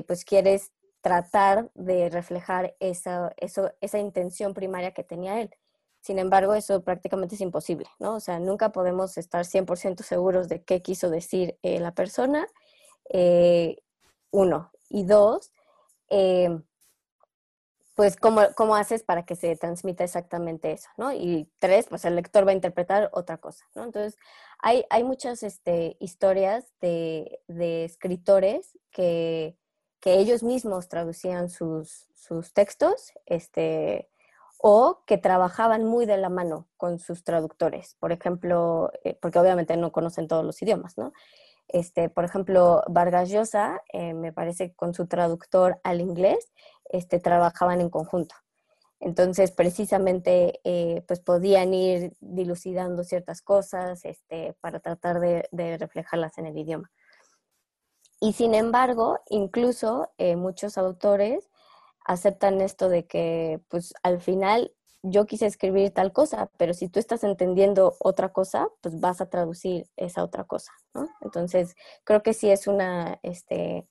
pues 0.06 0.26
quieres 0.26 0.70
tratar 1.00 1.70
de 1.74 2.10
reflejar 2.10 2.76
esa, 2.78 3.32
eso, 3.36 3.72
esa 3.80 3.98
intención 3.98 4.54
primaria 4.54 4.92
que 4.92 5.02
tenía 5.02 5.40
él. 5.40 5.50
Sin 6.02 6.18
embargo, 6.18 6.54
eso 6.54 6.82
prácticamente 6.82 7.36
es 7.36 7.40
imposible, 7.40 7.86
¿no? 8.00 8.16
O 8.16 8.20
sea, 8.20 8.40
nunca 8.40 8.72
podemos 8.72 9.16
estar 9.18 9.44
100% 9.44 10.02
seguros 10.02 10.48
de 10.48 10.62
qué 10.64 10.82
quiso 10.82 11.10
decir 11.10 11.58
eh, 11.62 11.78
la 11.78 11.94
persona, 11.94 12.48
eh, 13.10 13.76
uno. 14.32 14.72
Y 14.88 15.04
dos, 15.04 15.52
eh, 16.10 16.50
pues 17.94 18.16
¿cómo, 18.16 18.74
haces 18.74 19.04
para 19.04 19.24
que 19.24 19.36
se 19.36 19.54
transmita 19.56 20.02
exactamente 20.02 20.72
eso, 20.72 20.88
¿no? 20.96 21.12
Y 21.12 21.48
tres, 21.60 21.86
pues 21.88 22.04
el 22.04 22.16
lector 22.16 22.46
va 22.46 22.50
a 22.50 22.54
interpretar 22.54 23.10
otra 23.12 23.38
cosa, 23.38 23.64
¿no? 23.74 23.84
Entonces, 23.84 24.18
hay, 24.62 24.84
hay 24.90 25.04
muchas 25.04 25.42
este, 25.42 25.96
historias 26.00 26.72
de, 26.80 27.40
escritores 27.84 28.78
que, 28.90 29.56
que, 30.00 30.14
ellos 30.14 30.42
mismos 30.42 30.88
traducían 30.88 31.50
sus, 31.50 32.06
sus 32.14 32.54
textos, 32.54 33.12
este, 33.26 34.08
o 34.58 35.02
que 35.06 35.18
trabajaban 35.18 35.84
muy 35.84 36.06
de 36.06 36.16
la 36.16 36.28
mano 36.28 36.68
con 36.76 37.00
sus 37.00 37.24
traductores, 37.24 37.96
por 37.98 38.12
ejemplo, 38.12 38.92
eh, 39.02 39.18
porque 39.20 39.40
obviamente 39.40 39.76
no 39.76 39.90
conocen 39.90 40.28
todos 40.28 40.44
los 40.44 40.62
idiomas, 40.62 40.96
¿no? 40.96 41.12
Este, 41.66 42.08
por 42.08 42.24
ejemplo, 42.24 42.82
Vargas 42.88 43.30
Llosa, 43.30 43.82
eh, 43.92 44.14
me 44.14 44.32
parece 44.32 44.72
con 44.74 44.94
su 44.94 45.06
traductor 45.08 45.80
al 45.82 46.00
inglés, 46.00 46.52
este, 46.84 47.18
trabajaban 47.18 47.80
en 47.80 47.90
conjunto. 47.90 48.36
Entonces, 49.02 49.50
precisamente, 49.50 50.60
eh, 50.62 51.02
pues 51.08 51.18
podían 51.18 51.74
ir 51.74 52.16
dilucidando 52.20 53.02
ciertas 53.02 53.42
cosas 53.42 54.04
este, 54.04 54.54
para 54.60 54.78
tratar 54.78 55.18
de, 55.18 55.76
reflejarlas 55.76 56.38
en 56.38 56.46
el 56.46 56.56
idioma. 56.56 56.90
Y 58.20 58.34
sin 58.34 58.54
embargo, 58.54 59.18
incluso 59.28 60.12
muchos 60.36 60.78
autores 60.78 61.50
aceptan 62.04 62.60
esto 62.60 62.88
de 62.88 63.06
que, 63.06 63.60
pues 63.68 63.92
al 64.04 64.20
final 64.20 64.72
yo 65.02 65.26
quise 65.26 65.46
escribir 65.46 65.90
tal 65.90 66.12
cosa, 66.12 66.48
pero 66.56 66.74
si 66.74 66.88
tú 66.88 67.00
estás 67.00 67.24
entendiendo 67.24 67.96
otra 67.98 68.32
cosa, 68.32 68.68
pues 68.80 69.00
vas 69.00 69.20
a 69.20 69.28
traducir 69.28 69.88
esa 69.96 70.22
otra 70.22 70.44
cosa. 70.44 70.72
Entonces, 71.20 71.74
creo 72.04 72.22
que 72.22 72.34
sí 72.34 72.50
es 72.50 72.68
una, 72.68 73.18
este, 73.22 73.88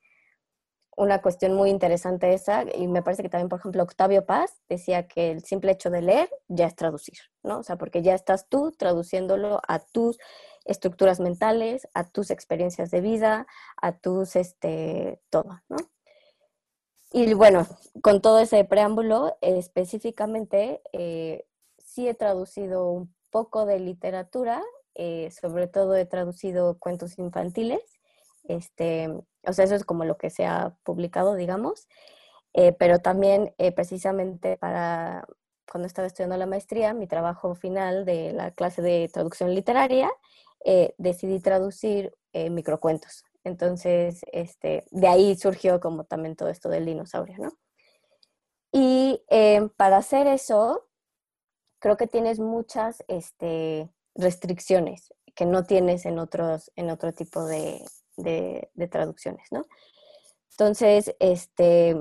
una 1.01 1.19
cuestión 1.19 1.55
muy 1.55 1.71
interesante 1.71 2.31
esa, 2.31 2.63
y 2.75 2.87
me 2.87 3.01
parece 3.01 3.23
que 3.23 3.29
también, 3.29 3.49
por 3.49 3.57
ejemplo, 3.57 3.81
Octavio 3.81 4.23
Paz 4.23 4.61
decía 4.69 5.07
que 5.07 5.31
el 5.31 5.43
simple 5.43 5.71
hecho 5.71 5.89
de 5.89 6.03
leer 6.03 6.29
ya 6.47 6.67
es 6.67 6.75
traducir, 6.75 7.17
¿no? 7.41 7.57
O 7.57 7.63
sea, 7.63 7.75
porque 7.75 8.03
ya 8.03 8.13
estás 8.13 8.47
tú 8.49 8.71
traduciéndolo 8.71 9.61
a 9.67 9.79
tus 9.79 10.19
estructuras 10.63 11.19
mentales, 11.19 11.87
a 11.95 12.07
tus 12.07 12.29
experiencias 12.29 12.91
de 12.91 13.01
vida, 13.01 13.47
a 13.81 13.97
tus, 13.97 14.35
este, 14.35 15.19
todo, 15.31 15.59
¿no? 15.69 15.77
Y 17.11 17.33
bueno, 17.33 17.65
con 18.03 18.21
todo 18.21 18.39
ese 18.39 18.63
preámbulo, 18.63 19.35
específicamente, 19.41 20.83
eh, 20.93 21.45
sí 21.83 22.07
he 22.07 22.13
traducido 22.13 22.91
un 22.91 23.11
poco 23.31 23.65
de 23.65 23.79
literatura, 23.79 24.61
eh, 24.93 25.31
sobre 25.31 25.65
todo 25.65 25.95
he 25.95 26.05
traducido 26.05 26.77
cuentos 26.77 27.17
infantiles, 27.17 27.81
este, 28.43 29.09
o 29.43 29.53
sea, 29.53 29.65
eso 29.65 29.75
es 29.75 29.85
como 29.85 30.05
lo 30.05 30.17
que 30.17 30.29
se 30.29 30.45
ha 30.45 30.75
publicado, 30.83 31.35
digamos, 31.35 31.87
eh, 32.53 32.73
pero 32.73 32.99
también 32.99 33.53
precisamente 33.75 34.57
para 34.57 35.25
cuando 35.71 35.87
estaba 35.87 36.07
estudiando 36.07 36.35
la 36.37 36.45
maestría, 36.45 36.93
mi 36.93 37.07
trabajo 37.07 37.55
final 37.55 38.03
de 38.05 38.33
la 38.33 38.51
clase 38.51 38.81
de 38.81 39.09
traducción 39.11 39.55
literaria, 39.55 40.11
decidí 40.97 41.39
traducir 41.39 42.13
microcuentos. 42.33 43.23
Entonces, 43.43 44.21
este, 44.31 44.85
de 44.91 45.07
ahí 45.07 45.35
surgió 45.35 45.79
como 45.79 46.03
también 46.03 46.35
todo 46.35 46.49
esto 46.49 46.69
del 46.69 46.85
dinosaurio, 46.85 47.37
¿no? 47.39 47.51
Y 48.71 49.23
eh, 49.29 49.69
para 49.75 49.97
hacer 49.97 50.27
eso, 50.27 50.87
creo 51.79 51.97
que 51.97 52.07
tienes 52.07 52.39
muchas 52.39 53.03
este, 53.07 53.89
restricciones 54.15 55.13
que 55.35 55.45
no 55.45 55.63
tienes 55.63 56.05
en, 56.05 56.19
otros, 56.19 56.71
en 56.75 56.89
otro 56.89 57.13
tipo 57.13 57.45
de, 57.45 57.83
traducciones, 58.89 59.47
¿no? 59.51 59.65
Entonces, 60.51 61.15
este, 61.19 61.95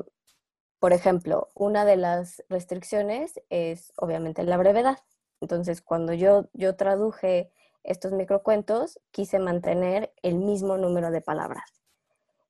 por 0.79 0.93
ejemplo, 0.93 1.49
una 1.55 1.85
de 1.85 1.97
las 1.97 2.43
restricciones 2.49 3.41
es 3.51 3.93
obviamente 3.97 4.43
la 4.43 4.57
brevedad. 4.57 4.99
Entonces, 5.41 5.83
cuando 5.83 6.13
yo, 6.13 6.49
yo 6.53 6.77
traduje 6.77 7.53
estos 7.83 8.13
microcuentos, 8.13 9.01
quise 9.11 9.39
mantener 9.39 10.13
el 10.23 10.37
mismo 10.37 10.77
número 10.77 11.11
de 11.11 11.21
palabras. 11.21 11.81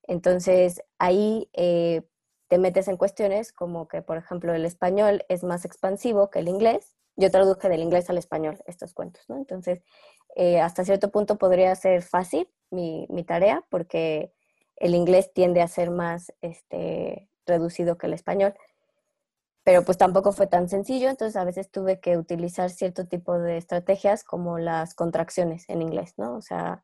Entonces, 0.02 0.82
ahí 0.98 1.48
eh, 1.52 2.02
te 2.48 2.58
metes 2.58 2.88
en 2.88 2.96
cuestiones 2.96 3.52
como 3.52 3.86
que, 3.86 4.02
por 4.02 4.16
ejemplo, 4.16 4.52
el 4.54 4.64
español 4.64 5.24
es 5.28 5.44
más 5.44 5.64
expansivo 5.64 6.30
que 6.30 6.40
el 6.40 6.48
inglés. 6.48 6.96
Yo 7.20 7.30
traduje 7.30 7.68
del 7.68 7.82
inglés 7.82 8.10
al 8.10 8.18
español 8.18 8.58
estos 8.66 8.94
cuentos, 8.94 9.22
¿no? 9.28 9.36
Entonces, 9.36 9.82
eh, 10.36 10.60
hasta 10.60 10.84
cierto 10.84 11.10
punto 11.10 11.36
podría 11.38 11.74
ser 11.74 12.02
fácil 12.02 12.48
mi, 12.70 13.06
mi, 13.10 13.24
tarea 13.24 13.64
porque 13.68 14.32
el 14.76 14.94
inglés 14.94 15.32
tiende 15.32 15.60
a 15.60 15.68
ser 15.68 15.90
más 15.90 16.32
este, 16.40 17.28
reducido 17.46 17.98
que 17.98 18.06
el 18.06 18.14
español 18.14 18.54
pero 19.62 19.84
pues 19.84 19.98
tampoco 19.98 20.32
fue 20.32 20.46
tan 20.46 20.68
sencillo, 20.68 21.10
entonces 21.10 21.36
a 21.36 21.44
veces 21.44 21.70
tuve 21.70 22.00
que 22.00 22.16
utilizar 22.16 22.70
cierto 22.70 23.06
tipo 23.06 23.38
de 23.38 23.56
estrategias 23.58 24.24
como 24.24 24.58
las 24.58 24.94
contracciones 24.94 25.68
en 25.68 25.82
inglés, 25.82 26.14
¿no? 26.16 26.34
O 26.36 26.42
sea, 26.42 26.82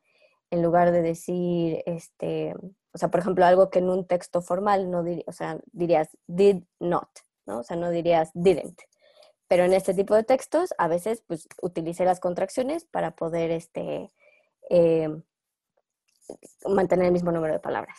en 0.51 0.63
lugar 0.63 0.93
de 0.93 1.03
decir, 1.03 1.83
este, 1.87 2.55
o 2.93 2.99
sea, 2.99 3.11
por 3.11 3.21
ejemplo, 3.21 3.45
algo 3.45 3.71
que 3.71 3.79
en 3.79 3.89
un 3.89 4.07
texto 4.07 4.43
formal 4.43 4.91
no 4.91 5.03
diría, 5.03 5.25
o 5.27 5.33
sea, 5.33 5.59
dirías 5.73 6.17
did 6.27 6.63
not, 6.79 7.09
¿no? 7.47 7.61
O 7.61 7.63
sea, 7.63 7.77
no 7.77 7.91
dirías 7.91 8.31
didn't. 8.35 8.79
Pero 9.49 9.65
en 9.65 9.73
este 9.73 9.95
tipo 9.95 10.15
de 10.15 10.25
textos, 10.25 10.75
a 10.79 10.89
veces, 10.89 11.23
pues, 11.27 11.49
utilicé 11.63 12.05
las 12.05 12.21
contracciones 12.21 12.85
para 12.85 13.13
poder, 13.13 13.51
este, 13.51 14.11
eh, 14.71 15.09
mantener 16.67 17.07
el 17.07 17.13
mismo 17.13 17.33
número 17.33 17.53
de 17.53 17.61
palabras. 17.61 17.99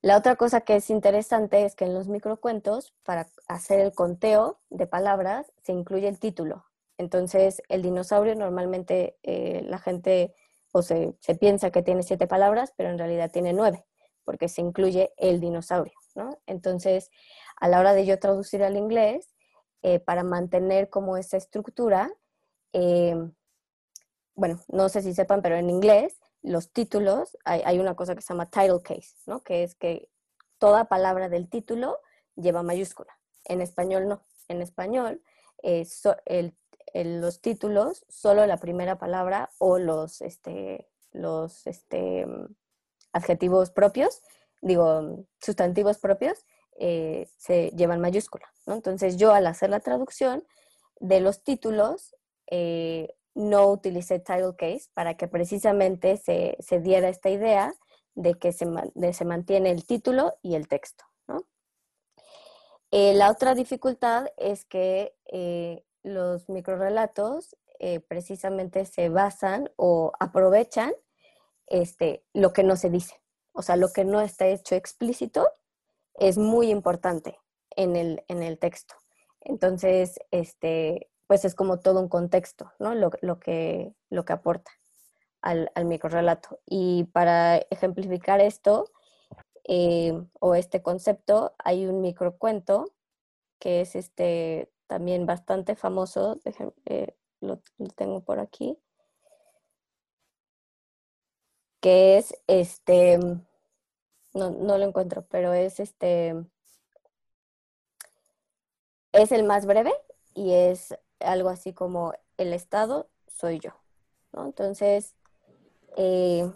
La 0.00 0.18
otra 0.18 0.36
cosa 0.36 0.62
que 0.62 0.76
es 0.76 0.90
interesante 0.90 1.64
es 1.64 1.74
que 1.74 1.86
en 1.86 1.94
los 1.94 2.08
microcuentos, 2.08 2.92
para 3.04 3.26
hacer 3.48 3.80
el 3.80 3.92
conteo 3.92 4.58
de 4.70 4.86
palabras, 4.86 5.50
se 5.62 5.72
incluye 5.72 6.08
el 6.08 6.18
título. 6.18 6.66
Entonces, 6.98 7.62
el 7.68 7.82
dinosaurio 7.82 8.34
normalmente 8.34 9.16
eh, 9.22 9.62
la 9.64 9.78
gente 9.78 10.34
o 10.72 10.82
se, 10.82 11.14
piensa 11.38 11.70
que 11.70 11.82
tiene 11.82 12.02
siete 12.02 12.26
palabras, 12.26 12.74
pero 12.76 12.90
en 12.90 12.98
realidad 12.98 13.30
tiene 13.30 13.52
nueve, 13.52 13.86
porque 14.24 14.48
se 14.48 14.60
incluye 14.60 15.12
el 15.16 15.40
dinosaurio, 15.40 15.94
¿no? 16.16 16.36
Entonces, 16.46 17.10
a 17.56 17.68
la 17.68 17.78
hora 17.78 17.94
de 17.94 18.04
yo 18.04 18.18
traducir 18.18 18.62
al 18.64 18.76
inglés, 18.76 19.33
eh, 19.86 20.00
para 20.00 20.22
mantener 20.22 20.88
como 20.88 21.18
esa 21.18 21.36
estructura, 21.36 22.10
eh, 22.72 23.14
bueno, 24.34 24.58
no 24.68 24.88
sé 24.88 25.02
si 25.02 25.12
sepan, 25.12 25.42
pero 25.42 25.56
en 25.56 25.68
inglés 25.68 26.18
los 26.40 26.72
títulos, 26.72 27.36
hay, 27.44 27.78
una 27.78 27.94
cosa 27.94 28.14
que 28.14 28.22
se 28.22 28.32
llama 28.32 28.48
title 28.48 28.80
case, 28.82 29.14
¿no? 29.26 29.42
Que 29.42 29.62
es 29.62 29.74
que 29.74 30.08
toda 30.56 30.86
palabra 30.86 31.28
del 31.28 31.50
título 31.50 31.98
lleva 32.34 32.62
mayúscula. 32.62 33.18
En 33.44 33.60
español 33.60 34.08
no. 34.08 34.24
En 34.48 34.62
español, 34.62 35.22
eh, 35.62 35.86
los 36.94 37.42
títulos, 37.42 38.06
solo 38.08 38.46
la 38.46 38.56
primera 38.56 38.96
palabra 38.96 39.50
o 39.58 39.78
los, 39.78 40.22
este, 40.22 40.88
los 41.12 41.66
este, 41.66 42.26
adjetivos 43.12 43.70
propios, 43.70 44.22
digo, 44.62 45.26
sustantivos 45.42 45.98
propios, 45.98 46.46
eh, 46.78 47.28
se 47.36 47.70
llevan 47.70 48.00
mayúscula. 48.00 48.46
Entonces 48.66 49.16
yo 49.16 49.32
al 49.32 49.46
hacer 49.46 49.70
la 49.70 49.80
traducción 49.80 50.44
de 51.00 51.20
los 51.20 51.42
títulos, 51.42 52.14
eh, 52.50 53.14
no 53.34 53.66
utilicé 53.68 54.20
title 54.20 54.54
case 54.56 54.88
para 54.94 55.16
que 55.16 55.26
precisamente 55.26 56.16
se, 56.16 56.56
diera 56.80 57.08
esta 57.08 57.30
idea 57.30 57.74
de 58.14 58.34
que 58.34 58.52
se, 58.52 58.66
se, 59.12 59.24
mantiene 59.24 59.70
el 59.70 59.84
título 59.86 60.34
y 60.42 60.54
el 60.54 60.68
texto. 60.68 61.04
Eh, 62.92 63.12
la 63.14 63.28
otra 63.30 63.56
dificultad 63.56 64.28
es 64.36 64.64
que 64.64 65.16
eh, 65.26 65.84
los 66.04 66.48
microrelatos 66.48 67.56
precisamente 68.08 68.86
se 68.86 69.10
basan 69.10 69.70
o 69.76 70.12
aprovechan 70.18 70.94
este, 71.66 72.24
lo 72.32 72.54
que 72.54 72.62
no 72.62 72.76
se 72.76 72.88
dice. 72.88 73.20
O 73.52 73.60
sea, 73.60 73.76
lo 73.76 73.92
que 73.92 74.06
no 74.06 74.22
está 74.22 74.46
hecho 74.46 74.74
explícito 74.74 75.46
es 76.14 76.38
muy 76.38 76.70
importante 76.70 77.38
en 77.76 77.96
el, 77.96 78.24
en 78.28 78.42
el 78.42 78.58
texto. 78.58 78.94
Entonces, 79.40 80.18
este, 80.30 81.10
pues 81.26 81.44
es 81.44 81.54
como 81.54 81.80
todo 81.80 82.00
un 82.00 82.08
contexto, 82.08 82.72
¿no? 82.78 82.94
Lo, 82.94 83.10
que, 83.38 83.94
lo 84.10 84.24
que 84.24 84.32
aporta 84.32 84.70
al, 85.42 85.70
al 85.74 85.84
microrelato. 85.84 86.60
Y 86.66 87.04
para 87.04 87.56
ejemplificar 87.70 88.40
esto 88.40 88.90
eh, 89.64 90.12
o 90.40 90.54
este 90.54 90.82
concepto, 90.82 91.54
hay 91.58 91.86
un 91.86 92.00
microcuento 92.00 92.92
que 93.58 93.80
es 93.80 93.96
este 93.96 94.70
también 94.86 95.26
bastante 95.26 95.74
famoso, 95.74 96.38
eh, 96.84 97.16
lo, 97.40 97.60
tengo 97.96 98.22
por 98.22 98.38
aquí, 98.38 98.78
que 101.80 102.18
es 102.18 102.34
este, 102.46 103.18
no, 104.34 104.50
no 104.50 104.78
lo 104.78 104.84
encuentro, 104.84 105.24
pero 105.30 105.54
es 105.54 105.80
este, 105.80 106.34
es 109.12 109.32
el 109.32 109.44
más 109.44 109.64
breve 109.64 109.92
y 110.34 110.52
es 110.52 110.94
algo 111.20 111.48
así 111.48 111.72
como 111.72 112.12
el 112.36 112.52
Estado 112.52 113.08
soy 113.28 113.60
yo. 113.60 113.70
Entonces, 114.36 115.14
eh, 115.96 116.50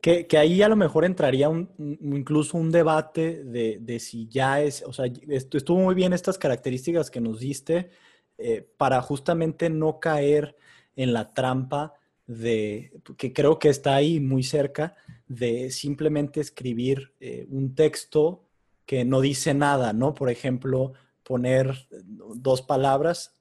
que, 0.00 0.26
ahí 0.36 0.62
a 0.62 0.68
lo 0.68 0.74
mejor 0.74 1.04
entraría 1.04 1.48
incluso 1.78 2.58
un 2.58 2.72
debate 2.72 3.44
de, 3.44 4.00
si 4.00 4.26
ya 4.28 4.60
es, 4.60 4.82
o 4.84 4.92
sea, 4.92 5.06
estuvo 5.28 5.78
muy 5.78 5.94
bien 5.94 6.12
estas 6.12 6.38
características 6.38 7.10
que 7.10 7.20
nos 7.20 7.38
diste 7.38 7.90
eh, 8.38 8.66
para 8.76 9.00
justamente 9.00 9.70
no 9.70 10.00
caer 10.00 10.56
en 10.96 11.12
la 11.12 11.32
trampa 11.32 11.94
de, 12.26 13.00
que 13.16 13.32
creo 13.32 13.58
que 13.58 13.68
está 13.68 13.94
ahí 13.94 14.20
muy 14.20 14.42
cerca, 14.42 14.96
de 15.26 15.70
simplemente 15.70 16.40
escribir 16.40 17.12
eh, 17.20 17.46
un 17.50 17.74
texto 17.74 18.44
que 18.86 19.04
no 19.04 19.20
dice 19.20 19.54
nada, 19.54 19.92
¿no? 19.92 20.14
Por 20.14 20.30
ejemplo, 20.30 20.92
poner 21.22 21.88
dos 22.34 22.62
palabras 22.62 23.34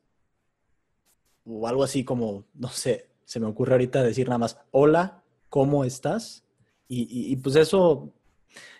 o 1.45 1.67
algo 1.67 1.83
así 1.83 2.03
como, 2.03 2.45
no 2.53 2.69
sé, 2.69 3.09
se 3.25 3.39
me 3.39 3.47
ocurre 3.47 3.73
ahorita 3.73 4.03
decir 4.03 4.27
nada 4.27 4.37
más, 4.37 4.57
hola, 4.71 5.23
¿cómo 5.49 5.83
estás? 5.83 6.45
Y, 6.93 7.37
pues 7.37 7.55
eso 7.55 8.11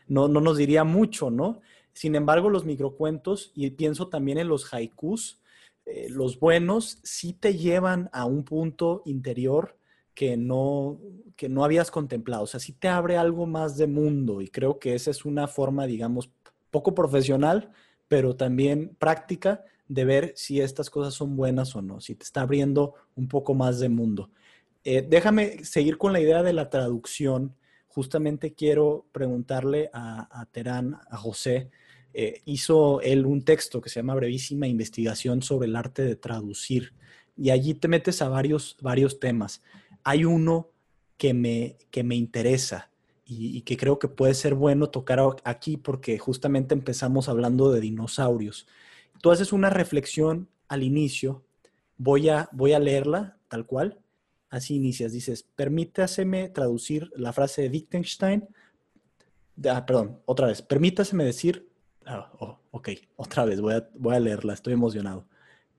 no, 0.06 0.28
nos 0.28 0.58
diría 0.58 0.84
mucho, 0.84 1.32
¿no? 1.32 1.62
Sin 1.94 2.16
embargo, 2.16 2.50
los 2.50 2.66
microcuentos, 2.66 3.54
y 3.56 3.70
pienso 3.70 4.10
también 4.10 4.38
en 4.38 4.50
los 4.50 4.74
haikus, 4.74 5.42
eh, 5.86 6.08
los 6.10 6.38
buenos 6.38 7.00
sí 7.04 7.32
te 7.32 7.56
llevan 7.56 8.10
a 8.12 8.26
un 8.26 8.44
punto 8.44 9.02
interior 9.06 9.78
que 10.22 10.38
no, 10.38 11.00
que 11.36 11.50
no 11.50 11.64
habías 11.64 11.90
contemplado. 11.90 12.44
O 12.44 12.46
sea, 12.46 12.60
sí 12.60 12.74
te 12.74 12.88
abre 12.88 13.18
algo 13.18 13.48
más 13.48 13.76
de 13.76 13.88
mundo 13.88 14.40
y 14.40 14.50
creo 14.50 14.78
que 14.78 14.94
esa 14.94 15.10
es 15.10 15.26
una 15.26 15.48
forma, 15.48 15.88
digamos, 15.88 16.30
poco 16.70 16.94
profesional, 16.94 17.72
pero 18.08 18.36
también 18.36 18.96
práctica 19.00 19.66
de 19.88 20.06
ver 20.06 20.34
si 20.36 20.62
estas 20.62 20.92
cosas 20.92 21.16
son 21.16 21.36
buenas 21.36 21.76
o 21.76 21.82
no, 21.82 22.02
si 22.02 22.14
te 22.14 22.24
está 22.24 22.42
abriendo 22.42 22.94
un 23.16 23.28
poco 23.28 23.56
más 23.56 23.80
de 23.80 23.90
mundo. 23.90 24.30
Eh, 24.84 25.04
déjame 25.10 25.66
seguir 25.66 25.98
con 25.98 26.14
la 26.14 26.20
idea 26.20 26.44
de 26.44 26.54
la 26.54 26.70
traducción, 26.70 27.56
justamente 27.88 28.54
quiero 28.54 29.08
preguntarle 29.12 29.90
a, 29.92 30.48
Terán, 30.52 31.00
a 31.10 31.18
José, 31.18 31.72
eh, 32.14 32.44
hizo 32.46 33.02
él 33.02 33.26
un 33.26 33.44
texto 33.44 33.82
que 33.82 33.90
se 33.90 34.02
llama 34.02 34.14
Brevísima 34.14 34.68
Investigación 34.68 35.42
sobre 35.42 35.68
el 35.68 35.76
arte 35.76 36.04
de 36.04 36.16
traducir 36.16 36.94
y 37.36 37.50
allí 37.50 37.74
te 37.74 37.88
metes 37.88 38.22
a 38.22 38.30
varios, 38.30 38.78
varios 38.82 39.20
temas. 39.20 39.64
Hay 40.04 40.26
uno 40.26 40.70
que 41.18 41.34
me, 41.34 41.78
que 41.92 42.04
me 42.04 42.16
interesa 42.16 42.90
y, 43.26 43.62
que 43.62 43.78
creo 43.78 43.98
que 44.00 44.08
puede 44.08 44.34
ser 44.34 44.56
bueno 44.56 44.90
tocar 44.90 45.20
aquí 45.44 45.78
porque 45.78 46.18
justamente 46.18 46.74
empezamos 46.74 47.30
hablando 47.30 47.72
de 47.72 47.80
dinosaurios. 47.80 48.68
Tú 49.22 49.32
haces 49.32 49.54
una 49.54 49.70
reflexión 49.70 50.50
al 50.68 50.84
inicio, 50.84 51.44
voy 51.98 52.30
a, 52.30 52.50
voy 52.52 52.74
a 52.74 52.80
leerla 52.80 53.38
tal 53.48 53.66
cual, 53.66 54.00
así 54.50 54.76
inicias, 54.76 55.14
dices, 55.14 55.44
permítaseme 55.56 56.50
traducir 56.50 57.10
la 57.16 57.32
frase 57.32 57.62
de 57.62 57.70
Wittgenstein, 57.70 58.48
ah, 59.70 59.86
perdón, 59.86 60.20
otra 60.26 60.48
vez, 60.48 60.62
permítaseme 60.62 61.24
decir, 61.24 61.70
ah, 62.06 62.32
oh, 62.40 62.60
ok, 62.72 62.90
otra 63.16 63.46
vez, 63.46 63.62
voy 63.62 63.76
a, 63.76 63.88
voy 63.96 64.16
a 64.16 64.20
leerla, 64.20 64.54
estoy 64.54 64.74
emocionado. 64.74 65.28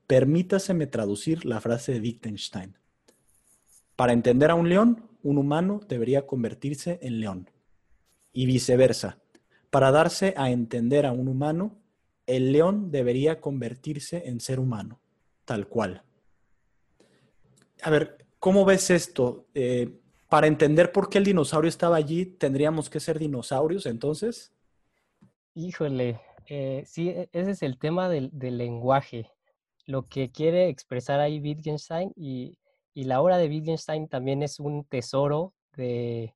Permítaseme 0.07 0.87
traducir 0.87 1.45
la 1.45 1.61
frase 1.61 1.93
de 1.93 1.99
Wittgenstein. 1.99 2.77
Para 3.95 4.13
entender 4.13 4.51
a 4.51 4.55
un 4.55 4.69
león, 4.69 5.09
un 5.21 5.37
humano 5.37 5.79
debería 5.87 6.25
convertirse 6.25 6.99
en 7.01 7.19
león. 7.19 7.49
Y 8.31 8.45
viceversa. 8.45 9.19
Para 9.69 9.91
darse 9.91 10.33
a 10.37 10.51
entender 10.51 11.05
a 11.05 11.11
un 11.11 11.27
humano, 11.27 11.77
el 12.25 12.51
león 12.51 12.91
debería 12.91 13.41
convertirse 13.41 14.27
en 14.27 14.39
ser 14.39 14.59
humano, 14.59 14.99
tal 15.45 15.67
cual. 15.67 16.03
A 17.81 17.89
ver, 17.89 18.25
¿cómo 18.39 18.65
ves 18.65 18.89
esto? 18.89 19.45
Eh, 19.53 19.99
para 20.29 20.47
entender 20.47 20.91
por 20.91 21.09
qué 21.09 21.19
el 21.19 21.25
dinosaurio 21.25 21.69
estaba 21.69 21.95
allí, 21.95 22.25
¿tendríamos 22.25 22.89
que 22.89 22.99
ser 22.99 23.19
dinosaurios 23.19 23.85
entonces? 23.85 24.51
Híjole, 25.53 26.19
eh, 26.47 26.83
sí, 26.87 27.09
e, 27.09 27.29
ese 27.31 27.51
es 27.51 27.61
el 27.61 27.77
tema 27.77 28.09
del, 28.09 28.31
lenguaje. 28.33 29.29
Lo 29.85 30.07
que 30.07 30.31
quiere 30.31 30.69
expresar 30.69 31.19
ahí 31.19 31.39
Wittgenstein 31.39 32.13
y 32.15 32.57
y 32.93 33.05
la 33.05 33.21
obra 33.21 33.37
de 33.37 33.47
Wittgenstein 33.47 34.07
también 34.07 34.43
es 34.43 34.59
un 34.59 34.85
tesoro 34.85 35.53
de, 35.75 36.35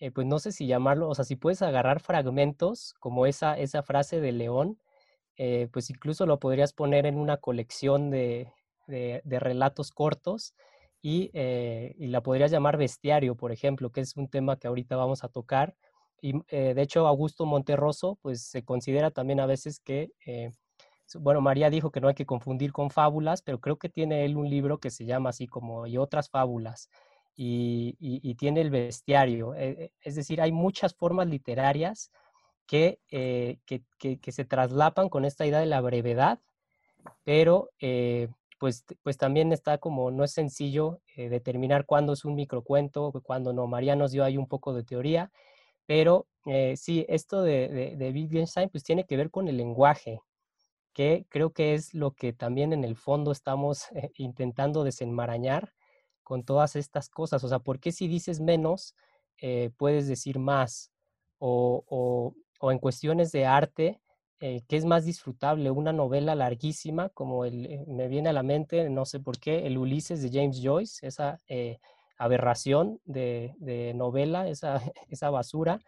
eh, 0.00 0.10
pues 0.12 0.26
no 0.26 0.38
sé 0.38 0.52
si 0.52 0.66
llamarlo, 0.66 1.08
o 1.08 1.14
sea, 1.14 1.24
si 1.24 1.36
puedes 1.36 1.62
agarrar 1.62 2.00
fragmentos 2.00 2.94
como 3.00 3.26
esa, 3.26 3.58
esa 3.58 3.82
frase 3.82 4.20
de 4.20 4.32
León, 4.32 4.78
eh, 5.36 5.68
pues 5.72 5.90
incluso 5.90 6.26
lo 6.26 6.38
podrías 6.38 6.72
poner 6.72 7.06
en 7.06 7.16
una 7.16 7.38
colección 7.38 8.10
de, 8.10 8.52
relatos 8.86 9.90
cortos 9.90 10.54
eh, 11.02 11.94
y, 11.98 12.06
la 12.08 12.22
podrías 12.22 12.50
llamar 12.50 12.76
bestiario, 12.76 13.34
por 13.34 13.52
ejemplo, 13.52 13.90
que 13.90 14.00
es 14.00 14.16
un 14.16 14.28
tema 14.28 14.56
que 14.58 14.68
ahorita 14.68 14.96
vamos 14.96 15.24
a 15.24 15.28
tocar. 15.28 15.74
Y 16.20 16.32
de 16.50 16.82
hecho, 16.82 17.06
Augusto 17.06 17.46
Monterroso, 17.46 18.18
pues 18.22 18.42
se 18.42 18.64
considera 18.64 19.12
también 19.12 19.38
a 19.40 19.46
veces 19.46 19.78
que 19.78 20.10
bueno, 21.16 21.40
María 21.40 21.70
dijo 21.70 21.90
que 21.90 22.00
no 22.00 22.08
hay 22.08 22.14
que 22.14 22.26
confundir 22.26 22.72
con 22.72 22.90
fábulas, 22.90 23.42
pero 23.42 23.60
creo 23.60 23.78
que 23.78 23.88
tiene 23.88 24.24
él 24.24 24.36
un 24.36 24.48
libro 24.50 24.78
que 24.78 24.90
se 24.90 25.06
llama 25.06 25.30
así 25.30 25.46
como 25.46 25.86
y 25.86 25.96
otras 25.96 26.28
fábulas. 26.28 26.90
Y, 27.40 28.34
tiene 28.34 28.60
el 28.60 28.70
bestiario. 28.70 29.54
Eh, 29.54 29.76
eh, 29.78 29.92
es 30.02 30.16
decir, 30.16 30.40
hay 30.40 30.50
muchas 30.52 30.94
formas 30.94 31.28
literarias 31.28 32.10
que, 32.66 32.98
eh, 33.10 33.58
que, 33.66 34.32
se 34.32 34.44
traslapan 34.44 35.08
con 35.08 35.24
esta 35.24 35.46
idea 35.46 35.60
de 35.60 35.66
la 35.66 35.80
brevedad, 35.80 36.40
pero 37.24 37.70
pues, 38.58 38.84
pues 39.02 39.16
también 39.16 39.52
está 39.52 39.78
como, 39.78 40.10
no 40.10 40.24
es 40.24 40.32
sencillo 40.32 41.00
determinar 41.16 41.86
cuándo 41.86 42.12
es 42.12 42.24
un 42.24 42.34
microcuento, 42.34 43.12
cuándo 43.22 43.52
no. 43.52 43.66
María 43.68 43.96
nos 43.96 44.10
dio 44.12 44.24
ahí 44.24 44.36
un 44.36 44.48
poco 44.48 44.74
de 44.74 44.82
teoría, 44.84 45.30
pero 45.86 46.26
sí, 46.74 47.06
esto 47.08 47.42
de, 47.42 47.68
de, 47.68 47.96
de 47.96 48.10
Wittgenstein 48.10 48.68
pues 48.68 48.82
tiene 48.82 49.04
que 49.04 49.16
ver 49.16 49.30
con 49.30 49.48
el 49.48 49.56
lenguaje, 49.56 50.20
que 50.98 51.26
creo 51.28 51.52
que 51.52 51.74
es 51.74 51.94
lo 51.94 52.10
que 52.10 52.32
también 52.32 52.72
en 52.72 52.82
el 52.82 52.96
fondo 52.96 53.30
estamos 53.30 53.84
eh, 53.92 54.10
intentando 54.16 54.82
desenmarañar 54.82 55.72
con 56.24 56.42
todas 56.42 56.74
estas 56.74 57.08
cosas. 57.08 57.44
O 57.44 57.48
sea, 57.48 57.60
¿por 57.60 57.78
qué 57.78 57.92
si 57.92 58.08
dices 58.08 58.40
menos 58.40 58.96
eh, 59.40 59.70
puedes 59.76 60.08
decir 60.08 60.40
más? 60.40 60.90
O, 61.38 62.34
en 62.62 62.80
cuestiones 62.80 63.30
de 63.30 63.46
arte, 63.46 64.00
eh, 64.40 64.62
¿qué 64.66 64.76
es 64.76 64.84
más 64.84 65.04
disfrutable? 65.04 65.70
Una 65.70 65.92
novela 65.92 66.34
larguísima, 66.34 67.10
como 67.10 67.44
el, 67.44 67.84
me 67.86 68.08
viene 68.08 68.30
a 68.30 68.32
la 68.32 68.42
mente, 68.42 68.90
no 68.90 69.04
sé 69.04 69.20
por 69.20 69.38
qué, 69.38 69.68
el 69.68 69.78
Ulises 69.78 70.20
de 70.20 70.30
James 70.32 70.60
Joyce, 70.60 71.06
esa 71.06 71.38
aberración 72.16 73.00
de, 73.04 73.54
de 73.58 73.94
novela, 73.94 74.48
esa, 74.48 74.82
esa 75.08 75.30
basura, 75.30 75.78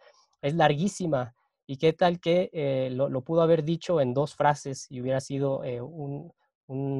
es 0.41 0.55
larguísima 0.55 1.35
¿Y 1.71 1.77
qué 1.77 1.93
tal 1.93 2.19
que 2.19 2.49
eh, 2.51 2.89
lo, 2.91 3.21
pudo 3.21 3.41
haber 3.41 3.63
dicho 3.63 4.01
en 4.01 4.13
dos 4.13 4.35
frases 4.35 4.87
y 4.89 4.99
hubiera 4.99 5.21
sido 5.21 5.63
eh, 5.63 5.79
un, 5.79 6.33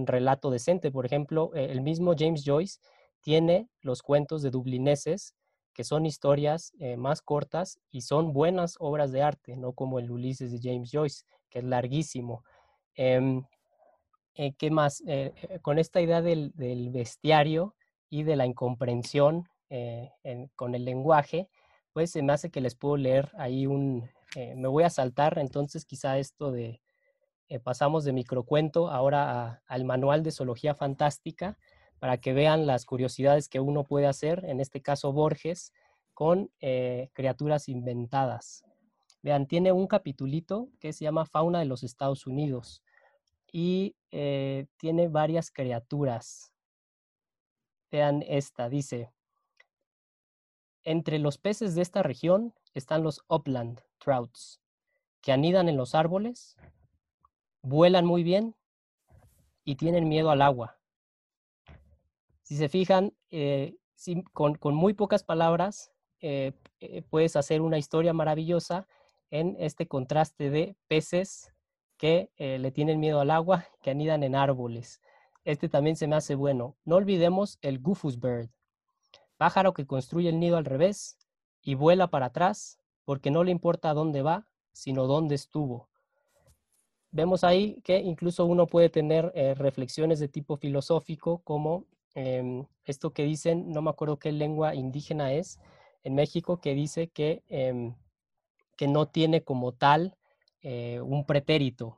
relato 0.08 0.50
decente? 0.50 0.92
Por 0.92 1.06
ejemplo, 1.06 1.52
eh, 1.54 1.68
el 1.72 1.82
mismo 1.82 2.14
James 2.18 2.44
Joyce 2.46 2.80
tiene 3.20 3.68
los 3.82 4.02
cuentos 4.02 4.42
de 4.42 4.50
dublineses, 4.50 5.36
que 5.74 5.84
son 5.84 6.06
historias 6.06 6.72
más 6.98 7.22
cortas 7.22 7.82
y 7.92 8.02
son 8.02 8.32
buenas 8.32 8.78
obras 8.80 9.12
de 9.12 9.22
arte, 9.22 9.58
no 9.58 9.74
como 9.74 10.00
el 10.00 10.10
Ulises 10.10 10.54
de 10.54 10.60
James 10.64 10.90
Joyce, 10.90 11.26
que 11.50 11.60
es 11.60 11.66
larguísimo. 11.66 12.46
Em, 12.96 13.44
¿Qué 14.34 14.72
más? 14.72 15.04
con 15.62 15.80
esta 15.80 16.00
idea 16.00 16.22
del, 16.22 16.54
bestiario 16.92 17.76
y 18.10 18.24
de 18.24 18.38
la 18.38 18.46
incomprensión 18.46 19.50
con 20.56 20.76
el 20.76 20.86
lenguaje, 20.86 21.50
pues 21.92 22.12
se 22.12 22.22
me 22.22 22.32
hace 22.32 22.50
que 22.50 22.62
les 22.62 22.76
puedo 22.76 22.96
leer 22.96 23.32
ahí 23.38 23.68
un, 23.68 24.10
eh, 24.36 24.56
me 24.56 24.70
voy 24.70 24.84
a 24.84 24.90
saltar 24.90 25.38
entonces 25.40 25.86
quizá 25.86 26.18
esto 26.18 26.52
de, 26.52 26.82
eh, 27.50 27.60
pasamos 27.60 28.06
de 28.06 28.14
microcuento 28.14 28.90
ahora 28.90 29.62
al 29.68 29.84
manual 29.84 30.24
de 30.24 30.32
zoología 30.32 30.74
fantástica 30.74 31.58
para 32.00 32.18
que 32.18 32.34
vean 32.34 32.66
las 32.66 32.86
curiosidades 32.86 33.50
que 33.50 33.60
uno 33.60 33.84
puede 33.84 34.08
hacer, 34.08 34.46
en 34.46 34.60
este 34.60 34.82
caso 34.82 35.12
Borges, 35.12 35.74
con 36.14 36.50
eh, 36.62 37.10
criaturas 37.14 37.68
inventadas. 37.70 38.64
Vean, 39.22 39.48
tiene 39.48 39.72
un 39.72 39.86
capitulito 39.86 40.70
que 40.80 40.94
se 40.94 41.04
llama 41.04 41.26
Fauna 41.26 41.60
de 41.60 41.66
los 41.66 41.84
Estados 41.84 42.26
Unidos 42.26 42.82
y 43.52 43.96
tiene 44.10 45.08
varias 45.10 45.52
criaturas. 45.52 46.52
Vean 47.92 48.24
esta, 48.28 48.68
dice, 48.68 49.12
entre 50.84 51.20
los 51.20 51.38
peces 51.38 51.76
de 51.76 51.82
esta 51.82 52.02
región 52.02 52.54
están 52.74 53.04
los 53.04 53.22
upland 53.28 53.82
trouts, 54.04 54.62
que 55.22 55.32
anidan 55.32 55.70
en 55.70 55.78
los 55.78 55.96
árboles, 55.96 56.58
vuelan 57.62 58.06
muy 58.06 58.24
bien 58.24 58.56
y 59.64 59.76
tienen 59.76 60.10
miedo 60.10 60.32
al 60.32 60.42
agua. 60.42 60.78
Si 62.42 62.58
se 62.58 62.68
fijan, 62.68 63.14
eh, 63.30 63.78
con, 64.34 64.58
muy 64.76 64.94
pocas 64.94 65.24
palabras 65.24 65.92
eh, 66.20 66.54
eh, 66.80 67.04
puedes 67.04 67.36
hacer 67.36 67.62
una 67.62 67.78
historia 67.78 68.14
maravillosa 68.14 68.88
en 69.30 69.56
este 69.60 69.88
contraste 69.88 70.50
de 70.50 70.76
peces 70.88 71.54
que 71.98 72.32
le 72.38 72.72
tienen 72.72 73.00
miedo 73.00 73.20
al 73.20 73.30
agua, 73.30 73.68
que 73.84 73.92
anidan 73.92 74.24
en 74.24 74.36
árboles. 74.36 75.02
Este 75.46 75.70
también 75.70 75.96
se 75.96 76.08
me 76.08 76.16
hace 76.16 76.34
bueno. 76.34 76.76
No 76.84 76.96
olvidemos 76.96 77.60
el 77.62 77.78
Goofus 77.80 78.20
Bird, 78.20 78.50
pájaro 79.38 79.74
que 79.74 79.86
construye 79.86 80.30
el 80.30 80.40
nido 80.40 80.58
al 80.58 80.66
revés 80.66 81.18
y 81.62 81.76
vuela 81.76 82.08
para 82.08 82.26
atrás 82.26 82.81
porque 83.06 83.32
no 83.32 83.44
le 83.44 83.52
importa 83.52 83.94
dónde 83.94 84.22
va, 84.22 84.48
sino 84.72 85.08
dónde 85.08 85.36
estuvo. 85.36 85.90
Vemos 87.12 87.44
ahí 87.44 87.82
que 87.84 88.00
incluso 88.00 88.46
uno 88.46 88.68
puede 88.68 88.90
tener 88.90 89.32
eh, 89.36 89.54
reflexiones 89.54 90.20
de 90.20 90.30
tipo 90.30 90.56
filosófico, 90.56 91.42
como 91.44 91.86
em, 92.16 92.66
esto 92.86 93.12
que 93.12 93.24
dicen, 93.24 93.70
no 93.70 93.82
me 93.82 93.90
acuerdo 93.90 94.18
qué 94.18 94.32
lengua 94.32 94.76
indígena 94.76 95.34
es, 95.34 95.60
en 96.04 96.16
México, 96.16 96.62
que 96.62 96.74
dice 96.74 97.10
que, 97.10 97.44
em, 97.50 97.96
que 98.78 98.88
no 98.88 99.08
tiene 99.08 99.44
como 99.44 99.74
tal 99.74 100.16
eh, 100.62 101.02
un 101.02 101.26
pretérito, 101.26 101.98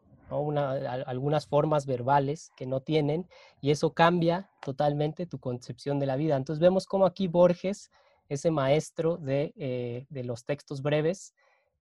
algunas 1.05 1.45
formas 1.45 1.85
verbales 1.85 2.51
que 2.57 2.65
no 2.65 2.79
tienen, 2.81 3.27
y 3.61 3.69
eso 3.69 3.93
cambia 3.93 4.49
totalmente 4.65 5.27
tu 5.27 5.39
concepción 5.39 5.99
de 5.99 6.07
la 6.07 6.15
vida. 6.15 6.37
Entonces 6.37 6.59
vemos 6.59 6.87
como 6.87 7.05
aquí 7.05 7.27
Borges 7.27 7.91
ese 8.29 8.51
maestro 8.51 9.17
de, 9.17 9.53
eh, 9.55 10.05
los 10.23 10.45
textos 10.45 10.81
breves, 10.81 11.33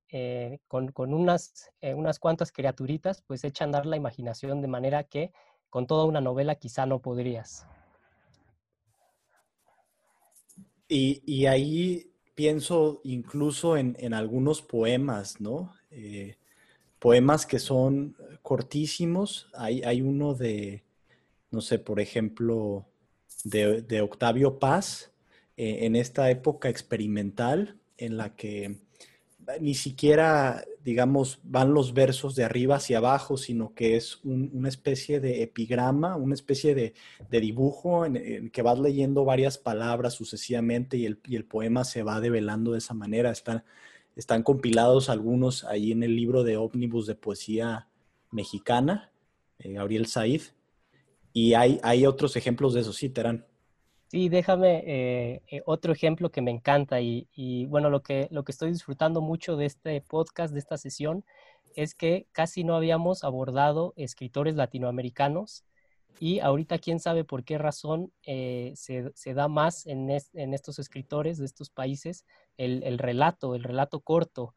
eh, 0.09 0.59
con, 0.69 0.93
unas, 1.15 1.71
eh, 1.81 1.95
unas 1.95 2.19
cuantas 2.19 2.53
criaturitas, 2.53 3.23
pues 3.23 3.45
echa 3.45 3.65
a 3.65 3.67
andar 3.67 3.87
la 3.87 3.97
imaginación 3.97 4.61
de 4.61 4.69
manera 4.69 5.05
que 5.05 5.33
con 5.71 5.87
toda 5.87 6.05
una 6.05 6.21
novela 6.21 6.57
quizá 6.57 6.85
no 6.85 7.01
podrías. 7.01 7.67
Y, 10.89 11.47
ahí 11.47 12.13
pienso 12.35 13.01
incluso 13.05 13.79
en, 13.79 14.13
algunos 14.13 14.61
poemas, 14.61 15.41
¿no? 15.41 15.75
poemas 16.99 17.47
que 17.47 17.59
son 17.59 18.15
cortísimos. 18.43 19.49
Hay, 19.55 19.83
hay, 19.83 20.03
uno 20.03 20.35
de, 20.35 20.85
no 21.51 21.63
sé, 21.63 21.79
por 21.79 21.99
ejemplo, 21.99 22.87
de, 23.45 23.81
de 23.81 24.03
Octavio 24.03 24.59
Paz, 24.59 25.12
eh, 25.57 25.87
en 25.87 25.97
esta 25.97 26.31
época 26.31 26.69
experimental, 26.69 27.79
en 27.97 28.17
la 28.17 28.35
que 28.35 28.81
ni 29.61 29.75
siquiera, 29.75 30.65
digamos, 30.85 31.41
van 31.43 31.75
los 31.75 31.95
versos 31.95 32.35
de 32.35 32.45
arriba 32.45 32.77
hacia 32.77 32.99
abajo, 32.99 33.37
sino 33.37 33.75
que 33.75 33.97
es 33.97 34.21
una 34.25 34.69
especie 34.69 35.21
de 35.21 35.43
epigrama, 35.43 36.17
una 36.17 36.35
especie 36.35 36.75
de, 36.75 36.95
dibujo 37.41 38.07
en, 38.07 38.51
que 38.51 38.63
vas 38.63 38.79
leyendo 38.79 39.25
varias 39.25 39.59
palabras 39.59 40.15
sucesivamente 40.15 40.97
y 40.97 41.07
el, 41.07 41.45
poema 41.45 41.85
se 41.85 42.03
va 42.03 42.21
develando 42.21 42.73
de 42.73 42.79
esa 42.79 42.95
manera. 42.95 43.31
Están, 43.31 43.65
están 44.17 44.43
compilados 44.43 45.09
algunos 45.09 45.65
ahí 45.65 45.93
en 45.93 46.03
el 46.03 46.15
libro 46.15 46.45
de 46.45 46.57
ómnibus 46.57 47.07
de 47.07 47.15
poesía 47.15 47.89
mexicana, 48.31 49.11
eh, 49.59 49.73
Gabriel 49.73 50.07
Said, 50.07 50.43
y 51.33 51.55
hay, 51.55 51.81
hay 51.83 52.07
otros 52.07 52.37
ejemplos 52.37 52.75
de 52.75 52.83
eso, 52.83 52.93
sí, 52.93 53.09
Terán. 53.09 53.47
Sí, 54.13 54.29
déjame 54.29 54.85
eh, 54.87 55.43
eh, 55.51 55.63
otro 55.65 55.91
ejemplo 55.91 56.31
que 56.31 56.43
me 56.43 56.51
encanta 56.51 57.01
y, 57.01 57.65
bueno, 57.71 57.89
lo 57.89 58.03
que, 58.03 58.29
lo 58.31 58.45
que 58.45 58.53
estoy 58.53 58.71
disfrutando 58.71 59.23
mucho 59.23 59.57
de 59.57 59.65
este 59.65 60.03
podcast, 60.03 60.53
de 60.53 60.59
esta 60.59 60.77
sesión, 60.77 61.25
es 61.77 61.95
que 61.95 62.27
casi 62.31 62.63
no 62.63 62.77
habíamos 62.77 63.25
abordado 63.25 63.95
escritores 63.97 64.55
latinoamericanos 64.55 65.65
y 66.21 66.41
ahorita 66.41 66.79
quién 66.79 67.01
sabe 67.01 67.25
por 67.25 67.43
qué 67.43 67.57
razón 67.57 68.13
eh, 68.27 68.75
se, 68.77 69.33
da 69.33 69.49
más 69.49 69.87
en, 69.87 70.11
estos 70.11 70.79
escritores 70.79 71.39
de 71.39 71.47
estos 71.47 71.71
países 71.71 72.27
el, 72.59 72.83
el 72.83 72.99
relato, 72.99 73.55
el 73.55 73.63
relato 73.63 74.01
corto. 74.01 74.53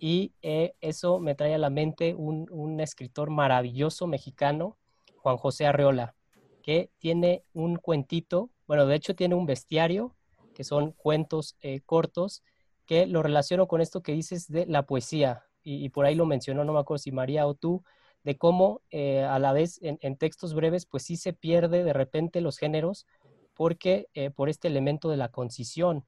Y 0.00 0.32
eso 0.42 1.20
me 1.20 1.36
trae 1.36 1.54
a 1.54 1.58
la 1.58 1.70
mente 1.70 2.12
un, 2.16 2.48
un 2.50 2.80
escritor 2.80 3.30
maravilloso 3.30 4.08
mexicano, 4.08 4.76
Juan 5.18 5.36
José 5.36 5.64
Arreola, 5.64 6.16
que 6.60 6.90
tiene 6.98 7.44
un 7.52 7.76
cuentito 7.76 8.50
bueno, 8.66 8.86
de 8.86 8.96
hecho 8.96 9.14
tiene 9.14 9.34
un 9.34 9.46
bestiario, 9.46 10.14
que 10.54 10.64
son 10.64 10.92
cuentos 10.92 11.56
eh, 11.60 11.80
cortos, 11.84 12.42
que 12.86 13.06
lo 13.06 13.22
relaciono 13.22 13.68
con 13.68 13.80
esto 13.80 14.02
que 14.02 14.12
dices 14.12 14.48
de 14.48 14.66
la 14.66 14.86
poesía. 14.86 15.44
Y, 15.62 15.88
por 15.88 16.06
ahí 16.06 16.14
lo 16.14 16.26
mencionó, 16.26 16.64
no 16.64 16.72
me 16.72 16.78
acuerdo 16.78 16.98
si 16.98 17.10
María 17.10 17.44
o 17.46 17.54
tú, 17.54 17.82
de 18.22 18.38
cómo 18.38 18.82
eh, 18.90 19.24
a 19.24 19.40
la 19.40 19.52
vez 19.52 19.80
en, 19.82 20.16
textos 20.16 20.54
breves, 20.54 20.86
pues 20.86 21.02
sí 21.02 21.16
se 21.16 21.32
pierde 21.32 21.82
de 21.82 21.92
repente 21.92 22.40
los 22.40 22.56
géneros, 22.56 23.04
porque 23.52 24.06
eh, 24.14 24.30
por 24.30 24.48
este 24.48 24.68
elemento 24.68 25.10
de 25.10 25.16
la 25.16 25.30
concisión. 25.30 26.04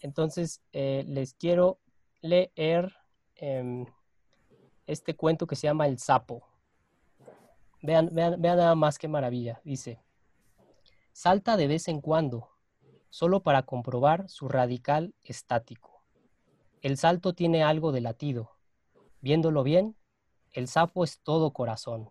Entonces, 0.00 0.62
les 0.72 1.34
quiero 1.34 1.80
leer 2.20 2.94
em, 3.34 3.86
este 4.86 5.16
cuento 5.16 5.48
que 5.48 5.56
se 5.56 5.66
llama 5.66 5.88
El 5.88 5.98
sapo. 5.98 6.46
Vean, 7.82 8.08
vean, 8.12 8.40
vean 8.40 8.56
nada 8.56 8.76
más 8.76 8.98
qué 8.98 9.08
maravilla. 9.08 9.60
Dice, 9.64 10.00
Salta 11.14 11.58
de 11.58 11.66
vez 11.66 11.88
en 11.88 12.00
cuando, 12.00 12.48
solo 13.10 13.42
para 13.42 13.64
comprobar 13.64 14.30
su 14.30 14.48
radical 14.48 15.14
estático. 15.22 16.02
El 16.80 16.96
salto 16.96 17.34
tiene 17.34 17.62
algo 17.62 17.92
de 17.92 18.00
latido. 18.00 18.56
Viéndolo 19.20 19.62
bien, 19.62 19.94
el 20.52 20.68
sapo 20.68 21.04
es 21.04 21.20
todo 21.20 21.52
corazón. 21.52 22.10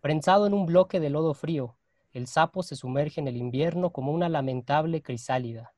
Prensado 0.00 0.46
en 0.46 0.52
un 0.52 0.66
bloque 0.66 1.00
de 1.00 1.08
lodo 1.08 1.32
frío, 1.32 1.78
el 2.12 2.26
sapo 2.26 2.62
se 2.62 2.76
sumerge 2.76 3.22
en 3.22 3.26
el 3.26 3.38
invierno 3.38 3.90
como 3.90 4.12
una 4.12 4.28
lamentable 4.28 5.02
crisálida. 5.02 5.74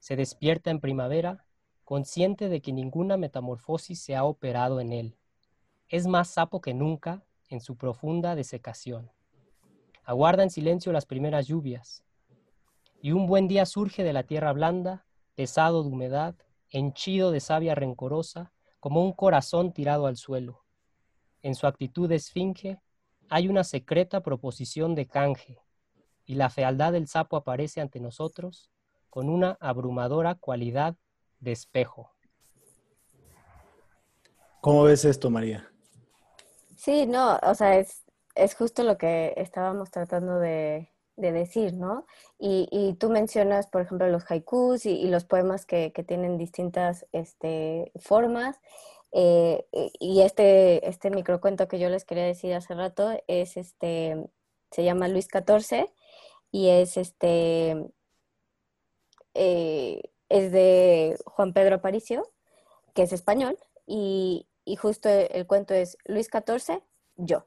Se 0.00 0.16
despierta 0.16 0.70
en 0.70 0.80
primavera, 0.80 1.44
consciente 1.84 2.48
de 2.48 2.62
que 2.62 2.72
ninguna 2.72 3.18
metamorfosis 3.18 4.00
se 4.00 4.16
ha 4.16 4.24
operado 4.24 4.80
en 4.80 4.92
él. 4.92 5.18
Es 5.88 6.06
más 6.06 6.28
sapo 6.30 6.62
que 6.62 6.72
nunca 6.72 7.24
en 7.48 7.60
su 7.60 7.76
profunda 7.76 8.34
desecación. 8.34 9.10
Aguarda 10.06 10.44
en 10.44 10.50
silencio 10.50 10.92
las 10.92 11.04
primeras 11.04 11.48
lluvias. 11.48 12.04
Y 13.02 13.10
un 13.10 13.26
buen 13.26 13.48
día 13.48 13.66
surge 13.66 14.04
de 14.04 14.12
la 14.12 14.22
tierra 14.22 14.52
blanda, 14.52 15.04
pesado 15.34 15.82
de 15.82 15.88
humedad, 15.88 16.36
henchido 16.70 17.32
de 17.32 17.40
savia 17.40 17.74
rencorosa, 17.74 18.52
como 18.78 19.02
un 19.02 19.12
corazón 19.12 19.72
tirado 19.72 20.06
al 20.06 20.16
suelo. 20.16 20.62
En 21.42 21.56
su 21.56 21.66
actitud 21.66 22.08
de 22.08 22.14
esfinge 22.14 22.80
hay 23.28 23.48
una 23.48 23.64
secreta 23.64 24.22
proposición 24.22 24.94
de 24.94 25.08
canje, 25.08 25.58
y 26.24 26.36
la 26.36 26.50
fealdad 26.50 26.92
del 26.92 27.08
sapo 27.08 27.36
aparece 27.36 27.80
ante 27.80 27.98
nosotros 27.98 28.70
con 29.10 29.28
una 29.28 29.58
abrumadora 29.58 30.36
cualidad 30.36 30.94
de 31.40 31.50
espejo. 31.50 32.12
¿Cómo 34.60 34.84
ves 34.84 35.04
esto, 35.04 35.30
María? 35.30 35.68
Sí, 36.76 37.06
no, 37.06 37.40
o 37.42 37.54
sea, 37.56 37.76
es, 37.76 38.05
es 38.36 38.54
justo 38.54 38.82
lo 38.84 38.98
que 38.98 39.34
estábamos 39.36 39.90
tratando 39.90 40.38
de, 40.38 40.92
decir, 41.16 41.72
¿no? 41.72 42.06
Y, 42.38 42.94
tú 43.00 43.08
mencionas, 43.08 43.66
por 43.66 43.80
ejemplo, 43.82 44.06
los 44.08 44.30
haikus 44.30 44.86
y, 44.86 45.08
los 45.08 45.24
poemas 45.24 45.66
que, 45.66 45.90
tienen 46.06 46.38
distintas 46.38 47.06
este, 47.12 47.90
formas. 47.96 48.60
Eh, 49.12 49.66
y 49.98 50.20
este, 50.22 50.86
este 50.88 51.10
microcuento 51.10 51.68
que 51.68 51.78
yo 51.78 51.88
les 51.88 52.04
quería 52.04 52.24
decir 52.24 52.52
hace 52.54 52.74
rato 52.74 53.18
es 53.28 53.56
este, 53.56 54.28
se 54.70 54.84
llama 54.84 55.08
Luis 55.08 55.28
XIV 55.32 55.88
y 56.50 56.68
es 56.68 56.98
este, 56.98 57.90
eh, 59.34 60.02
es 60.28 60.52
de 60.52 61.16
Juan 61.24 61.52
Pedro 61.54 61.76
Aparicio, 61.76 62.30
que 62.94 63.02
es 63.02 63.12
español, 63.12 63.58
y, 63.86 64.48
y 64.64 64.76
justo 64.76 65.08
el 65.08 65.46
cuento 65.46 65.72
es 65.74 65.96
Luis 66.04 66.28
XIV, 66.30 66.82
yo. 67.16 67.46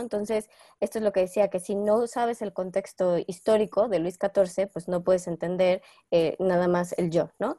Entonces, 0.00 0.48
esto 0.80 0.98
es 0.98 1.04
lo 1.04 1.12
que 1.12 1.20
decía, 1.20 1.48
que 1.48 1.60
si 1.60 1.74
no 1.74 2.06
sabes 2.06 2.42
el 2.42 2.52
contexto 2.52 3.18
histórico 3.26 3.88
de 3.88 3.98
Luis 3.98 4.18
XIV, 4.20 4.68
pues 4.68 4.88
no 4.88 5.02
puedes 5.02 5.26
entender 5.26 5.82
eh, 6.10 6.36
nada 6.38 6.68
más 6.68 6.94
el 6.98 7.10
yo, 7.10 7.30
¿no? 7.38 7.58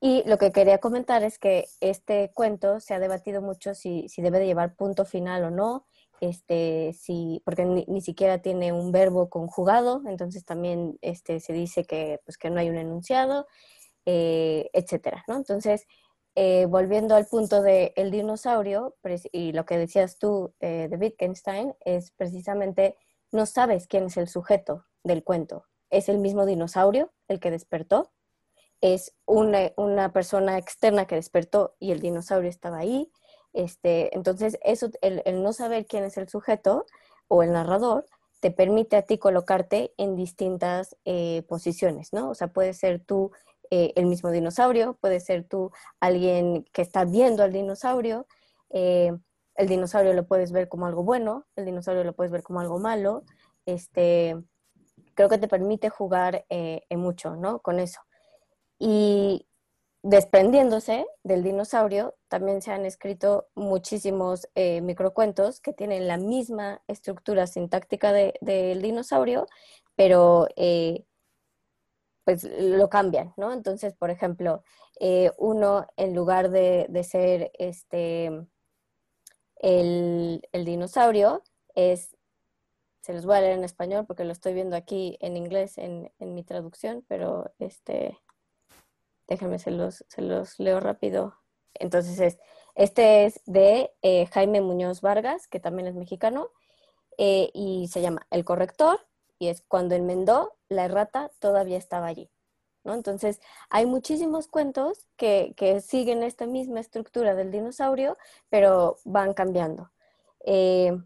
Y 0.00 0.22
lo 0.26 0.36
que 0.36 0.52
quería 0.52 0.78
comentar 0.78 1.22
es 1.22 1.38
que 1.38 1.64
este 1.80 2.30
cuento 2.34 2.78
se 2.78 2.92
ha 2.92 2.98
debatido 2.98 3.40
mucho 3.40 3.74
si, 3.74 4.06
debe 4.18 4.38
de 4.38 4.46
llevar 4.46 4.76
punto 4.76 5.06
final 5.06 5.44
o 5.44 5.50
no, 5.50 5.86
este, 6.20 6.92
si, 6.92 7.40
porque 7.44 7.64
ni, 7.64 8.00
siquiera 8.02 8.42
tiene 8.42 8.72
un 8.72 8.92
verbo 8.92 9.30
conjugado, 9.30 10.02
entonces 10.06 10.44
también 10.44 10.98
este, 11.00 11.40
se 11.40 11.54
dice 11.54 11.84
que, 11.84 12.20
pues, 12.26 12.36
que 12.36 12.50
no 12.50 12.60
hay 12.60 12.68
un 12.68 12.76
enunciado, 12.76 13.46
eh, 14.04 14.68
etcétera, 14.74 15.24
¿no? 15.26 15.36
Entonces, 15.36 15.86
eh, 16.34 16.66
volviendo 16.66 17.14
al 17.14 17.26
punto 17.26 17.62
del 17.62 17.92
el 17.96 18.10
dinosaurio, 18.10 18.96
y 19.32 19.52
lo 19.52 19.64
que 19.64 19.78
decías 19.78 20.18
tú 20.18 20.54
eh, 20.60 20.88
de 20.90 20.96
Wittgenstein, 20.96 21.74
es 21.84 22.10
precisamente 22.10 22.96
no 23.30 23.46
sabes 23.46 23.86
quién 23.86 24.04
es 24.04 24.16
el 24.16 24.28
sujeto 24.28 24.84
del 25.02 25.22
cuento. 25.22 25.64
¿Es 25.90 26.08
el 26.08 26.18
mismo 26.18 26.46
dinosaurio 26.46 27.12
el 27.28 27.40
que 27.40 27.50
despertó? 27.50 28.12
¿Es 28.80 29.14
una, 29.26 29.72
una 29.76 30.12
persona 30.12 30.58
externa 30.58 31.06
que 31.06 31.14
despertó 31.14 31.76
y 31.78 31.92
el 31.92 32.00
dinosaurio 32.00 32.50
estaba 32.50 32.78
ahí? 32.78 33.10
Este, 33.52 34.14
entonces, 34.14 34.58
eso, 34.62 34.90
el, 35.00 35.22
no 35.42 35.52
saber 35.52 35.86
quién 35.86 36.04
es 36.04 36.16
el 36.16 36.28
sujeto 36.28 36.86
o 37.28 37.42
el 37.42 37.52
narrador 37.52 38.04
te 38.40 38.50
permite 38.50 38.96
a 38.96 39.02
ti 39.02 39.16
colocarte 39.16 39.94
en 39.96 40.16
distintas 40.16 40.96
eh, 41.04 41.44
posiciones, 41.48 42.12
¿no? 42.12 42.30
O 42.30 42.34
sea, 42.34 42.48
puede 42.48 42.74
ser 42.74 43.02
tú 43.02 43.30
eh, 43.76 43.92
el 43.96 44.06
mismo 44.06 44.30
dinosaurio, 44.30 44.96
puede 45.00 45.18
ser 45.18 45.42
tú 45.42 45.72
alguien 45.98 46.62
que 46.72 46.80
está 46.80 47.04
viendo 47.04 47.42
al 47.42 47.52
dinosaurio. 47.52 48.24
Eh, 48.70 49.10
el 49.56 49.66
dinosaurio 49.66 50.12
lo 50.12 50.28
puedes 50.28 50.52
ver 50.52 50.68
como 50.68 50.86
algo 50.86 51.02
bueno, 51.02 51.44
el 51.56 51.64
dinosaurio 51.64 52.04
lo 52.04 52.12
puedes 52.12 52.30
ver 52.30 52.44
como 52.44 52.60
algo 52.60 52.78
malo. 52.78 53.24
Este, 53.66 54.36
creo 55.14 55.28
que 55.28 55.38
te 55.38 55.48
permite 55.48 55.88
jugar 55.88 56.46
eh, 56.50 56.82
mucho, 56.90 57.34
¿no? 57.34 57.58
Con 57.62 57.80
eso. 57.80 58.00
Y 58.78 59.44
desprendiéndose 60.04 61.04
del 61.24 61.42
dinosaurio, 61.42 62.14
también 62.28 62.62
se 62.62 62.70
han 62.70 62.86
escrito 62.86 63.48
muchísimos 63.56 64.46
microcuentos 64.54 65.58
que 65.60 65.72
tienen 65.72 66.06
la 66.06 66.18
misma 66.18 66.80
estructura 66.86 67.48
sintáctica 67.48 68.12
del 68.12 68.82
dinosaurio, 68.82 69.46
pero 69.96 70.46
pues 72.24 72.44
lo 72.44 72.88
cambian, 72.88 73.34
¿no? 73.36 73.52
Entonces, 73.52 73.94
por 73.94 74.10
ejemplo, 74.10 74.62
eh, 74.98 75.30
uno 75.38 75.86
en 75.96 76.14
lugar 76.14 76.50
de, 76.50 76.88
ser 77.04 77.50
este 77.58 78.46
el, 79.56 80.42
dinosaurio 80.52 81.42
es, 81.74 82.16
se 83.02 83.12
los 83.12 83.26
voy 83.26 83.36
a 83.36 83.40
leer 83.40 83.58
en 83.58 83.64
español 83.64 84.06
porque 84.06 84.24
lo 84.24 84.32
estoy 84.32 84.54
viendo 84.54 84.76
aquí 84.76 85.18
en 85.20 85.36
inglés 85.36 85.78
en, 85.78 86.10
mi 86.18 86.44
traducción, 86.44 87.04
pero 87.08 87.52
este, 87.58 88.18
déjenme, 89.28 89.58
se 89.58 89.70
los, 89.70 90.04
se 90.08 90.22
los 90.22 90.58
leo 90.58 90.80
rápido. 90.80 91.34
Entonces, 91.74 92.18
es, 92.20 92.38
este 92.74 93.26
es 93.26 93.40
de 93.44 93.92
eh, 94.02 94.26
Jaime 94.26 94.60
Muñoz 94.60 95.00
Vargas, 95.00 95.46
que 95.48 95.60
también 95.60 95.88
es 95.88 95.94
mexicano, 95.94 96.50
eh, 97.18 97.50
y 97.52 97.88
se 97.88 98.00
llama 98.00 98.26
El 98.30 98.44
Corrector, 98.44 99.00
y 99.38 99.48
es 99.48 99.62
cuando 99.68 99.94
enmendó, 99.94 100.56
la 100.68 100.84
errata 100.84 101.30
todavía 101.38 101.78
estaba 101.78 102.06
allí. 102.06 102.30
¿no? 102.84 102.94
Entonces, 102.94 103.40
hay 103.70 103.86
muchísimos 103.86 104.46
cuentos 104.48 105.06
que, 105.16 105.54
siguen 105.84 106.22
esta 106.22 106.46
misma 106.46 106.80
estructura 106.80 107.34
del 107.34 107.50
dinosaurio, 107.50 108.16
pero 108.50 108.98
van 109.04 109.32
cambiando. 109.34 109.90
Eh, 110.44 110.96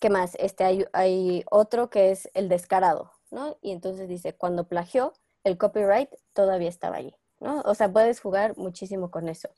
¿Qué 0.00 0.10
más? 0.10 0.34
Este, 0.38 0.64
hay, 0.64 0.84
hay, 0.92 1.44
otro 1.50 1.88
que 1.88 2.10
es 2.10 2.28
el 2.34 2.48
descarado, 2.48 3.12
¿no? 3.30 3.56
Y 3.62 3.70
entonces 3.72 4.08
dice, 4.08 4.34
cuando 4.34 4.68
plagió, 4.68 5.14
el 5.44 5.56
copyright 5.56 6.10
todavía 6.32 6.68
estaba 6.68 6.96
allí. 6.96 7.14
¿no? 7.40 7.60
O 7.62 7.74
sea, 7.74 7.92
puedes 7.92 8.20
jugar 8.20 8.56
muchísimo 8.56 9.10
con 9.10 9.28
eso. 9.28 9.48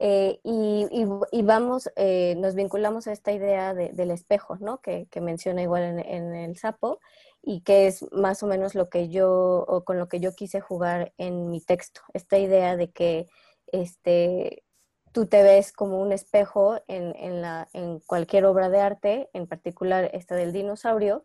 Eh, 0.00 0.40
y, 0.42 1.42
vamos, 1.42 1.90
eh, 1.96 2.34
nos 2.38 2.54
vinculamos 2.54 3.06
a 3.06 3.12
esta 3.12 3.32
idea 3.32 3.74
del 3.74 4.10
espejo, 4.10 4.56
¿no? 4.56 4.80
Que, 4.80 5.06
menciona 5.20 5.62
igual 5.62 6.00
en, 6.00 6.34
el 6.34 6.56
sapo 6.56 7.00
y 7.42 7.60
que 7.62 7.86
es 7.86 8.04
más 8.12 8.42
o 8.42 8.46
menos 8.46 8.74
lo 8.74 8.88
que 8.88 9.08
yo, 9.08 9.64
o 9.68 9.84
con 9.84 9.98
lo 9.98 10.08
que 10.08 10.20
yo 10.20 10.34
quise 10.34 10.60
jugar 10.60 11.12
en 11.18 11.50
mi 11.50 11.60
texto. 11.60 12.00
Esta 12.14 12.38
idea 12.38 12.76
de 12.76 12.90
que 12.90 13.26
este, 13.66 14.64
tú 15.12 15.26
te 15.26 15.42
ves 15.42 15.72
como 15.72 16.00
un 16.00 16.12
espejo 16.12 16.80
en, 16.88 17.42
la, 17.42 17.68
en 17.72 18.00
cualquier 18.00 18.44
obra 18.46 18.70
de 18.70 18.80
arte, 18.80 19.30
en 19.32 19.46
particular 19.46 20.10
esta 20.14 20.34
del 20.34 20.52
dinosaurio, 20.52 21.22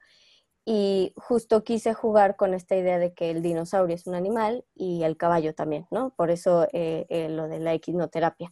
y 0.70 1.14
justo 1.16 1.64
quise 1.64 1.94
jugar 1.94 2.36
con 2.36 2.54
esta 2.54 2.76
idea 2.76 3.00
de 3.00 3.14
que 3.14 3.32
el 3.32 3.42
dinosaurio 3.42 3.96
es 3.96 4.06
un 4.06 4.16
animal 4.16 4.66
y 4.76 5.04
el 5.04 5.16
caballo 5.16 5.56
también, 5.56 5.88
¿no? 5.92 6.10
Por 6.10 6.30
eso 6.30 6.68
eh, 6.74 7.06
eh, 7.10 7.30
lo 7.30 7.48
de 7.48 7.60
la 7.60 7.74
equinoterapia. 7.74 8.52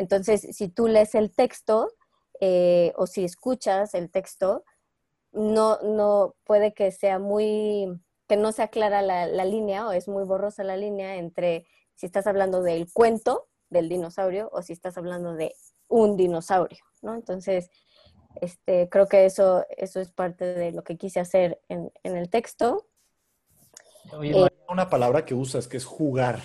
Entonces, 0.00 0.40
si 0.56 0.68
tú 0.68 0.88
lees 0.88 1.14
el 1.14 1.30
texto 1.30 1.92
eh, 2.40 2.94
o 2.96 3.06
si 3.06 3.22
escuchas 3.22 3.92
el 3.92 4.10
texto, 4.10 4.64
no, 5.30 5.78
no 5.82 6.34
puede 6.44 6.72
que 6.72 6.90
sea 6.90 7.18
muy, 7.18 8.00
que 8.26 8.38
no 8.38 8.50
se 8.52 8.62
aclara 8.62 9.02
la, 9.02 9.26
la 9.26 9.44
línea 9.44 9.86
o 9.86 9.92
es 9.92 10.08
muy 10.08 10.24
borrosa 10.24 10.64
la 10.64 10.78
línea 10.78 11.16
entre 11.16 11.66
si 11.94 12.06
estás 12.06 12.26
hablando 12.26 12.62
del 12.62 12.90
cuento 12.90 13.48
del 13.68 13.90
dinosaurio 13.90 14.48
o 14.52 14.62
si 14.62 14.72
estás 14.72 14.96
hablando 14.96 15.34
de 15.34 15.54
un 15.88 16.16
dinosaurio, 16.16 16.82
¿no? 17.02 17.14
Entonces, 17.14 17.70
este, 18.40 18.88
creo 18.88 19.06
que 19.06 19.26
eso, 19.26 19.66
eso 19.76 20.00
es 20.00 20.10
parte 20.10 20.46
de 20.46 20.72
lo 20.72 20.82
que 20.82 20.96
quise 20.96 21.20
hacer 21.20 21.60
en, 21.68 21.92
el 22.02 22.30
texto. 22.30 22.86
Oye, 24.12 24.34
una 24.66 24.88
palabra 24.88 25.26
que 25.26 25.34
usas 25.34 25.68
que 25.68 25.76
es 25.76 25.84
jugar, 25.84 26.40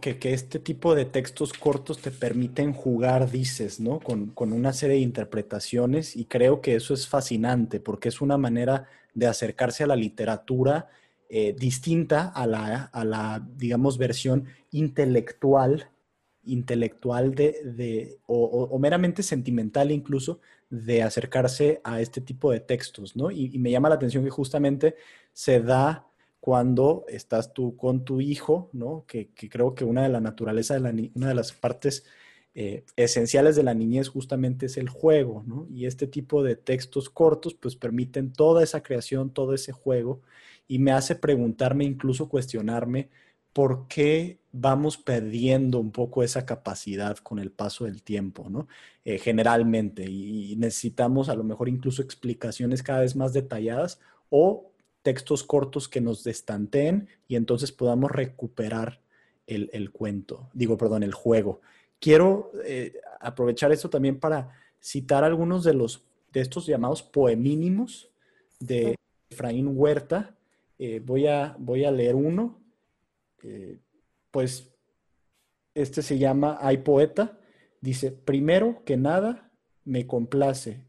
Que, 0.00 0.18
este 0.32 0.58
tipo 0.58 0.94
de 0.94 1.04
textos 1.04 1.52
cortos 1.52 1.98
te 1.98 2.10
permiten 2.10 2.72
jugar, 2.72 3.30
dices, 3.30 3.78
¿no? 3.80 4.00
Con, 4.00 4.32
una 4.36 4.72
serie 4.72 4.96
de 4.96 5.02
interpretaciones 5.02 6.16
y 6.16 6.24
creo 6.24 6.60
que 6.60 6.74
eso 6.74 6.94
es 6.94 7.06
fascinante 7.06 7.78
porque 7.80 8.08
es 8.08 8.20
una 8.20 8.36
manera 8.36 8.88
de 9.14 9.26
acercarse 9.26 9.84
a 9.84 9.86
la 9.86 9.96
literatura 9.96 10.88
eh, 11.28 11.54
distinta 11.56 12.28
a 12.28 12.46
la, 12.46 12.84
a 12.84 13.04
la, 13.04 13.46
digamos, 13.56 13.98
versión 13.98 14.46
intelectual 14.70 15.88
intelectual 16.48 17.34
de, 17.34 18.18
o, 18.26 18.78
meramente 18.78 19.22
sentimental 19.22 19.90
incluso 19.90 20.40
de 20.70 21.02
acercarse 21.02 21.80
a 21.84 22.00
este 22.00 22.20
tipo 22.20 22.50
de 22.50 22.60
textos, 22.60 23.16
¿no? 23.16 23.30
Y, 23.30 23.58
me 23.58 23.70
llama 23.70 23.88
la 23.88 23.94
atención 23.94 24.24
que 24.24 24.30
justamente 24.30 24.96
se 25.32 25.60
da 25.60 26.07
cuando 26.40 27.04
estás 27.08 27.52
tú 27.52 27.76
con 27.76 28.04
tu 28.04 28.20
hijo, 28.20 28.70
¿no? 28.72 29.04
Que, 29.06 29.30
creo 29.50 29.74
que 29.74 29.84
una 29.84 30.02
de 30.02 30.08
la 30.08 30.20
naturaleza, 30.20 30.74
de 30.74 30.80
la, 30.80 31.10
una 31.14 31.28
de 31.28 31.34
las 31.34 31.52
partes 31.52 32.04
eh, 32.54 32.84
esenciales 32.96 33.56
de 33.56 33.62
la 33.62 33.74
niñez 33.74 34.08
justamente 34.08 34.66
es 34.66 34.76
el 34.76 34.88
juego, 34.88 35.44
¿no? 35.46 35.66
Y 35.70 35.86
este 35.86 36.06
tipo 36.06 36.42
de 36.42 36.56
textos 36.56 37.10
cortos 37.10 37.54
pues 37.54 37.76
permiten 37.76 38.32
toda 38.32 38.62
esa 38.62 38.82
creación, 38.82 39.30
todo 39.32 39.54
ese 39.54 39.72
juego 39.72 40.22
y 40.66 40.78
me 40.78 40.92
hace 40.92 41.16
preguntarme, 41.16 41.84
incluso 41.84 42.28
cuestionarme, 42.28 43.10
por 43.52 43.88
qué 43.88 44.38
vamos 44.52 44.98
perdiendo 44.98 45.78
un 45.78 45.92
poco 45.92 46.22
esa 46.22 46.46
capacidad 46.46 47.16
con 47.18 47.38
el 47.38 47.50
paso 47.50 47.84
del 47.84 48.02
tiempo, 48.02 48.48
¿no? 48.50 48.68
Eh, 49.04 49.18
generalmente, 49.18 50.04
y, 50.08 50.56
necesitamos 50.56 51.28
a 51.28 51.34
lo 51.34 51.44
mejor 51.44 51.68
incluso 51.68 52.02
explicaciones 52.02 52.82
cada 52.82 53.00
vez 53.00 53.16
más 53.16 53.32
detalladas 53.32 54.00
o 54.30 54.70
textos 55.08 55.42
cortos 55.42 55.88
que 55.88 56.02
nos 56.02 56.22
destanteen 56.22 57.08
y 57.28 57.36
entonces 57.36 57.72
podamos 57.72 58.10
recuperar 58.10 59.00
el, 59.46 59.90
cuento, 59.90 60.50
digo, 60.52 60.76
perdón, 60.76 61.02
el 61.02 61.14
juego. 61.14 61.62
Quiero 61.98 62.52
eh, 62.66 62.92
aprovechar 63.18 63.72
esto 63.72 63.88
también 63.88 64.20
para 64.20 64.50
citar 64.78 65.24
algunos 65.24 65.64
de 65.64 65.72
los 65.72 66.04
de 66.30 66.42
estos 66.42 66.66
llamados 66.66 67.02
poemínimos 67.02 68.10
de 68.60 68.96
Efraín 69.30 69.72
Huerta. 69.74 70.36
Eh, 70.78 71.00
voy, 71.02 71.26
a, 71.26 71.56
voy 71.58 71.86
a 71.86 71.90
leer 71.90 72.14
uno 72.14 72.58
eh, 73.42 73.78
pues 74.30 74.68
este 75.74 76.02
se 76.02 76.18
llama 76.18 76.58
Hay 76.60 76.76
Poeta. 76.76 77.38
Dice, 77.80 78.12
primero 78.12 78.82
que 78.84 78.98
nada, 78.98 79.50
me 79.86 80.06
complace 80.06 80.84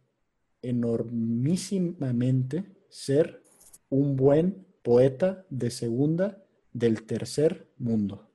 enormísimamente 0.62 2.66
ser 2.90 3.40
un 3.90 4.16
buen 4.16 4.66
poeta 4.84 5.46
de 5.50 5.72
segunda 5.72 6.44
del 6.74 7.04
tercer 7.04 7.68
mundo. 7.78 8.28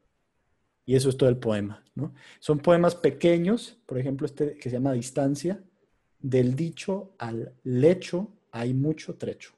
Y 0.87 0.97
eso 0.97 1.09
es 1.09 1.17
todo 1.17 1.29
el 1.29 1.39
poema, 1.39 1.83
¿no? 1.95 2.15
Son 2.41 2.59
poemas 2.59 2.95
pequeños, 2.95 3.79
por 3.87 3.99
ejemplo, 3.99 4.27
este 4.27 4.57
que 4.57 4.69
se 4.69 4.77
llama 4.77 4.93
Distancia, 4.93 5.63
del 6.21 6.55
dicho 6.57 7.15
al 7.19 7.53
lecho 7.65 8.29
hay 8.51 8.75
mucho 8.75 9.15
trecho. 9.15 9.53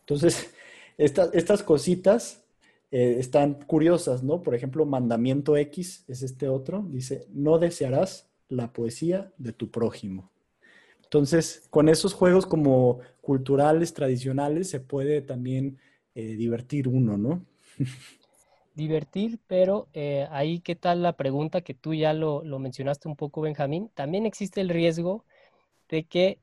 Entonces, 0.00 0.50
estas 0.98 1.62
cositas 1.62 2.42
eh, 2.90 3.16
están 3.18 3.54
curiosas, 3.54 4.22
¿no? 4.22 4.42
Por 4.42 4.54
ejemplo, 4.54 4.86
Mandamiento 4.86 5.56
X 5.56 6.04
es 6.08 6.22
este 6.22 6.48
otro, 6.48 6.86
dice, 6.90 7.26
no 7.32 7.58
desearás 7.58 8.28
la 8.48 8.72
poesía 8.72 9.32
de 9.36 9.52
tu 9.52 9.70
prójimo. 9.70 10.30
Entonces, 11.08 11.66
con 11.70 11.88
esos 11.88 12.14
juegos 12.14 12.46
como 12.46 13.00
culturales, 13.20 13.94
tradicionales, 13.94 14.70
se 14.70 14.80
puede 14.80 15.22
también 15.22 15.78
eh, 16.14 16.36
divertir 16.36 16.88
uno, 16.88 17.16
¿no? 17.16 17.44
divertir, 18.74 19.40
pero 19.48 19.88
eh, 19.92 20.28
ahí 20.30 20.60
qué 20.60 20.76
tal 20.76 21.02
la 21.02 21.16
pregunta 21.16 21.62
que 21.62 21.74
tú 21.74 21.94
ya 21.94 22.12
lo, 22.12 22.42
mencionaste 22.60 23.08
un 23.08 23.16
poco, 23.16 23.40
Benjamín. 23.40 23.90
También 23.94 24.24
existe 24.24 24.60
el 24.60 24.68
riesgo 24.68 25.24
de 25.88 26.04
que 26.04 26.38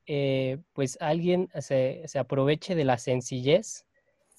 pues 0.74 0.97
alguien 0.99 1.49
se, 1.59 2.01
se, 2.07 2.20
aproveche 2.20 2.76
de 2.76 2.84
la 2.84 2.97
sencillez 2.97 3.86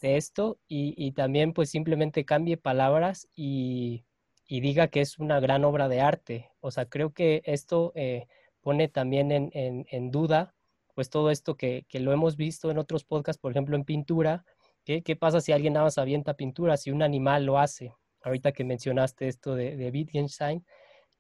de 0.01 0.17
esto 0.17 0.59
y, 0.69 1.13
también 1.13 1.53
pues 1.53 1.71
simplemente 1.71 2.25
cambie 2.25 2.57
palabras 2.57 3.29
y, 3.35 4.05
diga 4.49 4.89
que 4.89 5.01
es 5.01 5.19
una 5.19 5.41
gran 5.41 5.65
obra 5.65 5.89
de 5.89 6.01
arte. 6.01 6.51
O 6.61 6.71
sea, 6.71 6.87
creo 6.87 7.13
que 7.13 7.43
esto 7.45 7.93
eh, 7.95 8.27
pone 8.67 8.89
también 8.89 9.31
en, 9.31 10.11
duda 10.11 10.53
pues 10.97 11.09
todo 11.09 11.31
esto 11.31 11.57
que, 11.57 11.87
lo 11.93 12.13
hemos 12.13 12.37
visto 12.37 12.69
en 12.69 12.79
otros 12.79 13.05
podcasts, 13.05 13.41
por 13.41 13.53
ejemplo 13.53 13.77
en 13.77 13.85
pintura. 13.85 14.45
¿Qué, 14.85 15.15
pasa 15.15 15.41
si 15.41 15.53
alguien 15.53 15.75
nada 15.75 15.85
más 15.85 15.99
avienta 15.99 16.35
pintura, 16.35 16.77
si 16.77 16.91
un 16.91 17.01
animal 17.01 17.45
lo 17.45 17.61
hace? 17.61 17.95
Ahorita 18.23 18.51
que 18.51 18.65
mencionaste 18.65 19.29
esto 19.29 19.55
de, 19.55 19.89
Wittgenstein, 19.95 20.67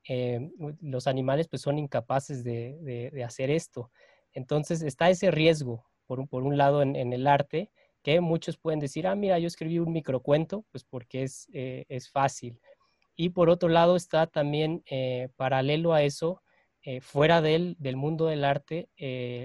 eh, 0.09 0.51
los 0.81 1.07
animales 1.07 1.47
pues 1.47 1.63
son 1.63 1.79
incapaces 1.79 2.43
de, 2.43 3.23
hacer 3.25 3.51
esto. 3.51 3.93
Entonces 4.33 4.83
está 4.83 5.09
ese 5.09 5.31
riesgo, 5.31 5.85
por 6.07 6.19
un, 6.19 6.27
por 6.27 6.43
un 6.43 6.59
lado, 6.59 6.83
en, 6.83 6.97
en 6.97 7.13
el 7.13 7.29
arte, 7.29 7.71
que 8.03 8.21
muchos 8.21 8.59
pueden 8.59 8.81
decir, 8.81 9.07
ah, 9.07 9.15
mira, 9.15 9.39
yo 9.39 9.47
escribí 9.47 9.79
un 9.79 9.93
microcuento, 9.93 10.65
pues 10.73 10.83
porque 10.83 11.23
es, 11.23 11.49
eh, 11.53 11.85
es 11.89 12.11
fácil. 12.11 12.61
Y 13.15 13.29
por 13.29 13.51
otro 13.51 13.69
lado 13.69 13.95
está 13.95 14.27
también 14.27 14.83
eh, 14.91 15.29
paralelo 15.37 15.93
a 15.93 16.03
eso, 16.03 16.43
eh, 16.87 17.03
fuera 17.03 17.43
del, 17.43 17.77
del, 17.79 17.97
mundo 17.97 18.27
del 18.27 18.45
arte, 18.45 18.89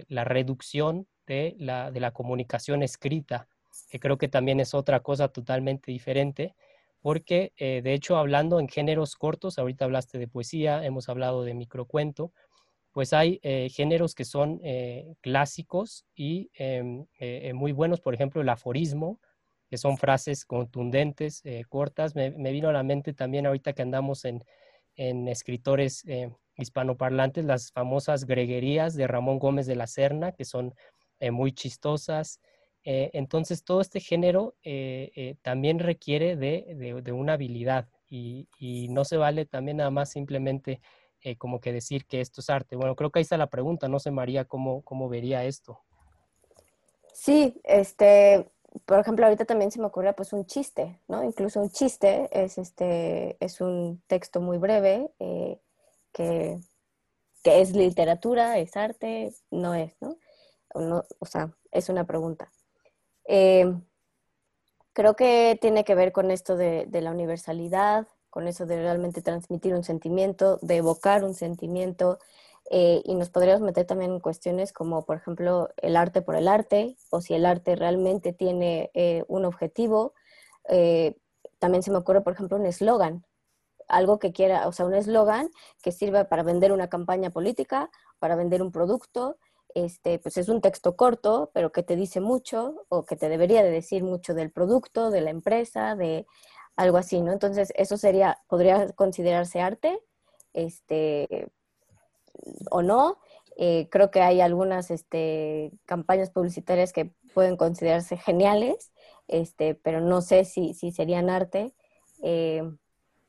la 0.07 0.23
reducción 0.23 1.07
de 1.27 1.55
la, 1.59 1.91
de 1.91 1.99
la 1.99 2.11
comunicación 2.11 2.83
escrita, 2.83 3.49
que 3.89 3.99
creo 3.99 4.17
que 4.17 4.29
también 4.29 4.61
es 4.61 4.73
otra 4.73 5.01
cosa 5.01 5.27
totalmente 5.27 5.91
diferente, 5.91 6.55
porque 7.01 7.51
de 7.57 7.93
hecho 7.93 8.15
hablando 8.15 8.59
en 8.59 8.69
géneros 8.69 9.15
cortos, 9.15 9.59
ahorita 9.59 9.85
hablaste 9.85 10.17
de 10.17 10.27
poesía, 10.27 10.85
hemos 10.85 11.09
hablado 11.09 11.43
de 11.43 11.53
microcuento, 11.53 12.31
pues 12.91 13.13
hay 13.13 13.39
eh, 13.43 13.69
géneros 13.69 14.15
que 14.15 14.25
son 14.25 14.59
eh, 14.63 15.15
clásicos 15.21 16.05
y 16.15 16.51
em, 16.55 17.05
eh, 17.19 17.53
muy 17.53 17.71
buenos, 17.71 18.01
por 18.01 18.13
ejemplo, 18.13 18.41
el 18.41 18.49
aforismo, 18.49 19.19
que 19.69 19.77
son 19.77 19.97
frases 19.97 20.43
contundentes, 20.43 21.43
cortas. 21.69 22.13
Me, 22.13 22.29
vino 22.29 22.67
a 22.67 22.73
la 22.73 22.83
mente 22.83 23.13
también 23.13 23.45
ahorita 23.45 23.71
que 23.71 23.81
andamos 23.81 24.25
en, 24.25 24.43
escritores 24.97 26.03
hispanoparlantes, 26.61 27.45
las 27.45 27.71
famosas 27.71 28.25
greguerías 28.25 28.95
de 28.95 29.07
Ramón 29.07 29.39
Gómez 29.39 29.65
de 29.67 29.75
la 29.75 29.87
Serna, 29.87 30.31
que 30.31 30.45
son 30.45 30.73
muy 31.31 31.51
chistosas. 31.53 32.39
entonces, 32.83 33.63
todo 33.63 33.79
este 33.81 33.99
género 33.99 34.55
también 35.43 35.77
requiere 35.79 36.35
de, 36.35 37.13
una 37.13 37.33
habilidad 37.33 37.87
y, 38.09 38.47
y, 38.57 38.87
no 38.89 39.05
se 39.05 39.17
vale 39.17 39.45
también 39.45 39.77
nada 39.77 39.91
más 39.91 40.09
simplemente 40.09 40.81
eh, 41.23 41.37
como 41.37 41.61
que 41.61 41.71
decir 41.71 42.07
que 42.07 42.19
esto 42.19 42.41
es 42.41 42.49
arte. 42.49 42.75
Bueno, 42.75 42.95
creo 42.95 43.11
que 43.11 43.19
ahí 43.19 43.23
está 43.23 43.37
la 43.37 43.49
pregunta, 43.49 43.87
no 43.87 43.99
sé 43.99 44.09
María 44.09 44.45
cómo, 44.45 44.81
cómo 44.81 45.07
vería 45.07 45.45
esto. 45.45 45.79
Sí, 47.13 47.61
este, 47.63 48.49
por 48.87 48.99
ejemplo, 48.99 49.25
ahorita 49.25 49.45
también 49.45 49.69
se 49.69 49.79
me 49.79 49.85
ocurre 49.85 50.13
pues 50.13 50.33
un 50.33 50.47
chiste, 50.47 50.99
¿no? 51.07 51.23
Incluso 51.23 51.61
un 51.61 51.69
chiste 51.69 52.27
es, 52.31 52.57
este, 52.57 53.37
es 53.39 53.61
un 53.61 54.01
texto 54.07 54.41
muy 54.41 54.57
breve 54.57 55.11
eh, 55.19 55.59
que, 56.11 56.59
que, 57.43 57.61
es 57.61 57.75
literatura, 57.75 58.57
es 58.57 58.75
arte, 58.77 59.33
no 59.49 59.73
es, 59.73 59.95
¿no? 60.01 60.17
O, 60.73 61.25
sea, 61.25 61.51
es 61.71 61.89
una 61.89 62.05
pregunta. 62.05 62.51
Eh, 63.25 63.65
creo 64.93 65.15
que 65.15 65.57
tiene 65.61 65.83
que 65.83 65.95
ver 65.95 66.11
con 66.11 66.31
esto 66.31 66.55
de, 66.55 66.85
de 66.87 67.01
la 67.01 67.11
universalidad, 67.11 68.07
con 68.29 68.47
eso 68.47 68.65
de 68.65 68.77
realmente 68.81 69.21
transmitir 69.21 69.73
un 69.73 69.83
sentimiento, 69.83 70.59
de 70.61 70.77
evocar 70.77 71.23
un 71.23 71.33
sentimiento, 71.33 72.19
eh, 72.69 73.01
y 73.03 73.15
nos 73.15 73.29
podríamos 73.29 73.61
meter 73.63 73.85
también 73.85 74.11
en 74.11 74.19
cuestiones 74.21 74.71
como, 74.71 75.05
por 75.05 75.17
ejemplo, 75.17 75.69
el 75.77 75.97
arte 75.97 76.21
por 76.21 76.35
el 76.35 76.47
arte, 76.47 76.95
o 77.09 77.19
si 77.19 77.33
el 77.33 77.45
arte 77.45 77.75
realmente 77.75 78.31
tiene 78.31 78.91
eh, 78.93 79.25
un 79.27 79.45
objetivo. 79.45 80.13
También 81.61 81.83
se 81.83 81.91
me 81.91 81.97
ocurre, 81.97 82.21
por 82.21 82.33
ejemplo, 82.33 82.57
un 82.57 82.65
eslogan, 82.65 83.23
algo 83.91 84.19
que 84.19 84.31
quiera, 84.31 84.67
o 84.67 84.71
sea, 84.71 84.85
un 84.85 84.93
eslogan 84.93 85.49
que 85.81 85.91
sirva 85.91 86.25
para 86.25 86.43
vender 86.43 86.71
una 86.71 86.89
campaña 86.89 87.29
política, 87.29 87.89
para 88.19 88.35
vender 88.35 88.61
un 88.61 88.71
producto, 88.71 89.37
este, 89.75 90.19
pues 90.19 90.37
es 90.37 90.49
un 90.49 90.61
texto 90.61 90.95
corto, 90.95 91.51
pero 91.53 91.71
que 91.71 91.83
te 91.83 91.95
dice 91.95 92.19
mucho 92.19 92.85
o 92.89 93.05
que 93.05 93.15
te 93.15 93.29
debería 93.29 93.63
de 93.63 93.71
decir 93.71 94.03
mucho 94.03 94.33
del 94.33 94.51
producto, 94.51 95.11
de 95.11 95.21
la 95.21 95.29
empresa, 95.29 95.95
de 95.95 96.25
algo 96.75 96.97
así, 96.97 97.21
¿no? 97.21 97.31
Entonces, 97.31 97.71
eso 97.75 97.97
sería, 97.97 98.39
podría 98.47 98.89
considerarse 98.93 99.61
arte, 99.61 99.99
este, 100.53 101.49
o 102.69 102.81
no. 102.81 103.17
Eh, 103.57 103.87
creo 103.91 104.11
que 104.11 104.21
hay 104.21 104.41
algunas 104.41 104.91
este, 104.91 105.71
campañas 105.85 106.31
publicitarias 106.31 106.93
que 106.93 107.13
pueden 107.33 107.57
considerarse 107.57 108.17
geniales, 108.17 108.91
este, 109.27 109.75
pero 109.75 110.01
no 110.01 110.21
sé 110.21 110.45
si, 110.45 110.73
si 110.73 110.91
serían 110.91 111.29
arte. 111.29 111.73
Eh, 112.23 112.63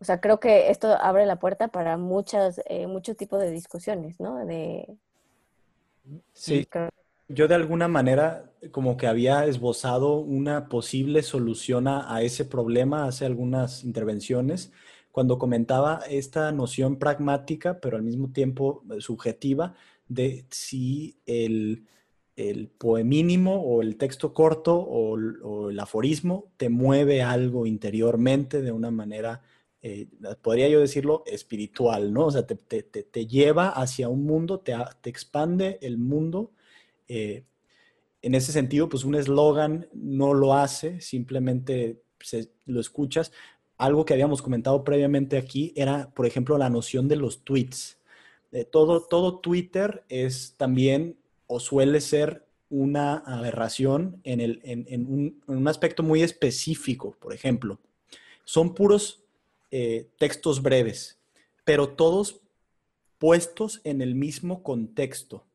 o 0.03 0.05
sea, 0.05 0.21
creo 0.21 0.41
que 0.41 0.69
esto 0.71 0.89
abre 1.01 1.27
la 1.27 1.37
puerta 1.37 1.69
para 1.69 1.97
muchas, 1.97 2.61
eh, 2.67 2.89
muchos 2.89 3.17
tipos 3.17 3.41
de 3.41 3.53
discusiones, 3.53 4.19
¿no? 4.19 4.45
De, 4.45 4.97
sí, 6.33 6.67
yo 7.29 7.47
de 7.47 7.55
alguna 7.55 7.87
manera 7.87 8.51
como 8.73 8.97
que 8.97 9.07
había 9.07 9.47
esbozado 9.47 10.17
una 10.17 10.69
posible 10.69 11.23
solución 11.23 11.87
a, 11.87 12.13
a 12.13 12.23
ese 12.23 12.45
problema 12.45 13.07
hace 13.07 13.25
algunas 13.25 13.85
intervenciones 13.85 14.73
cuando 15.13 15.39
comentaba 15.39 16.01
esta 16.11 16.51
noción 16.51 16.99
pragmática, 16.99 17.79
pero 17.79 17.97
al 17.97 18.03
mismo 18.03 18.33
tiempo 18.33 18.83
eh, 18.91 19.01
subjetiva, 19.01 19.75
de 20.09 20.47
si 20.51 21.21
el, 21.27 21.87
el 22.35 22.69
poemínimo 22.69 23.63
o 23.63 23.83
el 23.83 23.97
texto 23.97 24.35
corto 24.35 24.75
o, 24.75 25.69
el 25.71 25.79
aforismo 25.79 26.51
te 26.57 26.71
mueve 26.71 27.23
algo 27.23 27.67
interiormente 27.67 28.63
de 28.63 28.73
una 28.73 28.91
manera, 28.91 29.43
eh, 29.83 30.07
podría 30.41 30.69
yo 30.69 30.81
decirlo, 30.81 31.25
espiritual, 31.27 32.13
¿no? 32.13 32.27
O 32.27 32.31
sea, 32.31 32.47
te, 32.47 33.27
lleva 33.27 33.69
hacia 33.69 34.09
un 34.09 34.25
mundo, 34.25 34.61
te, 34.61 34.75
expande 35.05 35.79
el 35.83 35.99
mundo. 35.99 36.53
Eh, 37.09 37.45
en 38.23 38.35
ese 38.35 38.53
sentido, 38.53 38.89
pues 38.89 39.05
un 39.05 39.17
eslogan 39.17 39.89
no 39.93 40.35
lo 40.35 40.55
hace, 40.55 41.01
simplemente 41.01 42.01
lo 42.67 42.81
escuchas, 42.81 43.33
algo 43.77 44.05
que 44.05 44.15
habíamos 44.15 44.41
comentado 44.43 44.85
previamente 44.85 45.37
aquí 45.37 45.73
era, 45.75 46.11
por 46.15 46.27
ejemplo, 46.27 46.57
la 46.57 46.71
noción 46.71 47.09
de 47.09 47.17
los 47.17 47.43
tweets. 47.43 47.99
todo, 48.71 49.03
todo 49.03 49.41
Twitter 49.41 50.05
es 50.09 50.55
también 50.57 51.17
o 51.49 51.59
suele 51.59 52.01
ser 52.01 52.47
una 52.71 53.17
aberración 53.19 54.21
en, 54.25 54.41
el, 54.41 54.61
en, 54.65 55.37
un, 55.47 55.69
aspecto 55.69 56.03
muy 56.03 56.23
específico, 56.23 57.15
por 57.21 57.35
ejemplo. 57.35 57.79
Son 58.45 58.75
puros 58.75 59.22
eh, 59.75 60.11
textos 60.19 60.61
breves, 60.61 61.19
pero 61.65 61.89
todos 61.89 62.43
puestos 63.17 63.81
en 63.85 64.03
el 64.03 64.15
mismo 64.15 64.63
contexto. 64.63 65.47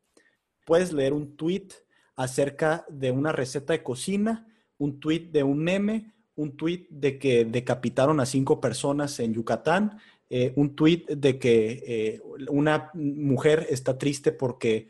Puedes 0.65 0.91
leer 0.91 1.13
un 1.13 1.37
tweet 1.37 1.67
acerca 2.15 2.83
de 2.89 3.11
una 3.11 3.31
receta 3.31 3.73
de 3.73 3.83
cocina, 3.83 4.47
un 4.79 4.99
tweet 4.99 5.29
de 5.31 5.43
un 5.43 5.59
meme, 5.59 6.15
un 6.35 6.57
tuit 6.57 6.89
de 6.89 7.19
que 7.19 7.45
decapitaron 7.45 8.19
a 8.19 8.25
cinco 8.25 8.59
personas 8.59 9.19
en 9.19 9.35
Yucatán, 9.35 9.99
eh, 10.31 10.51
un 10.55 10.75
tuit 10.75 11.07
de 11.07 11.37
que 11.37 11.83
eh, 11.85 12.21
una 12.49 12.89
mujer 12.95 13.67
está 13.69 13.99
triste 13.99 14.31
porque 14.31 14.89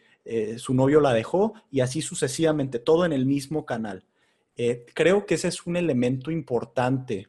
su 0.58 0.74
novio 0.74 1.00
la 1.00 1.14
dejó 1.14 1.54
y 1.72 1.80
así 1.82 2.02
sucesivamente, 2.02 2.80
todo 2.80 3.06
en 3.06 3.12
el 3.14 3.26
mismo 3.26 3.66
canal. 3.66 4.04
creo 4.94 5.26
que 5.26 5.36
ese 5.36 5.50
es 5.50 5.66
un 5.66 5.78
elemento 5.78 6.32
importante 6.32 7.28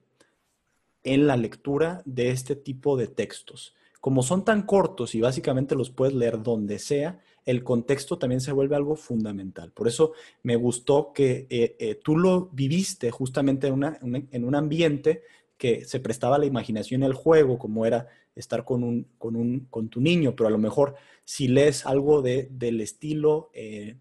en 1.04 1.26
la 1.26 1.36
lectura 1.36 2.02
de 2.04 2.30
este 2.30 2.56
tipo 2.56 2.96
de 2.96 3.08
textos. 3.08 3.74
Como 4.00 4.22
son 4.22 4.44
tan 4.44 4.62
cortos 4.62 5.14
y 5.14 5.20
básicamente 5.20 5.74
los 5.74 5.90
puedes 5.90 6.14
leer 6.14 6.42
donde 6.42 6.78
sea, 6.78 7.20
el 7.44 7.64
contexto 7.64 8.18
también 8.18 8.40
se 8.40 8.52
vuelve 8.52 8.76
algo 8.76 8.94
fundamental. 8.94 9.72
Por 9.72 9.88
eso 9.88 10.12
me 10.42 10.56
gustó 10.56 11.12
que 11.14 11.46
eh, 11.48 11.76
eh, 11.78 11.94
tú 11.94 12.16
lo 12.16 12.50
viviste 12.52 13.10
justamente 13.10 13.68
en, 13.68 14.44
un 14.44 14.54
ambiente 14.54 15.22
que 15.56 15.84
se 15.84 15.98
prestaba 15.98 16.36
a 16.36 16.38
la 16.38 16.46
imaginación 16.46 17.02
y 17.02 17.06
el 17.06 17.14
juego, 17.14 17.58
como 17.58 17.86
era 17.86 18.06
estar 18.36 18.64
con, 18.64 18.84
un, 18.84 19.08
con, 19.18 19.34
un, 19.34 19.66
con 19.70 19.88
tu 19.88 20.00
niño, 20.00 20.36
pero 20.36 20.46
a 20.46 20.50
lo 20.50 20.58
mejor 20.58 20.94
si 21.24 21.48
lees 21.48 21.86
algo 21.86 22.22
de, 22.22 22.48
del 22.52 22.80
estilo, 22.80 23.50
eh, 23.54 23.96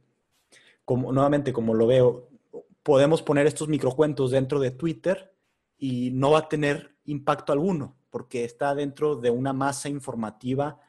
como, 0.86 1.12
nuevamente 1.12 1.54
como 1.54 1.74
lo 1.74 1.88
veo, 1.88 2.28
podemos 2.84 3.22
poner 3.22 3.48
estos 3.48 3.68
microcuentos 3.68 4.32
dentro 4.32 4.60
de 4.60 4.72
Twitter 4.72 5.34
y 5.78 6.12
no 6.12 6.32
va 6.32 6.40
a 6.40 6.50
tener 6.50 6.96
impacto 7.06 7.54
alguno, 7.54 7.96
porque 8.10 8.44
está 8.44 8.76
dentro 8.76 9.16
de 9.16 9.30
una 9.30 9.54
masa 9.54 9.90
informativa 9.90 10.80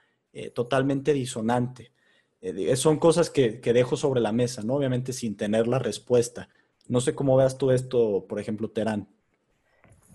totalmente 0.54 1.12
disonante. 1.12 1.92
Eh, 2.40 2.76
son 2.76 2.98
cosas 2.98 3.30
que, 3.30 3.60
dejo 3.60 3.96
sobre 3.96 4.20
la 4.20 4.32
mesa, 4.32 4.62
¿no? 4.62 4.74
Obviamente 4.74 5.12
sin 5.12 5.36
tener 5.36 5.66
la 5.66 5.78
respuesta. 5.78 6.48
No 6.86 7.00
sé 7.00 7.14
cómo 7.14 7.36
veas 7.36 7.58
tú 7.58 7.70
esto, 7.70 8.26
por 8.28 8.38
ejemplo, 8.38 8.70
Terán. 8.70 9.08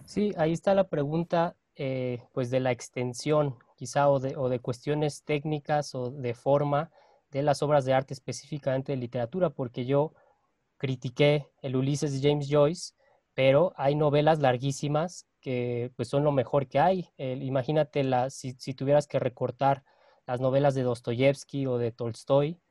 Sí, 0.05 0.33
ahí 0.37 0.53
está 0.53 0.73
la 0.73 0.87
pregunta, 0.87 1.55
eh, 1.75 2.23
pues 2.31 2.49
de 2.49 2.59
la 2.59 2.71
extensión, 2.71 3.55
quizá, 3.75 4.09
o 4.09 4.19
de, 4.19 4.35
o 4.37 4.49
de 4.49 4.59
cuestiones 4.59 5.23
técnicas 5.23 5.95
o 5.95 6.11
de 6.11 6.33
forma 6.33 6.91
de 7.31 7.41
las 7.41 7.61
obras 7.61 7.83
de 7.85 7.93
arte 7.93 8.13
específicamente 8.13 8.91
de 8.91 8.97
literatura, 8.97 9.49
porque 9.49 9.85
yo 9.85 10.13
critiqué 10.77 11.47
el 11.61 11.75
Ulises 11.75 12.13
de 12.13 12.29
James 12.29 12.47
Joyce, 12.49 12.93
pero 13.33 13.73
hay 13.77 13.95
novelas 13.95 14.39
larguísimas 14.39 15.25
que 15.41 15.91
pues 15.95 16.07
son 16.07 16.23
lo 16.23 16.31
mejor 16.31 16.67
que 16.67 16.79
hay. 16.79 17.09
imagínate 17.17 18.03
la, 18.03 18.29
si, 18.29 18.53
tuvieras 18.73 19.07
que 19.07 19.19
recortar 19.19 19.83
las 20.25 20.39
novelas 20.39 20.73
de 20.75 20.83
Dostoyevsky 20.83 21.65
o 21.67 21.77
de 21.77 21.91
Tolstoy, 21.91 22.61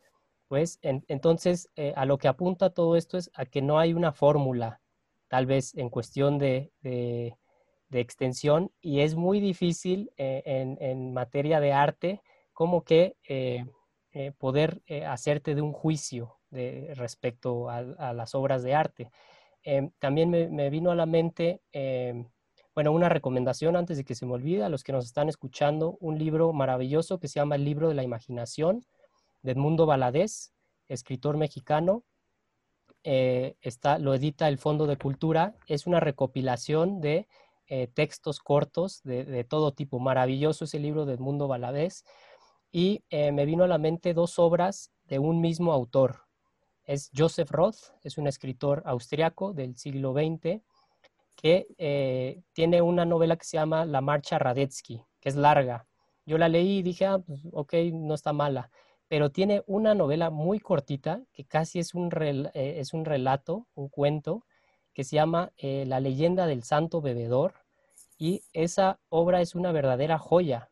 pues 0.48 0.78
entonces 0.82 1.70
eh, 1.76 1.94
a 1.96 2.04
lo 2.04 2.18
que 2.18 2.28
apunta 2.28 2.74
todo 2.74 2.96
esto 2.96 3.16
es 3.16 3.30
a 3.32 3.46
que 3.46 3.62
no 3.62 3.78
hay 3.78 3.94
una 3.94 4.12
fórmula, 4.12 4.82
tal 5.28 5.46
vez 5.46 5.74
en 5.74 5.88
cuestión 5.88 6.38
de, 6.38 6.72
extensión, 7.90 8.70
y 8.80 9.00
es 9.00 9.14
muy 9.14 9.40
difícil 9.40 10.12
eh, 10.18 10.42
en, 10.44 11.14
materia 11.14 11.58
de 11.58 11.72
arte 11.72 12.22
como 12.52 12.84
que 12.84 13.16
eh, 13.28 13.64
poder 14.36 14.82
hacerte 15.08 15.54
de 15.54 15.62
un 15.62 15.72
juicio 15.72 16.38
de, 16.50 16.92
respecto 16.96 17.70
a, 17.70 18.12
las 18.12 18.34
obras 18.34 18.62
de 18.62 18.74
arte. 18.74 19.10
Em, 19.62 19.90
también 19.98 20.30
me, 20.30 20.70
vino 20.70 20.90
a 20.90 20.94
la 20.94 21.06
mente 21.06 21.62
em, 21.72 22.26
bueno, 22.74 22.92
una 22.92 23.10
recomendación 23.10 23.76
antes 23.76 23.98
de 23.98 24.04
que 24.04 24.14
se 24.14 24.24
me 24.24 24.32
olvide 24.32 24.64
a 24.64 24.70
los 24.70 24.82
que 24.82 24.92
nos 24.92 25.04
están 25.04 25.28
escuchando, 25.28 25.98
un 26.00 26.18
libro 26.18 26.52
maravilloso 26.54 27.18
que 27.18 27.28
se 27.28 27.38
llama 27.38 27.56
El 27.56 27.64
libro 27.64 27.88
de 27.88 27.94
la 27.94 28.02
imaginación 28.02 28.86
de 29.42 29.52
Edmundo 29.52 29.84
Valadez, 29.84 30.54
escritor 30.88 31.36
mexicano. 31.36 32.02
Eh, 33.04 33.56
está, 33.60 33.98
lo 33.98 34.14
edita 34.14 34.48
el 34.48 34.56
Fondo 34.56 34.86
de 34.86 34.96
Cultura. 34.96 35.54
Es 35.66 35.86
una 35.86 36.00
recopilación 36.00 37.00
de 37.02 37.28
eh, 37.66 37.88
textos 37.88 38.40
cortos 38.40 39.02
de, 39.02 39.44
todo 39.44 39.72
tipo. 39.72 39.98
Maravilloso 39.98 40.64
ese 40.64 40.78
libro 40.78 41.04
de 41.04 41.14
Edmundo 41.14 41.48
Valadez. 41.48 42.04
Y 42.70 43.04
eh, 43.10 43.32
me 43.32 43.44
vino 43.44 43.64
a 43.64 43.68
la 43.68 43.76
mente 43.76 44.14
dos 44.14 44.38
obras 44.38 44.92
de 45.04 45.18
un 45.18 45.42
mismo 45.42 45.72
autor. 45.72 46.22
Es 46.84 47.10
Joseph 47.16 47.50
Roth, 47.50 47.94
es 48.02 48.18
un 48.18 48.26
escritor 48.26 48.82
austriaco 48.84 49.52
del 49.52 49.76
siglo 49.76 50.12
XX 50.12 50.62
que 51.36 51.66
eh, 51.78 52.42
tiene 52.52 52.82
una 52.82 53.04
novela 53.04 53.36
que 53.36 53.44
se 53.44 53.56
llama 53.56 53.84
La 53.84 54.00
Marcha 54.00 54.38
Radetzky, 54.38 55.02
que 55.20 55.28
es 55.28 55.36
larga. 55.36 55.86
Yo 56.24 56.38
la 56.38 56.48
leí 56.48 56.78
y 56.78 56.82
dije, 56.82 57.06
ah, 57.06 57.18
pues, 57.18 57.40
ok, 57.52 57.74
no 57.92 58.14
está 58.14 58.32
mala, 58.32 58.70
pero 59.08 59.30
tiene 59.30 59.62
una 59.66 59.94
novela 59.94 60.30
muy 60.30 60.60
cortita, 60.60 61.22
que 61.32 61.44
casi 61.44 61.78
es 61.78 61.94
un, 61.94 62.10
eh, 62.20 62.74
es 62.78 62.92
un 62.94 63.04
relato, 63.04 63.66
un 63.74 63.88
cuento, 63.88 64.44
que 64.94 65.04
se 65.04 65.16
llama 65.16 65.52
eh, 65.56 65.84
La 65.86 66.00
leyenda 66.00 66.46
del 66.46 66.62
santo 66.62 67.00
bebedor, 67.00 67.54
y 68.18 68.42
esa 68.52 69.00
obra 69.08 69.40
es 69.40 69.54
una 69.54 69.72
verdadera 69.72 70.18
joya. 70.18 70.68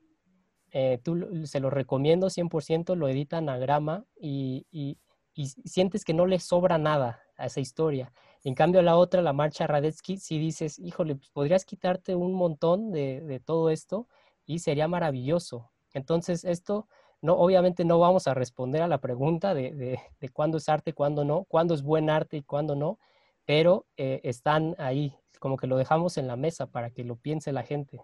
tú, 1.02 1.46
se 1.46 1.58
lo 1.58 1.68
recomiendo 1.68 2.30
100%, 2.30 2.94
lo 2.94 3.08
edita 3.08 3.38
Anagrama 3.38 4.04
y, 4.20 4.66
y, 4.70 4.98
y 5.40 5.46
sientes 5.46 6.04
que 6.04 6.12
no 6.12 6.26
le 6.26 6.38
sobra 6.38 6.76
nada 6.76 7.22
a 7.38 7.46
esa 7.46 7.60
historia. 7.60 8.12
En 8.44 8.54
cambio, 8.54 8.82
la 8.82 8.98
otra, 8.98 9.22
la 9.22 9.32
marcha 9.32 9.66
Radetzky, 9.66 10.18
si 10.18 10.38
dices, 10.38 10.78
híjole, 10.78 11.16
pues 11.16 11.30
podrías 11.30 11.64
quitarte 11.64 12.14
un 12.14 12.34
montón 12.34 12.92
de, 12.92 13.40
todo 13.42 13.70
esto 13.70 14.06
y 14.44 14.58
sería 14.58 14.86
maravilloso. 14.86 15.70
Entonces, 15.94 16.44
esto, 16.44 16.88
no, 17.22 17.36
obviamente 17.38 17.86
no 17.86 17.98
vamos 17.98 18.26
a 18.26 18.34
responder 18.34 18.82
a 18.82 18.86
la 18.86 18.98
pregunta 18.98 19.54
de, 19.54 19.98
cuándo 20.34 20.58
es 20.58 20.68
arte, 20.68 20.92
cuándo 20.92 21.24
no, 21.24 21.44
cuándo 21.44 21.72
es 21.72 21.80
buen 21.82 22.10
arte 22.10 22.36
y 22.36 22.42
cuándo 22.42 22.76
no, 22.76 22.98
pero 23.46 23.86
eh, 23.96 24.20
están 24.24 24.76
ahí 24.78 25.16
como 25.38 25.56
que 25.56 25.66
lo 25.66 25.78
dejamos 25.78 26.18
en 26.18 26.26
la 26.26 26.36
mesa 26.36 26.66
para 26.66 26.90
que 26.90 27.02
lo 27.02 27.16
piense 27.16 27.50
la 27.50 27.62
gente. 27.62 28.02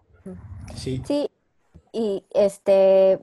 Sí. 0.73 1.03
Sí, 1.05 1.29
y 1.93 2.23
este, 2.31 3.19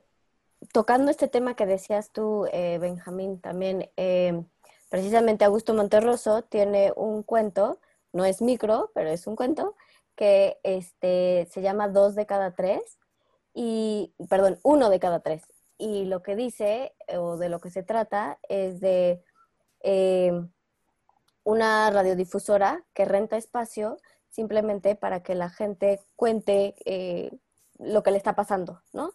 tocando 0.73 1.11
este 1.11 1.29
tema 1.29 1.55
que 1.55 1.67
decías 1.67 2.11
tú, 2.11 2.47
eh, 2.53 2.79
Benjamín, 2.79 3.41
también, 3.41 3.91
eh, 3.97 4.45
precisamente 4.89 5.45
Augusto 5.45 5.75
Monterroso 5.75 6.43
tiene 6.43 6.93
un 6.97 7.23
cuento, 7.23 7.81
no 8.13 8.25
es 8.25 8.43
micro, 8.43 8.91
pero 8.95 9.11
es 9.11 9.27
un 9.27 9.37
cuento, 9.37 9.77
que 10.17 10.59
este, 10.63 11.49
se 11.51 11.63
llama 11.63 11.89
Dos 11.89 12.15
de 12.15 12.27
cada 12.27 12.53
tres, 12.53 12.99
y, 13.53 14.15
perdón, 14.29 14.59
uno 14.63 14.91
de 14.91 15.01
cada 15.01 15.21
tres. 15.21 15.43
Y 15.79 16.05
lo 16.05 16.23
que 16.23 16.37
dice, 16.37 16.95
o 17.17 17.37
de 17.37 17.49
lo 17.49 17.61
que 17.61 17.71
se 17.71 17.83
trata, 17.83 18.39
es 18.49 18.81
de 18.81 19.23
eh, 19.81 20.33
una 21.45 21.91
radiodifusora 21.91 22.85
que 22.95 23.05
renta 23.05 23.37
espacio 23.37 23.99
simplemente 24.31 24.97
para 24.97 25.23
que 25.23 25.35
la 25.35 25.51
gente 25.51 26.01
cuente 26.17 26.75
lo 27.79 28.03
que 28.03 28.11
le 28.11 28.17
está 28.17 28.35
pasando, 28.35 28.83
¿no? 28.93 29.13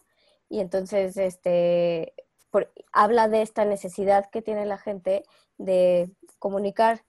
Y 0.50 0.60
entonces, 0.60 1.16
este, 1.16 2.12
habla 2.92 3.28
de 3.28 3.40
esta 3.40 3.64
necesidad 3.64 4.28
que 4.30 4.42
tiene 4.42 4.66
la 4.66 4.76
gente 4.76 5.22
de 5.56 6.10
comunicar 6.38 7.04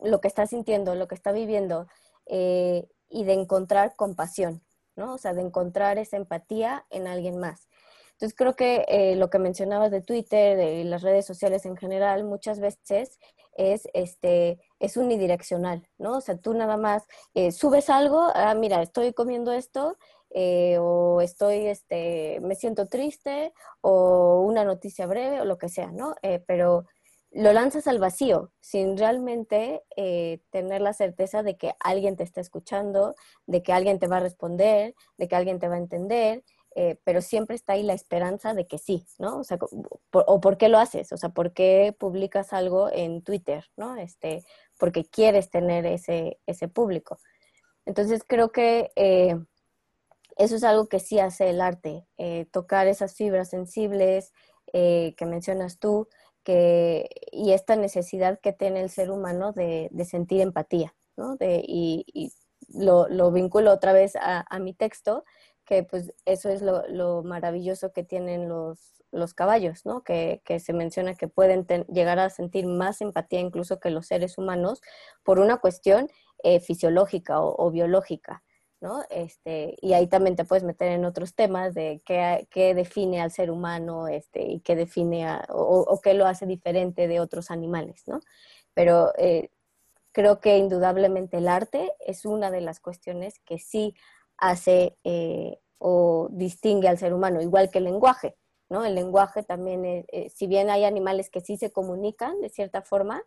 lo 0.00 0.20
que 0.20 0.28
está 0.28 0.46
sintiendo, 0.46 0.94
lo 0.94 1.08
que 1.08 1.16
está 1.16 1.32
viviendo 1.32 1.88
eh, 2.26 2.88
y 3.10 3.24
de 3.24 3.32
encontrar 3.32 3.96
compasión, 3.96 4.62
¿no? 4.94 5.14
O 5.14 5.18
sea, 5.18 5.34
de 5.34 5.42
encontrar 5.42 5.98
esa 5.98 6.16
empatía 6.16 6.86
en 6.90 7.08
alguien 7.08 7.38
más. 7.38 7.68
Entonces 8.12 8.36
creo 8.36 8.54
que 8.54 8.84
eh, 8.88 9.16
lo 9.16 9.30
que 9.30 9.38
mencionabas 9.38 9.90
de 9.90 10.00
Twitter, 10.00 10.56
de 10.56 10.84
las 10.84 11.02
redes 11.02 11.26
sociales 11.26 11.64
en 11.66 11.76
general, 11.76 12.24
muchas 12.24 12.60
veces 12.60 13.18
es, 13.56 13.88
este, 13.92 14.60
es 14.78 14.96
unidireccional, 14.96 15.88
¿no? 15.98 16.16
O 16.18 16.20
sea, 16.20 16.36
tú 16.36 16.54
nada 16.54 16.76
más 16.76 17.04
eh, 17.34 17.50
subes 17.52 17.90
algo, 17.90 18.30
ah, 18.34 18.54
mira, 18.54 18.82
estoy 18.82 19.12
comiendo 19.12 19.52
esto 19.52 19.96
eh, 20.30 20.76
o 20.78 21.20
estoy, 21.20 21.66
este, 21.66 22.40
me 22.40 22.54
siento 22.54 22.86
triste, 22.86 23.52
o 23.80 24.42
una 24.42 24.64
noticia 24.64 25.06
breve, 25.06 25.40
o 25.40 25.44
lo 25.44 25.58
que 25.58 25.68
sea, 25.68 25.90
¿no? 25.90 26.14
Eh, 26.22 26.42
pero 26.46 26.86
lo 27.30 27.52
lanzas 27.52 27.86
al 27.86 27.98
vacío, 27.98 28.52
sin 28.60 28.96
realmente 28.96 29.82
eh, 29.96 30.40
tener 30.50 30.80
la 30.80 30.94
certeza 30.94 31.42
de 31.42 31.56
que 31.56 31.74
alguien 31.80 32.16
te 32.16 32.24
está 32.24 32.40
escuchando, 32.40 33.14
de 33.46 33.62
que 33.62 33.72
alguien 33.72 33.98
te 33.98 34.08
va 34.08 34.18
a 34.18 34.20
responder, 34.20 34.94
de 35.18 35.28
que 35.28 35.36
alguien 35.36 35.58
te 35.58 35.68
va 35.68 35.76
a 35.76 35.78
entender, 35.78 36.44
pero 37.02 37.20
siempre 37.22 37.56
está 37.56 37.72
ahí 37.72 37.82
la 37.82 37.92
esperanza 37.92 38.54
de 38.54 38.68
que 38.68 38.78
sí, 38.78 39.04
¿no? 39.18 39.38
O 39.38 39.42
sea, 39.42 39.58
o 40.12 40.40
por 40.40 40.56
qué 40.56 40.68
lo 40.68 40.78
haces, 40.78 41.10
o 41.10 41.16
sea, 41.16 41.30
por 41.30 41.52
qué 41.52 41.92
publicas 41.98 42.52
algo 42.52 42.88
en 42.92 43.22
Twitter, 43.22 43.64
¿no? 43.76 43.96
Este, 43.96 44.44
porque 44.78 45.04
quieres 45.04 45.50
tener 45.50 45.86
ese, 45.86 46.38
ese 46.46 46.68
público. 46.68 47.18
Entonces 47.84 48.22
creo 48.24 48.52
que 48.52 48.92
eso 50.38 50.54
es 50.54 50.64
algo 50.64 50.88
que 50.88 51.00
sí 51.00 51.18
hace 51.18 51.50
el 51.50 51.60
arte, 51.60 52.06
eh, 52.16 52.46
tocar 52.52 52.86
esas 52.86 53.14
fibras 53.14 53.50
sensibles 53.50 54.32
eh, 54.72 55.14
que 55.16 55.26
mencionas 55.26 55.78
tú, 55.80 56.08
que, 56.44 57.10
y 57.32 57.52
esta 57.52 57.74
necesidad 57.74 58.38
que 58.40 58.52
tiene 58.52 58.80
el 58.80 58.88
ser 58.88 59.10
humano 59.10 59.52
de, 59.52 59.90
sentir 60.08 60.40
empatía, 60.40 60.94
¿no? 61.16 61.36
De, 61.36 61.62
y, 61.66 62.32
lo, 62.68 63.08
lo, 63.08 63.32
vinculo 63.32 63.72
otra 63.72 63.92
vez 63.92 64.14
a, 64.20 64.58
mi 64.60 64.74
texto, 64.74 65.24
que 65.64 65.82
pues 65.82 66.12
eso 66.24 66.50
es 66.50 66.62
lo, 66.62 67.22
maravilloso 67.24 67.92
que 67.92 68.04
tienen 68.04 68.48
los, 68.48 69.02
los 69.10 69.34
caballos, 69.34 69.86
¿no? 69.86 70.04
Que, 70.04 70.40
se 70.60 70.72
menciona 70.72 71.14
que 71.14 71.28
pueden 71.28 71.66
llegar 71.88 72.20
a 72.20 72.30
sentir 72.30 72.66
más 72.66 73.00
empatía 73.00 73.40
incluso 73.40 73.80
que 73.80 73.90
los 73.90 74.06
seres 74.06 74.38
humanos 74.38 74.82
por 75.24 75.40
una 75.40 75.56
cuestión 75.58 76.08
eh, 76.44 76.60
fisiológica 76.60 77.40
o 77.40 77.70
biológica. 77.72 78.44
¿No? 78.80 79.02
Este, 79.10 79.76
y 79.80 79.92
ahí 79.92 80.06
también 80.06 80.36
te 80.36 80.44
puedes 80.44 80.64
meter 80.64 80.92
en 80.92 81.04
otros 81.04 81.34
temas 81.34 81.74
de 81.74 82.00
qué, 82.04 82.46
qué 82.50 82.74
define 82.74 83.20
al 83.20 83.32
ser 83.32 83.50
humano 83.50 84.08
este, 84.08 84.42
y 84.42 84.60
qué 84.60 84.76
define 84.76 85.26
o, 85.48 86.00
qué 86.02 86.14
lo 86.14 86.26
hace 86.26 86.46
diferente 86.46 87.08
de 87.08 87.20
otros 87.20 87.50
animales, 87.50 88.04
¿no? 88.06 88.20
Pero 88.74 89.12
eh, 89.18 89.50
creo 90.12 90.40
que 90.40 90.58
indudablemente 90.58 91.38
el 91.38 91.48
arte 91.48 91.92
es 92.00 92.24
una 92.24 92.50
de 92.50 92.60
las 92.60 92.80
cuestiones 92.80 93.40
que 93.40 93.58
sí 93.58 93.94
hace 94.36 94.96
eh, 95.04 95.58
o 95.78 96.28
distingue 96.30 96.88
al 96.88 96.98
ser 96.98 97.14
humano, 97.14 97.42
igual 97.42 97.70
que 97.70 97.78
el 97.78 97.84
lenguaje, 97.84 98.36
¿no? 98.68 98.84
El 98.84 98.94
lenguaje 98.94 99.42
también, 99.42 99.84
eh, 99.84 100.30
si 100.32 100.46
bien 100.46 100.70
hay 100.70 100.84
animales 100.84 101.30
que 101.30 101.40
sí 101.40 101.56
se 101.56 101.72
comunican 101.72 102.40
de 102.40 102.48
cierta 102.48 102.82
forma, 102.82 103.22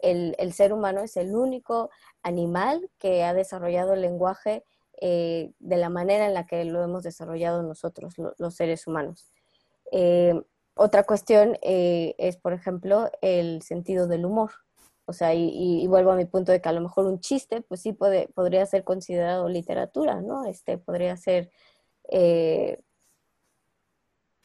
el, 0.00 0.34
el 0.38 0.52
ser 0.52 0.72
humano 0.72 1.00
es 1.00 1.16
el 1.16 1.34
único 1.34 1.90
animal 2.22 2.90
que 2.98 3.22
ha 3.22 3.34
desarrollado 3.34 3.94
el 3.94 4.02
lenguaje 4.02 4.64
eh, 5.00 5.52
de 5.58 5.76
la 5.76 5.88
manera 5.88 6.26
en 6.26 6.34
la 6.34 6.46
que 6.46 6.64
lo 6.64 6.82
hemos 6.82 7.02
desarrollado 7.02 7.62
nosotros, 7.62 8.14
los 8.38 8.54
seres 8.54 8.86
humanos. 8.86 9.30
Eh, 9.92 10.40
otra 10.74 11.04
cuestión 11.04 11.58
eh, 11.62 12.14
es, 12.18 12.36
por 12.36 12.52
ejemplo, 12.52 13.10
el 13.20 13.62
sentido 13.62 14.06
del 14.06 14.24
humor. 14.24 14.52
O 15.04 15.12
sea, 15.12 15.34
y, 15.34 15.86
vuelvo 15.86 16.10
a 16.10 16.16
mi 16.16 16.24
punto 16.24 16.50
de 16.50 16.60
que 16.60 16.68
a 16.68 16.72
lo 16.72 16.80
mejor 16.80 17.06
un 17.06 17.20
chiste, 17.20 17.60
pues 17.60 17.80
sí 17.80 17.92
puede, 17.92 18.28
podría 18.28 18.66
ser 18.66 18.82
considerado 18.82 19.48
literatura, 19.48 20.20
¿no? 20.20 20.46
Este 20.46 20.78
podría 20.78 21.16
ser, 21.16 21.50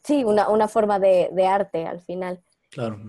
sí, 0.04 0.24
una, 0.24 0.68
forma 0.68 1.00
de, 1.00 1.48
arte 1.48 1.88
al 1.88 2.02
final. 2.02 2.44
Claro. 2.70 3.00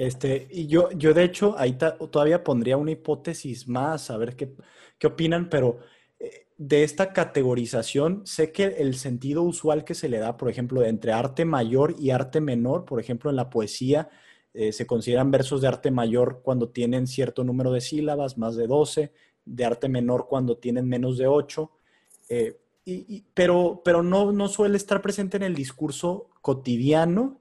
Este, 0.00 0.48
y 0.50 0.66
yo, 0.66 0.90
yo 0.92 1.12
de 1.12 1.24
hecho 1.24 1.54
ahí 1.58 1.76
todavía 2.10 2.42
pondría 2.42 2.78
una 2.78 2.92
hipótesis 2.92 3.68
más, 3.68 4.10
a 4.10 4.16
ver 4.16 4.34
qué, 4.34 4.54
qué 4.96 5.08
opinan, 5.08 5.50
pero 5.50 5.80
eh, 6.18 6.46
de 6.56 6.84
esta 6.84 7.12
categorización, 7.12 8.22
sé 8.26 8.50
que 8.50 8.64
el 8.64 8.94
sentido 8.94 9.42
usual 9.42 9.84
que 9.84 9.94
se 9.94 10.08
le 10.08 10.16
da, 10.16 10.38
por 10.38 10.48
ejemplo, 10.48 10.82
entre 10.86 11.12
arte 11.12 11.44
mayor 11.44 11.96
y 11.98 12.12
arte 12.12 12.40
menor, 12.40 12.86
por 12.86 12.98
ejemplo, 12.98 13.28
en 13.28 13.36
la 13.36 13.50
poesía, 13.50 14.08
eh, 14.54 14.72
se 14.72 14.86
consideran 14.86 15.30
versos 15.30 15.60
de 15.60 15.68
arte 15.68 15.90
mayor 15.90 16.40
cuando 16.42 16.70
tienen 16.70 17.06
cierto 17.06 17.44
número 17.44 17.70
de 17.70 17.82
sílabas, 17.82 18.38
más 18.38 18.56
de 18.56 18.66
12, 18.68 19.12
de 19.44 19.64
arte 19.66 19.90
menor 19.90 20.28
cuando 20.30 20.56
tienen 20.56 20.88
menos 20.88 21.18
de 21.18 21.26
8, 21.26 21.70
eh, 22.30 22.58
pero, 23.34 23.82
pero 23.84 24.02
no, 24.02 24.32
no 24.32 24.48
suele 24.48 24.78
estar 24.78 25.02
presente 25.02 25.36
en 25.36 25.42
el 25.42 25.54
discurso 25.54 26.30
cotidiano 26.40 27.39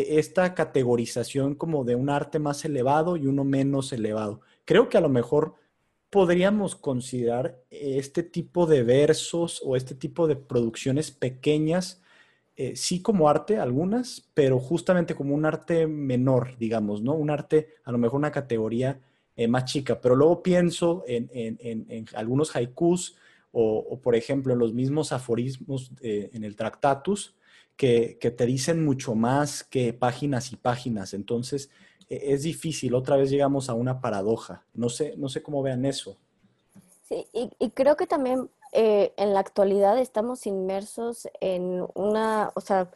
esta 0.00 0.54
categorización 0.54 1.54
como 1.54 1.84
de 1.84 1.94
un 1.94 2.10
arte 2.10 2.38
más 2.38 2.64
elevado 2.64 3.16
y 3.16 3.26
uno 3.26 3.44
menos 3.44 3.92
elevado. 3.92 4.40
Creo 4.64 4.88
que 4.88 4.98
a 4.98 5.00
lo 5.00 5.08
mejor 5.08 5.54
podríamos 6.14 6.76
considerar 6.76 7.60
este 7.70 8.22
tipo 8.22 8.66
de 8.66 8.84
versos 8.84 9.60
o 9.64 9.74
este 9.74 9.94
tipo 9.94 10.28
de 10.28 10.36
producciones 10.36 11.10
pequeñas, 11.10 12.02
eh, 12.56 12.76
sí 12.76 13.02
como 13.02 13.28
arte, 13.28 13.58
algunas, 13.58 14.30
pero 14.32 14.60
justamente 14.60 15.16
como 15.16 15.34
un 15.34 15.44
arte 15.44 15.88
menor, 15.88 16.56
digamos, 16.56 17.02
¿no? 17.02 17.14
Un 17.14 17.30
arte, 17.30 17.70
a 17.82 17.90
lo 17.90 17.98
mejor 17.98 18.18
una 18.18 18.30
categoría 18.30 19.00
eh, 19.34 19.48
más 19.48 19.64
chica, 19.64 20.00
pero 20.00 20.14
luego 20.14 20.40
pienso 20.40 21.02
en, 21.08 22.06
algunos 22.14 22.54
haikus 22.54 23.16
o, 23.50 24.00
por 24.00 24.14
ejemplo, 24.14 24.52
en 24.52 24.60
los 24.60 24.72
mismos 24.72 25.12
aforismos 25.12 25.90
en 26.00 26.44
el 26.44 26.54
Tractatus, 26.54 27.34
que, 27.76 28.16
te 28.36 28.46
dicen 28.46 28.84
mucho 28.84 29.14
más 29.14 29.64
que 29.64 29.92
páginas 29.92 30.52
y 30.52 30.56
páginas. 30.56 31.14
Entonces, 31.14 31.70
e, 32.08 32.32
es 32.32 32.42
difícil. 32.42 32.94
Otra 32.94 33.16
vez 33.16 33.30
llegamos 33.30 33.68
a 33.68 33.74
una 33.74 34.00
paradoja. 34.00 34.64
No 34.74 34.88
sé, 34.88 35.14
no 35.16 35.28
sé 35.28 35.42
cómo 35.42 35.62
vean 35.62 35.84
eso. 35.84 36.16
Sí, 37.02 37.26
y, 37.32 37.70
creo 37.70 37.96
que 37.96 38.06
también 38.06 38.50
eh, 38.72 39.12
en 39.16 39.34
la 39.34 39.40
actualidad 39.40 39.98
estamos 39.98 40.46
inmersos 40.46 41.28
en 41.40 41.86
una, 41.94 42.50
o 42.54 42.60
sea, 42.60 42.90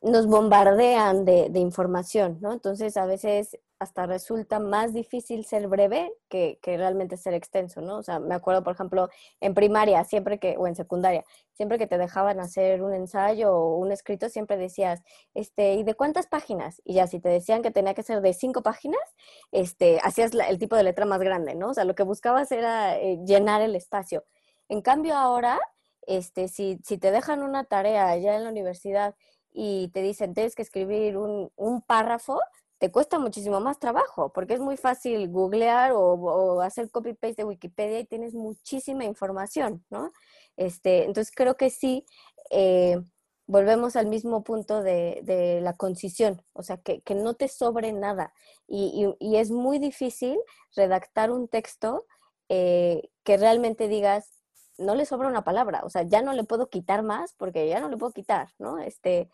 nos 0.00 0.26
bombardean 0.26 1.24
de, 1.24 1.48
de, 1.50 1.60
información, 1.60 2.38
¿no? 2.40 2.52
Entonces 2.52 2.96
a 2.96 3.06
veces 3.06 3.58
hasta 3.82 4.06
resulta 4.06 4.58
más 4.58 4.94
difícil 4.94 5.44
ser 5.44 5.68
breve 5.68 6.12
que, 6.28 6.58
que, 6.62 6.76
realmente 6.76 7.16
ser 7.16 7.34
extenso, 7.34 7.80
¿no? 7.80 7.98
O 7.98 8.02
sea, 8.02 8.18
me 8.18 8.34
acuerdo, 8.34 8.62
por 8.62 8.74
ejemplo, 8.74 9.08
en 9.40 9.54
primaria, 9.54 10.02
siempre 10.04 10.38
que, 10.38 10.56
o 10.56 10.66
en 10.66 10.74
secundaria, 10.74 11.24
siempre 11.52 11.78
que 11.78 11.86
te 11.86 11.98
dejaban 11.98 12.40
hacer 12.40 12.82
un 12.82 12.94
ensayo 12.94 13.52
o 13.54 13.76
un 13.76 13.92
escrito, 13.92 14.28
siempre 14.28 14.56
decías, 14.56 15.02
este, 15.34 15.74
¿y 15.74 15.84
de 15.84 15.94
cuántas 15.94 16.26
páginas? 16.26 16.80
Y 16.84 16.94
ya 16.94 17.06
si 17.06 17.20
te 17.20 17.28
decían 17.28 17.62
que 17.62 17.70
tenía 17.70 17.94
que 17.94 18.02
ser 18.02 18.20
de 18.22 18.32
cinco 18.32 18.62
páginas, 18.62 19.02
este, 19.50 20.00
hacías 20.02 20.32
el 20.32 20.58
tipo 20.58 20.76
de 20.76 20.84
letra 20.84 21.04
más 21.04 21.20
grande, 21.20 21.54
¿no? 21.54 21.70
O 21.70 21.74
sea, 21.74 21.84
lo 21.84 21.94
que 21.94 22.02
buscabas 22.02 22.50
era 22.52 22.98
eh, 22.98 23.18
llenar 23.26 23.62
el 23.62 23.76
espacio. 23.76 24.24
En 24.68 24.80
cambio 24.80 25.16
ahora, 25.16 25.60
este, 26.06 26.48
si, 26.48 26.78
si 26.84 26.98
te 26.98 27.10
dejan 27.10 27.42
una 27.42 27.64
tarea 27.64 28.16
ya 28.16 28.36
en 28.36 28.44
la 28.44 28.50
universidad 28.50 29.14
y 29.52 29.88
te 29.88 30.02
dicen, 30.02 30.34
tienes 30.34 30.54
que 30.54 30.62
escribir 30.62 31.16
un, 31.16 31.82
párrafo, 31.86 32.40
te 32.82 32.90
cuesta 32.90 33.20
muchísimo 33.20 33.60
más 33.60 33.78
trabajo, 33.78 34.32
porque 34.32 34.54
es 34.54 34.60
muy 34.60 34.76
fácil 34.76 35.28
googlear 35.28 35.92
o, 35.94 36.60
hacer 36.62 36.90
copy-paste 36.90 37.42
de 37.42 37.44
Wikipedia 37.44 38.00
y 38.00 38.06
tienes 38.06 38.34
muchísima 38.34 39.04
información, 39.04 39.84
¿no? 39.88 40.10
Este, 40.56 41.04
entonces 41.04 41.32
creo 41.32 41.56
que 41.56 41.70
sí, 41.70 42.04
eh, 42.50 43.00
volvemos 43.46 43.94
al 43.94 44.06
mismo 44.06 44.42
punto 44.42 44.82
de, 44.82 45.60
la 45.62 45.74
concisión, 45.74 46.42
o 46.54 46.64
sea, 46.64 46.76
que, 46.76 47.04
no 47.14 47.34
te 47.34 47.46
sobre 47.46 47.92
nada. 47.92 48.34
Y, 48.66 49.06
es 49.36 49.52
muy 49.52 49.78
difícil 49.78 50.36
redactar 50.74 51.30
un 51.30 51.46
texto 51.46 52.04
eh, 52.48 53.10
que 53.22 53.36
realmente 53.36 53.86
digas, 53.86 54.42
no 54.76 54.96
le 54.96 55.06
sobra 55.06 55.28
una 55.28 55.44
palabra, 55.44 55.82
o 55.84 55.88
sea, 55.88 56.02
ya 56.02 56.20
no 56.20 56.32
le 56.32 56.42
puedo 56.42 56.68
quitar 56.68 57.04
más 57.04 57.32
porque 57.34 57.68
ya 57.68 57.78
no 57.78 57.88
le 57.88 57.96
puedo 57.96 58.12
quitar, 58.12 58.48
¿no? 58.58 58.80
Este, 58.80 59.28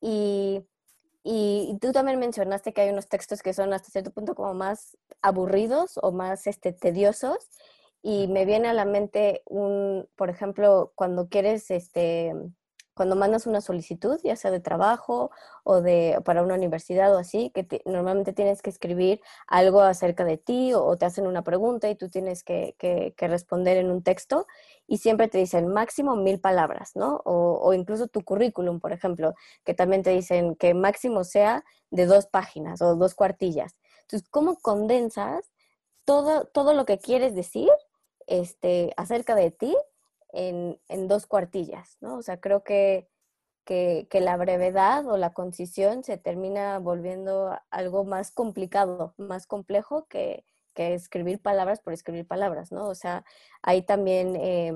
y, 0.00 0.64
y, 1.24 1.78
tú 1.80 1.92
también 1.92 2.18
mencionaste 2.18 2.74
que 2.74 2.82
hay 2.82 2.90
unos 2.90 3.08
textos 3.08 3.42
que 3.42 3.54
son 3.54 3.72
hasta 3.72 3.90
cierto 3.90 4.12
punto 4.12 4.34
como 4.34 4.52
más 4.52 4.98
aburridos 5.22 5.98
o 6.02 6.12
más 6.12 6.46
este, 6.46 6.72
tediosos. 6.74 7.48
Y 8.02 8.28
me 8.28 8.44
viene 8.44 8.68
a 8.68 8.74
la 8.74 8.84
mente 8.84 9.42
un, 9.46 10.06
por 10.16 10.28
ejemplo, 10.28 10.92
cuando 10.94 11.28
quieres 11.30 11.70
este, 11.70 12.34
cuando 12.94 13.16
mandas 13.16 13.46
una 13.46 13.60
solicitud, 13.60 14.18
ya 14.22 14.36
sea 14.36 14.50
de 14.50 14.60
trabajo 14.60 15.30
o 15.64 15.80
de 15.80 16.20
para 16.24 16.42
una 16.42 16.54
universidad 16.54 17.14
o 17.14 17.18
así, 17.18 17.50
que 17.50 17.82
normalmente 17.84 18.32
tienes 18.32 18.62
que 18.62 18.70
escribir 18.70 19.20
algo 19.46 19.80
acerca 19.80 20.24
de 20.24 20.38
ti 20.38 20.72
o, 20.74 20.96
te 20.96 21.06
hacen 21.06 21.26
una 21.26 21.42
pregunta 21.42 21.90
y 21.90 21.96
tú 21.96 22.08
tienes 22.08 22.44
que, 22.44 22.74
responder 23.18 23.78
en 23.78 23.90
un 23.90 24.02
texto 24.02 24.46
y 24.86 24.98
siempre 24.98 25.28
te 25.28 25.38
dicen 25.38 25.68
máximo 25.68 26.16
mil 26.16 26.40
palabras, 26.40 26.92
¿no? 26.94 27.20
O, 27.24 27.72
incluso 27.74 28.06
tu 28.06 28.22
currículum, 28.22 28.80
por 28.80 28.92
ejemplo, 28.92 29.34
que 29.64 29.74
también 29.74 30.02
te 30.02 30.10
dicen 30.10 30.54
que 30.56 30.74
máximo 30.74 31.24
sea 31.24 31.64
de 31.90 32.06
dos 32.06 32.26
páginas 32.26 32.80
o 32.82 32.96
dos 32.96 33.14
cuartillas. 33.14 33.76
Entonces, 34.02 34.28
¿cómo 34.30 34.56
condensas 34.56 35.50
todo, 36.04 36.46
todo 36.46 36.74
lo 36.74 36.84
que 36.84 36.98
quieres 36.98 37.34
decir 37.34 37.70
este, 38.26 38.92
acerca 38.96 39.34
de 39.34 39.50
ti 39.50 39.76
en, 40.34 41.08
dos 41.08 41.26
cuartillas, 41.26 41.96
¿no? 42.00 42.16
O 42.16 42.22
sea, 42.22 42.40
creo 42.40 42.62
que, 42.64 43.08
que, 43.64 44.06
la 44.20 44.36
brevedad 44.36 45.06
o 45.06 45.16
la 45.16 45.32
concisión 45.32 46.04
se 46.04 46.18
termina 46.18 46.78
volviendo 46.78 47.58
algo 47.70 48.04
más 48.04 48.30
complicado, 48.30 49.14
más 49.16 49.46
complejo 49.46 50.06
que, 50.06 50.44
escribir 50.76 51.40
palabras 51.40 51.80
por 51.80 51.92
escribir 51.92 52.26
palabras, 52.26 52.72
¿no? 52.72 52.88
O 52.88 52.96
sea, 52.96 53.24
hay 53.62 53.82
también 53.82 54.34
eh, 54.34 54.72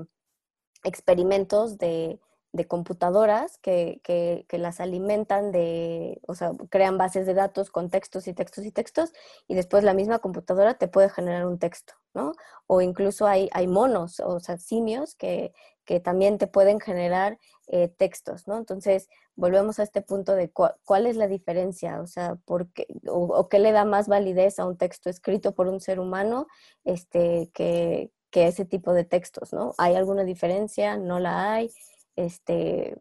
experimentos 0.85 1.77
de, 1.77 2.21
de 2.51 2.67
computadoras 2.67 3.57
que, 3.59 4.01
que, 4.03 4.57
las 4.57 4.79
alimentan 4.79 5.51
de, 5.51 6.19
o 6.27 6.33
sea, 6.35 6.51
crean 6.69 6.97
bases 6.97 7.25
de 7.25 7.33
datos 7.33 7.69
con 7.69 7.89
textos 7.89 8.27
y 8.27 8.33
textos 8.33 8.65
y 8.65 8.71
textos 8.71 9.13
y 9.47 9.55
después 9.55 9.83
la 9.83 9.93
misma 9.93 10.19
computadora 10.19 10.73
te 10.73 10.87
puede 10.87 11.09
generar 11.09 11.45
un 11.45 11.59
texto, 11.59 11.93
¿no? 12.13 12.33
O 12.65 12.81
incluso 12.81 13.27
hay, 13.27 13.49
hay 13.53 13.67
monos, 13.67 14.19
o 14.19 14.39
sea, 14.39 14.57
simios 14.57 15.15
que, 15.15 15.53
que 15.85 15.99
también 15.99 16.37
te 16.37 16.47
pueden 16.47 16.79
generar 16.79 17.37
eh, 17.67 17.87
textos, 17.87 18.47
¿no? 18.47 18.57
Entonces, 18.57 19.07
volvemos 19.35 19.79
a 19.79 19.83
este 19.83 20.01
punto 20.01 20.33
de 20.33 20.51
cuál 20.51 21.05
es 21.05 21.15
la 21.15 21.27
diferencia, 21.27 22.01
o 22.01 22.07
sea, 22.07 22.35
por 22.45 22.71
qué, 22.71 22.87
o, 23.07 23.47
qué 23.47 23.59
le 23.59 23.71
da 23.71 23.85
más 23.85 24.07
validez 24.07 24.59
a 24.59 24.65
un 24.65 24.77
texto 24.77 25.09
escrito 25.09 25.53
por 25.53 25.67
un 25.67 25.79
ser 25.79 25.99
humano 25.99 26.47
este, 26.83 27.51
que, 27.53 28.11
que 28.31 28.47
ese 28.47 28.65
tipo 28.65 28.93
de 28.93 29.03
textos, 29.03 29.53
¿no? 29.53 29.75
¿Hay 29.77 29.95
alguna 29.95 30.23
diferencia? 30.23 30.97
¿No 30.97 31.19
la 31.19 31.53
hay? 31.53 31.71
Este, 32.19 32.97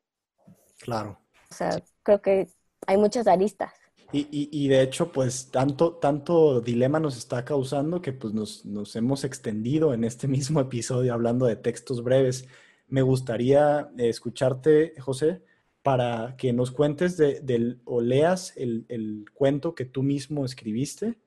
claro. 0.78 1.18
O 1.50 1.54
sea, 1.54 1.82
creo 2.04 2.22
que 2.22 2.48
hay 2.86 2.96
muchas 2.96 3.26
aristas. 3.26 3.72
Y, 4.10 4.68
de 4.68 4.80
hecho, 4.80 5.12
pues 5.12 5.50
tanto, 5.50 5.96
tanto 5.96 6.62
dilema 6.62 6.98
nos 6.98 7.18
está 7.18 7.44
causando 7.44 8.00
que 8.00 8.14
pues 8.14 8.32
nos, 8.32 8.96
hemos 8.96 9.24
extendido 9.24 9.92
en 9.92 10.04
este 10.04 10.28
mismo 10.36 10.60
episodio 10.60 11.12
hablando 11.12 11.46
de 11.46 11.56
textos 11.56 12.02
breves. 12.02 12.46
Me 12.86 13.02
gustaría 13.02 13.90
escucharte, 13.98 14.94
José, 15.00 15.42
para 15.82 16.36
que 16.36 16.52
nos 16.52 16.70
cuentes 16.70 17.16
de, 17.16 17.80
o 17.84 18.00
leas 18.00 18.56
el, 18.56 19.26
cuento 19.34 19.74
que 19.74 19.84
tú 19.84 20.02
mismo 20.02 20.44
escribiste 20.44 21.18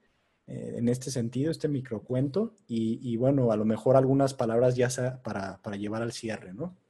eh, 0.48 0.76
en 0.78 0.88
este 0.88 1.12
sentido, 1.12 1.52
este 1.52 1.68
microcuento, 1.68 2.56
y, 2.68 3.00
y 3.04 3.18
bueno, 3.18 3.52
a 3.52 3.58
lo 3.58 3.66
mejor 3.66 3.96
algunas 3.96 4.34
palabras 4.34 4.76
ya 4.76 4.90
sea 4.90 5.22
para, 5.22 5.62
para 5.62 5.76
llevar 5.76 6.02
al 6.02 6.14
cierre, 6.14 6.54
¿no? 6.54 6.81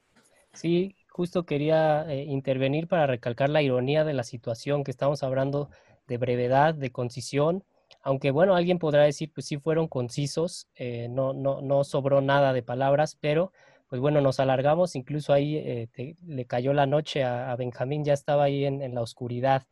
Sí, 0.53 0.95
justo 1.09 1.45
quería 1.45 2.05
eh, 2.11 2.23
intervenir 2.23 2.87
para 2.87 3.07
recalcar 3.07 3.49
la 3.49 3.61
ironía 3.61 4.03
de 4.03 4.13
la 4.13 4.23
situación 4.23 4.83
que 4.83 4.91
estamos 4.91 5.23
hablando 5.23 5.69
de 6.07 6.17
brevedad, 6.17 6.73
de 6.75 6.91
concisión, 6.91 7.63
aunque 8.01 8.31
bueno, 8.31 8.55
alguien 8.55 8.79
podrá 8.79 9.03
decir, 9.03 9.31
pues 9.33 9.47
sí 9.47 9.57
fueron 9.57 9.87
concisos, 9.87 10.67
eh, 10.75 11.07
no, 11.09 11.33
no, 11.33 11.61
no 11.61 11.83
sobró 11.83 12.21
nada 12.21 12.53
de 12.53 12.63
palabras, 12.63 13.17
pero 13.19 13.51
pues 13.87 14.01
bueno, 14.01 14.21
nos 14.21 14.39
alargamos, 14.39 14.95
incluso 14.95 15.33
ahí 15.33 15.57
eh, 15.57 16.15
le 16.25 16.45
cayó 16.45 16.73
la 16.73 16.85
noche 16.85 17.23
a, 17.23 17.53
Benjamín, 17.57 18.05
ya 18.05 18.13
estaba 18.13 18.45
ahí 18.45 18.65
en, 18.65 18.95
la 18.95 19.01
oscuridad. 19.01 19.63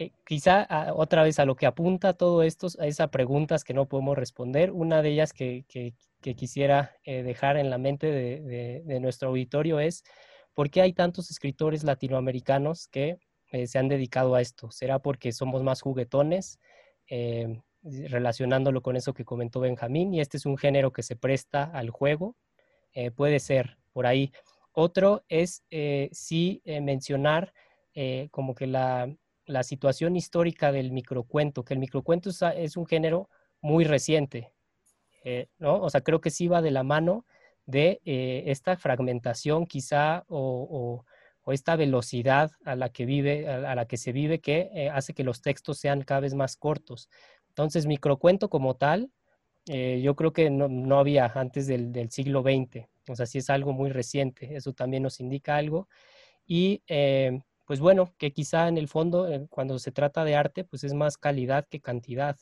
Em, 0.00 0.10
quizá 0.24 0.66
ah, 0.70 0.92
otra 0.94 1.22
vez 1.22 1.38
a 1.38 1.44
lo 1.44 1.56
que 1.56 1.66
apunta 1.66 2.14
todo 2.14 2.42
esto, 2.42 2.68
a 2.78 2.86
esas 2.86 3.08
preguntas 3.10 3.64
que 3.64 3.74
no 3.74 3.86
podemos 3.86 4.16
responder, 4.16 4.70
una 4.72 5.02
de 5.02 5.10
ellas 5.10 5.32
que, 5.32 5.64
quisiera 6.20 6.96
eh, 7.04 7.22
dejar 7.22 7.56
en 7.56 7.70
la 7.70 7.78
mente 7.78 8.06
de, 8.10 9.00
nuestro 9.00 9.28
auditorio 9.28 9.80
es 9.80 10.04
por 10.54 10.70
qué 10.70 10.82
hay 10.82 10.92
tantos 10.92 11.30
escritores 11.30 11.84
latinoamericanos 11.84 12.88
que 12.88 13.18
eh, 13.52 13.66
se 13.66 13.78
han 13.78 13.88
dedicado 13.88 14.34
a 14.34 14.40
esto. 14.40 14.70
¿Será 14.70 14.98
porque 15.00 15.32
somos 15.32 15.62
más 15.62 15.80
juguetones? 15.82 16.58
Eh, 17.08 17.60
relacionándolo 17.82 18.82
con 18.82 18.96
eso 18.96 19.14
que 19.14 19.24
comentó 19.24 19.60
Benjamín, 19.60 20.12
y 20.14 20.20
este 20.20 20.36
es 20.36 20.46
un 20.46 20.58
género 20.58 20.92
que 20.92 21.02
se 21.02 21.16
presta 21.16 21.64
al 21.64 21.88
juego, 21.90 22.36
puede 23.16 23.40
ser 23.40 23.78
por 23.92 24.06
ahí. 24.06 24.32
Otro 24.72 25.24
es 25.28 25.62
sí 26.12 26.62
mencionar 26.66 27.54
como 28.30 28.54
que 28.54 28.66
la, 28.66 29.08
la, 29.50 29.62
situación 29.62 30.16
histórica 30.16 30.72
del 30.72 30.92
microcuento, 30.92 31.64
que 31.64 31.74
el 31.74 31.80
microcuento 31.80 32.30
es 32.30 32.76
un 32.76 32.86
género 32.86 33.28
muy 33.60 33.84
reciente, 33.84 34.52
eh, 35.24 35.48
¿no? 35.58 35.80
O 35.80 35.90
sea, 35.90 36.00
creo 36.00 36.20
que 36.20 36.30
sí 36.30 36.48
va 36.48 36.62
de 36.62 36.70
la 36.70 36.82
mano 36.82 37.26
de 37.66 38.00
eh, 38.04 38.44
esta 38.46 38.76
fragmentación 38.76 39.66
quizá 39.66 40.24
o, 40.28 41.04
esta 41.46 41.74
velocidad 41.74 42.52
a 42.64 42.76
la 42.76 42.90
que 42.90 43.04
vive, 43.04 43.48
a, 43.48 43.74
la 43.74 43.86
que 43.86 43.96
se 43.96 44.12
vive, 44.12 44.38
que 44.38 44.70
eh, 44.72 44.88
hace 44.88 45.14
que 45.14 45.24
los 45.24 45.42
textos 45.42 45.78
sean 45.78 46.02
cada 46.02 46.20
vez 46.20 46.34
más 46.34 46.56
cortos. 46.56 47.08
Entonces, 47.48 47.86
microcuento 47.86 48.48
como 48.48 48.76
tal, 48.76 49.10
yo 49.66 50.16
creo 50.16 50.32
que 50.32 50.48
no, 50.48 50.98
había 50.98 51.26
antes 51.26 51.66
del, 51.66 51.92
del, 51.92 52.10
siglo 52.10 52.42
XX. 52.42 52.88
O 53.08 53.16
sea, 53.16 53.26
sí 53.26 53.38
es 53.38 53.50
algo 53.50 53.72
muy 53.72 53.90
reciente. 53.90 54.54
Eso 54.54 54.72
también 54.72 55.02
nos 55.02 55.18
indica 55.18 55.56
algo. 55.56 55.88
Y 56.46 56.82
pues 57.70 57.78
bueno, 57.78 58.12
que 58.18 58.32
quizá 58.32 58.66
en 58.66 58.78
el 58.78 58.88
fondo, 58.88 59.28
cuando 59.48 59.78
se 59.78 59.92
trata 59.92 60.24
de 60.24 60.34
arte, 60.34 60.64
pues 60.64 60.82
es 60.82 60.92
más 60.92 61.16
calidad 61.16 61.68
que 61.68 61.80
cantidad 61.80 62.36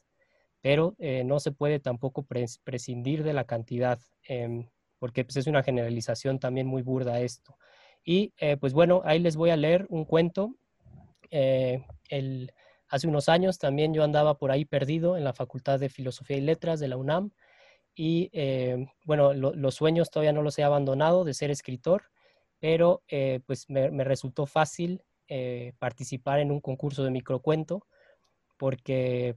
pero 0.60 0.94
eh, 0.98 1.24
no 1.24 1.38
se 1.40 1.52
puede 1.52 1.80
tampoco 1.80 2.26
prescindir 2.64 3.22
de 3.22 3.32
la 3.32 3.44
cantidad, 3.44 3.98
em, 4.24 4.68
porque 4.98 5.24
pues, 5.24 5.36
es 5.36 5.46
una 5.46 5.62
generalización 5.62 6.38
también 6.38 6.66
muy 6.66 6.82
burda 6.82 7.20
esto. 7.20 7.56
Y 8.04 8.32
eh, 8.38 8.56
pues 8.56 8.72
bueno, 8.72 9.02
ahí 9.04 9.18
les 9.18 9.36
voy 9.36 9.50
a 9.50 9.56
leer 9.56 9.86
un 9.90 10.04
cuento. 10.04 10.54
Eh, 11.30 11.84
hace 12.88 13.06
unos 13.06 13.28
años 13.28 13.58
también 13.58 13.92
yo 13.92 14.02
andaba 14.02 14.38
por 14.38 14.50
ahí 14.50 14.64
perdido 14.64 15.16
en 15.16 15.24
la 15.24 15.34
Facultad 15.34 15.78
de 15.78 15.90
Filosofía 15.90 16.38
y 16.38 16.40
Letras 16.40 16.80
de 16.80 16.88
la 16.88 16.96
UNAM 16.96 17.30
y 17.94 18.30
bueno, 19.04 19.34
los 19.34 19.74
sueños 19.74 20.10
todavía 20.10 20.32
no 20.32 20.42
los 20.42 20.58
he 20.58 20.62
abandonado 20.62 21.24
de 21.24 21.34
ser 21.34 21.50
escritor, 21.50 22.04
pero 22.60 23.02
pues 23.44 23.68
me, 23.68 23.90
me, 23.90 24.04
resultó 24.04 24.46
fácil 24.46 25.02
participar 25.78 26.40
en 26.40 26.50
un 26.50 26.60
concurso 26.60 27.04
de 27.04 27.10
microcuento 27.10 27.86
porque 28.58 29.36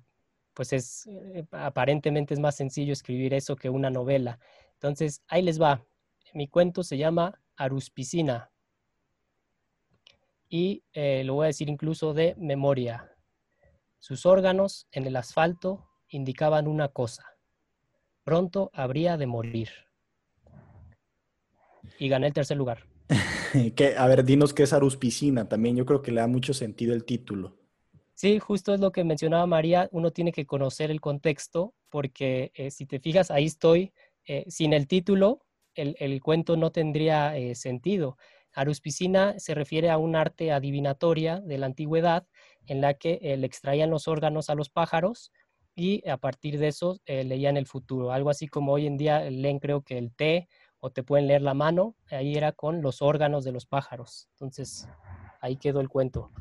pues 0.53 0.73
es 0.73 1.07
eh, 1.07 1.45
aparentemente 1.51 2.33
es 2.33 2.39
más 2.39 2.57
sencillo 2.57 2.91
escribir 2.91 3.33
eso 3.33 3.55
que 3.55 3.69
una 3.69 3.89
novela. 3.89 4.39
Entonces, 4.73 5.23
ahí 5.27 5.41
les 5.41 5.61
va. 5.61 5.85
Mi 6.33 6.47
cuento 6.47 6.83
se 6.83 6.97
llama 6.97 7.39
Aruspicina 7.55 8.51
y 10.49 10.83
eh, 10.93 11.23
lo 11.23 11.35
voy 11.35 11.45
a 11.45 11.47
decir 11.47 11.69
incluso 11.69 12.13
de 12.13 12.35
memoria. 12.37 13.15
Sus 13.99 14.25
órganos 14.25 14.87
en 14.91 15.05
el 15.05 15.15
asfalto 15.15 15.87
indicaban 16.09 16.67
una 16.67 16.89
cosa. 16.89 17.37
Pronto 18.23 18.69
habría 18.73 19.17
de 19.17 19.27
morir. 19.27 19.69
Y 21.97 22.09
gané 22.09 22.27
el 22.27 22.33
tercer 22.33 22.57
lugar. 22.57 22.90
a 23.97 24.07
ver, 24.07 24.23
dinos 24.23 24.53
qué 24.53 24.63
es 24.63 24.73
Aruspicina. 24.73 25.47
También 25.47 25.75
yo 25.75 25.85
creo 25.85 26.01
que 26.01 26.11
le 26.11 26.21
da 26.21 26.27
mucho 26.27 26.53
sentido 26.53 26.93
el 26.93 27.05
título. 27.05 27.57
Sí, 28.21 28.37
justo 28.37 28.73
es 28.73 28.79
lo 28.79 28.91
que 28.91 29.03
mencionaba 29.03 29.47
María, 29.47 29.89
uno 29.91 30.11
tiene 30.11 30.31
que 30.31 30.45
conocer 30.45 30.91
el 30.91 31.01
contexto 31.01 31.73
porque 31.89 32.51
eh, 32.53 32.69
si 32.69 32.85
te 32.85 32.99
fijas, 32.99 33.31
ahí 33.31 33.45
estoy, 33.45 33.93
eh, 34.27 34.45
sin 34.47 34.73
el 34.73 34.87
título, 34.87 35.39
el, 35.73 36.21
cuento 36.21 36.55
no 36.55 36.71
tendría 36.71 37.35
eh, 37.35 37.55
sentido. 37.55 38.17
Aruspicina 38.53 39.39
se 39.39 39.55
refiere 39.55 39.89
a 39.89 39.97
un 39.97 40.15
arte 40.15 40.51
adivinatoria 40.51 41.39
de 41.39 41.57
la 41.57 41.65
antigüedad 41.65 42.27
en 42.67 42.81
la 42.81 42.93
que 42.93 43.19
le 43.37 43.47
extraían 43.47 43.89
los 43.89 44.07
órganos 44.07 44.51
a 44.51 44.55
los 44.55 44.69
pájaros 44.69 45.31
y 45.75 46.07
a 46.07 46.17
partir 46.17 46.59
de 46.59 46.67
eso 46.67 46.99
leían 47.07 47.57
el 47.57 47.65
futuro. 47.65 48.11
Algo 48.11 48.29
así 48.29 48.47
como 48.47 48.73
hoy 48.73 48.85
en 48.85 48.97
día 48.97 49.27
leen 49.31 49.57
creo 49.57 49.81
que 49.81 49.97
el 49.97 50.13
té 50.13 50.47
o 50.81 50.89
te 50.89 51.03
pueden 51.03 51.27
leer 51.27 51.43
la 51.43 51.53
mano, 51.53 51.95
ahí 52.09 52.35
era 52.35 52.51
con 52.51 52.81
los 52.81 53.01
órganos 53.01 53.45
de 53.45 53.51
los 53.51 53.65
pájaros. 53.65 54.27
Entonces, 54.33 54.89
ahí 55.39 55.55
quedó 55.55 55.79
el 55.79 55.89
cuento. 55.89 56.31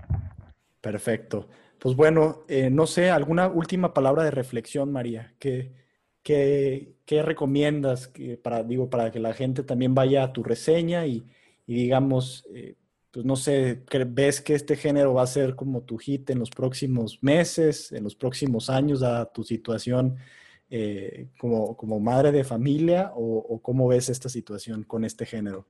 Perfecto. 0.81 1.47
Pues 1.79 1.95
bueno, 1.95 2.43
eh, 2.49 2.71
no 2.71 2.87
sé, 2.87 3.11
alguna 3.11 3.49
última 3.49 3.93
palabra 3.95 4.25
de 4.25 4.31
reflexión, 4.31 4.91
María. 4.93 5.35
¿Qué, 5.39 5.73
¿qué, 6.23 7.23
recomiendas 7.23 8.09
que 8.09 8.39
para, 8.39 8.63
digo, 8.63 8.89
para 8.89 9.11
que 9.11 9.21
la 9.21 9.35
gente 9.35 9.63
también 9.63 9.95
vaya 9.95 10.25
a 10.25 10.33
tu 10.33 10.43
reseña 10.43 11.07
y, 11.07 11.27
digamos, 11.67 12.47
eh, 12.55 12.77
pues 13.11 13.27
no 13.27 13.37
sé, 13.37 13.83
ves 14.09 14.41
que 14.41 14.55
este 14.55 14.77
género 14.77 15.15
va 15.15 15.23
a 15.23 15.27
ser 15.27 15.55
como 15.55 15.83
tu 15.83 15.99
hit 15.99 16.31
en 16.31 16.39
los 16.39 16.51
próximos 16.51 17.19
meses, 17.23 17.93
en 17.93 18.05
los 18.05 18.15
próximos 18.15 18.71
años, 18.71 19.03
a 19.03 19.27
tu 19.27 19.43
situación 19.45 20.17
eh, 20.71 21.29
como, 21.39 21.77
como, 21.77 22.01
madre 22.01 22.33
de 22.33 22.45
familia, 22.45 23.13
o, 23.15 23.61
cómo 23.61 23.89
ves 23.89 24.09
esta 24.09 24.29
situación 24.29 24.85
con 24.85 25.05
este 25.05 25.27
género? 25.27 25.67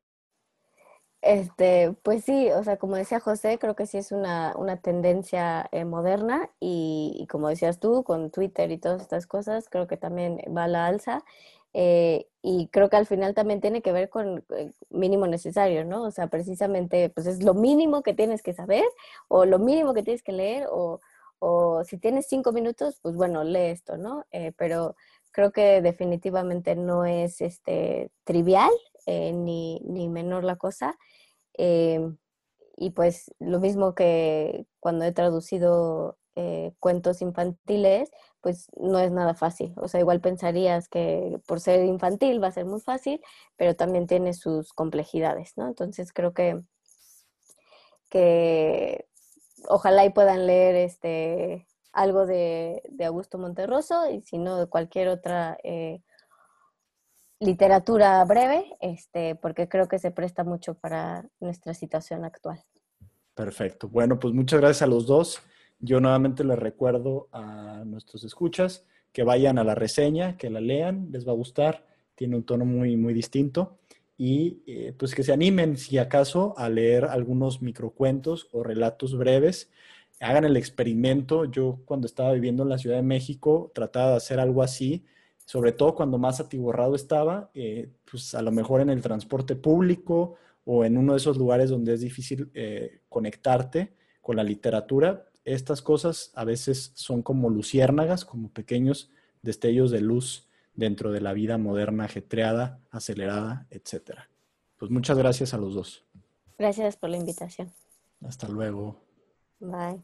Este, 1.23 1.95
pues 2.03 2.25
sí, 2.25 2.51
o 2.51 2.63
sea, 2.65 2.79
como 2.79 2.97
decía 2.97 3.21
José, 3.21 3.59
creo 3.59 3.75
que 3.77 3.87
sí 3.87 3.99
es 3.99 4.13
una, 4.13 4.55
tendencia 4.83 5.69
eh, 5.73 5.85
moderna 5.85 6.51
y, 6.61 7.27
como 7.31 7.49
decías 7.49 7.79
tú, 7.79 8.05
con 8.05 8.31
Twitter 8.31 8.71
y 8.71 8.79
todas 8.79 9.03
estas 9.03 9.27
cosas, 9.27 9.69
creo 9.69 9.87
que 9.87 9.97
también 9.97 10.39
va 10.57 10.65
a 10.65 10.69
la 10.69 10.87
alza. 10.87 11.25
Eh, 11.73 12.27
y 12.43 12.69
creo 12.69 12.91
que 12.91 12.97
al 12.97 13.07
final 13.07 13.35
también 13.35 13.61
tiene 13.61 13.81
que 13.83 13.93
ver 13.93 14.09
con 14.09 14.45
el 14.51 14.75
mínimo 14.91 15.27
necesario, 15.27 15.85
¿no? 15.85 16.03
O 16.03 16.11
sea, 16.11 16.27
precisamente, 16.27 17.11
pues 17.11 17.27
es 17.27 17.43
lo 17.43 17.55
mínimo 17.55 18.03
que 18.03 18.15
tienes 18.15 18.43
que 18.43 18.55
saber 18.55 18.85
o 19.29 19.45
lo 19.45 19.59
mínimo 19.59 19.95
que 19.95 20.03
tienes 20.03 20.23
que 20.23 20.33
leer 20.33 20.67
o, 20.71 21.01
o 21.41 21.85
si 21.85 21.99
tienes 21.99 22.27
cinco 22.29 22.53
minutos, 22.53 22.99
pues 23.03 23.17
bueno, 23.17 23.45
lee 23.45 23.71
esto, 23.71 23.97
¿no? 23.97 24.25
Eh, 24.31 24.53
pero 24.57 24.97
creo 25.33 25.53
que 25.53 25.83
definitivamente 25.83 26.77
no 26.77 27.05
es 27.05 27.41
este, 27.41 28.11
trivial 28.25 28.71
eh, 29.07 29.33
ni, 29.33 29.81
ni, 29.81 30.09
menor 30.09 30.45
la 30.45 30.57
cosa. 30.57 30.97
y 32.77 32.91
pues 32.91 33.33
lo 33.39 33.61
mismo 33.61 33.95
que 33.95 34.67
cuando 34.81 35.05
he 35.05 35.13
traducido 35.13 36.17
cuentos 36.79 37.21
infantiles, 37.23 38.11
pues 38.41 38.69
no 38.77 38.99
es 38.99 39.13
nada 39.13 39.35
fácil. 39.35 39.73
O 39.77 39.89
sea, 39.89 40.01
igual 40.01 40.21
pensarías 40.21 40.89
que 40.89 41.41
por 41.47 41.61
ser 41.61 41.85
infantil 41.85 42.43
va 42.43 42.49
a 42.49 42.53
ser 42.53 42.65
muy 42.67 42.81
fácil, 42.81 43.21
pero 43.57 43.77
también 43.77 44.07
tiene 44.07 44.35
sus 44.35 44.73
complejidades, 44.73 45.53
¿no? 45.57 45.69
Entonces 45.69 46.13
creo 46.13 46.33
que, 46.33 46.61
que 48.11 49.07
ojalá 49.69 50.05
y 50.05 50.11
puedan 50.11 50.47
leer 50.47 50.75
este 50.77 51.67
algo 51.93 52.27
de, 52.27 52.83
Augusto 53.05 53.39
Monterroso 53.39 54.11
y 54.11 54.21
si 54.21 54.39
no 54.39 54.57
de 54.57 54.67
cualquier 54.67 55.09
otra 55.09 55.59
eh, 55.65 56.03
literatura 57.41 58.25
breve, 58.25 58.77
este, 58.81 59.35
porque 59.35 59.69
creo 59.69 59.89
que 59.89 59.99
se 59.99 60.11
presta 60.11 60.45
mucho 60.45 60.75
para 60.75 61.29
nuestra 61.41 61.75
situación 61.75 62.25
actual. 62.25 62.63
Perfecto. 63.35 63.89
Bueno, 63.89 64.19
pues 64.19 64.35
muchas 64.35 64.61
gracias 64.61 64.83
a 64.83 64.87
los 64.87 65.07
dos. 65.07 65.41
Yo 65.79 65.99
nuevamente 66.01 66.45
les 66.45 66.59
recuerdo 66.59 67.29
a 67.33 67.83
nuestros 67.87 68.23
escuchas 68.25 68.85
que 69.13 69.25
vayan 69.25 69.59
a 69.59 69.65
la 69.65 69.75
reseña, 69.75 70.37
que 70.37 70.51
la 70.51 70.61
lean, 70.61 71.09
les 71.11 71.27
va 71.27 71.33
a 71.33 71.37
gustar, 71.37 71.87
tiene 72.15 72.37
un 72.37 72.45
tono 72.45 72.65
muy, 72.65 72.97
muy 72.97 73.15
distinto 73.15 73.80
y 74.23 74.63
eh, 74.67 74.93
pues 74.99 75.15
que 75.15 75.23
se 75.23 75.33
animen 75.33 75.79
si 75.79 75.97
acaso 75.97 76.53
a 76.59 76.69
leer 76.69 77.07
algunos 77.07 77.63
microcuentos 77.63 78.49
o 78.53 78.63
relatos 78.63 79.17
breves. 79.17 79.71
Hagan 80.21 80.45
el 80.45 80.59
experimento. 80.59 81.47
Yo 81.47 81.81
cuando 81.87 82.07
estaba 82.07 82.35
viviendo 82.35 82.63
en 82.63 82.69
la 82.69 82.77
Ciudad 82.77 82.97
de 82.97 83.03
México 83.03 83.73
trataba 83.75 84.11
de 84.11 84.17
hacer 84.19 84.39
algo 84.39 84.63
así, 84.63 85.07
sobre 85.47 85.73
todo 85.73 85.95
cuando 85.95 86.19
más 86.19 86.39
atiborrado 86.39 86.97
estaba, 86.97 87.51
eh, 87.55 87.89
pues 88.11 88.35
a 88.35 88.43
lo 88.43 88.53
mejor 88.53 88.83
en 88.83 88.91
el 88.91 89.01
transporte 89.01 89.57
público 89.57 90.35
o 90.67 90.85
en 90.85 90.99
uno 90.99 91.15
de 91.15 91.17
esos 91.17 91.39
lugares 91.39 91.71
donde 91.71 91.95
es 91.95 92.03
difícil 92.03 92.51
eh, 92.53 93.01
conectarte 93.09 93.95
con 94.21 94.37
la 94.37 94.45
literatura, 94.45 95.31
estas 95.47 95.81
cosas 95.81 96.31
a 96.35 96.45
veces 96.45 96.93
son 96.95 97.23
como 97.23 97.49
luciérnagas, 97.49 98.27
como 98.27 98.51
pequeños 98.51 99.11
destellos 99.41 99.91
de 99.91 100.03
luz 100.03 100.50
dentro 100.81 101.13
de 101.13 101.21
la 101.21 101.35
vida 101.35 101.59
moderna, 101.59 102.07
ajetreada, 102.07 102.81
acelerada, 102.91 103.67
etc. 103.71 104.21
Pues 104.79 104.91
muchas 104.91 105.19
gracias 105.19 105.53
a 105.53 105.59
los 105.59 105.75
dos. 105.75 106.07
Gracias 106.59 106.97
por 106.97 107.11
la 107.11 107.19
invitación. 107.19 107.71
Hasta 108.23 108.49
luego. 108.49 108.99
Bye. 109.61 110.03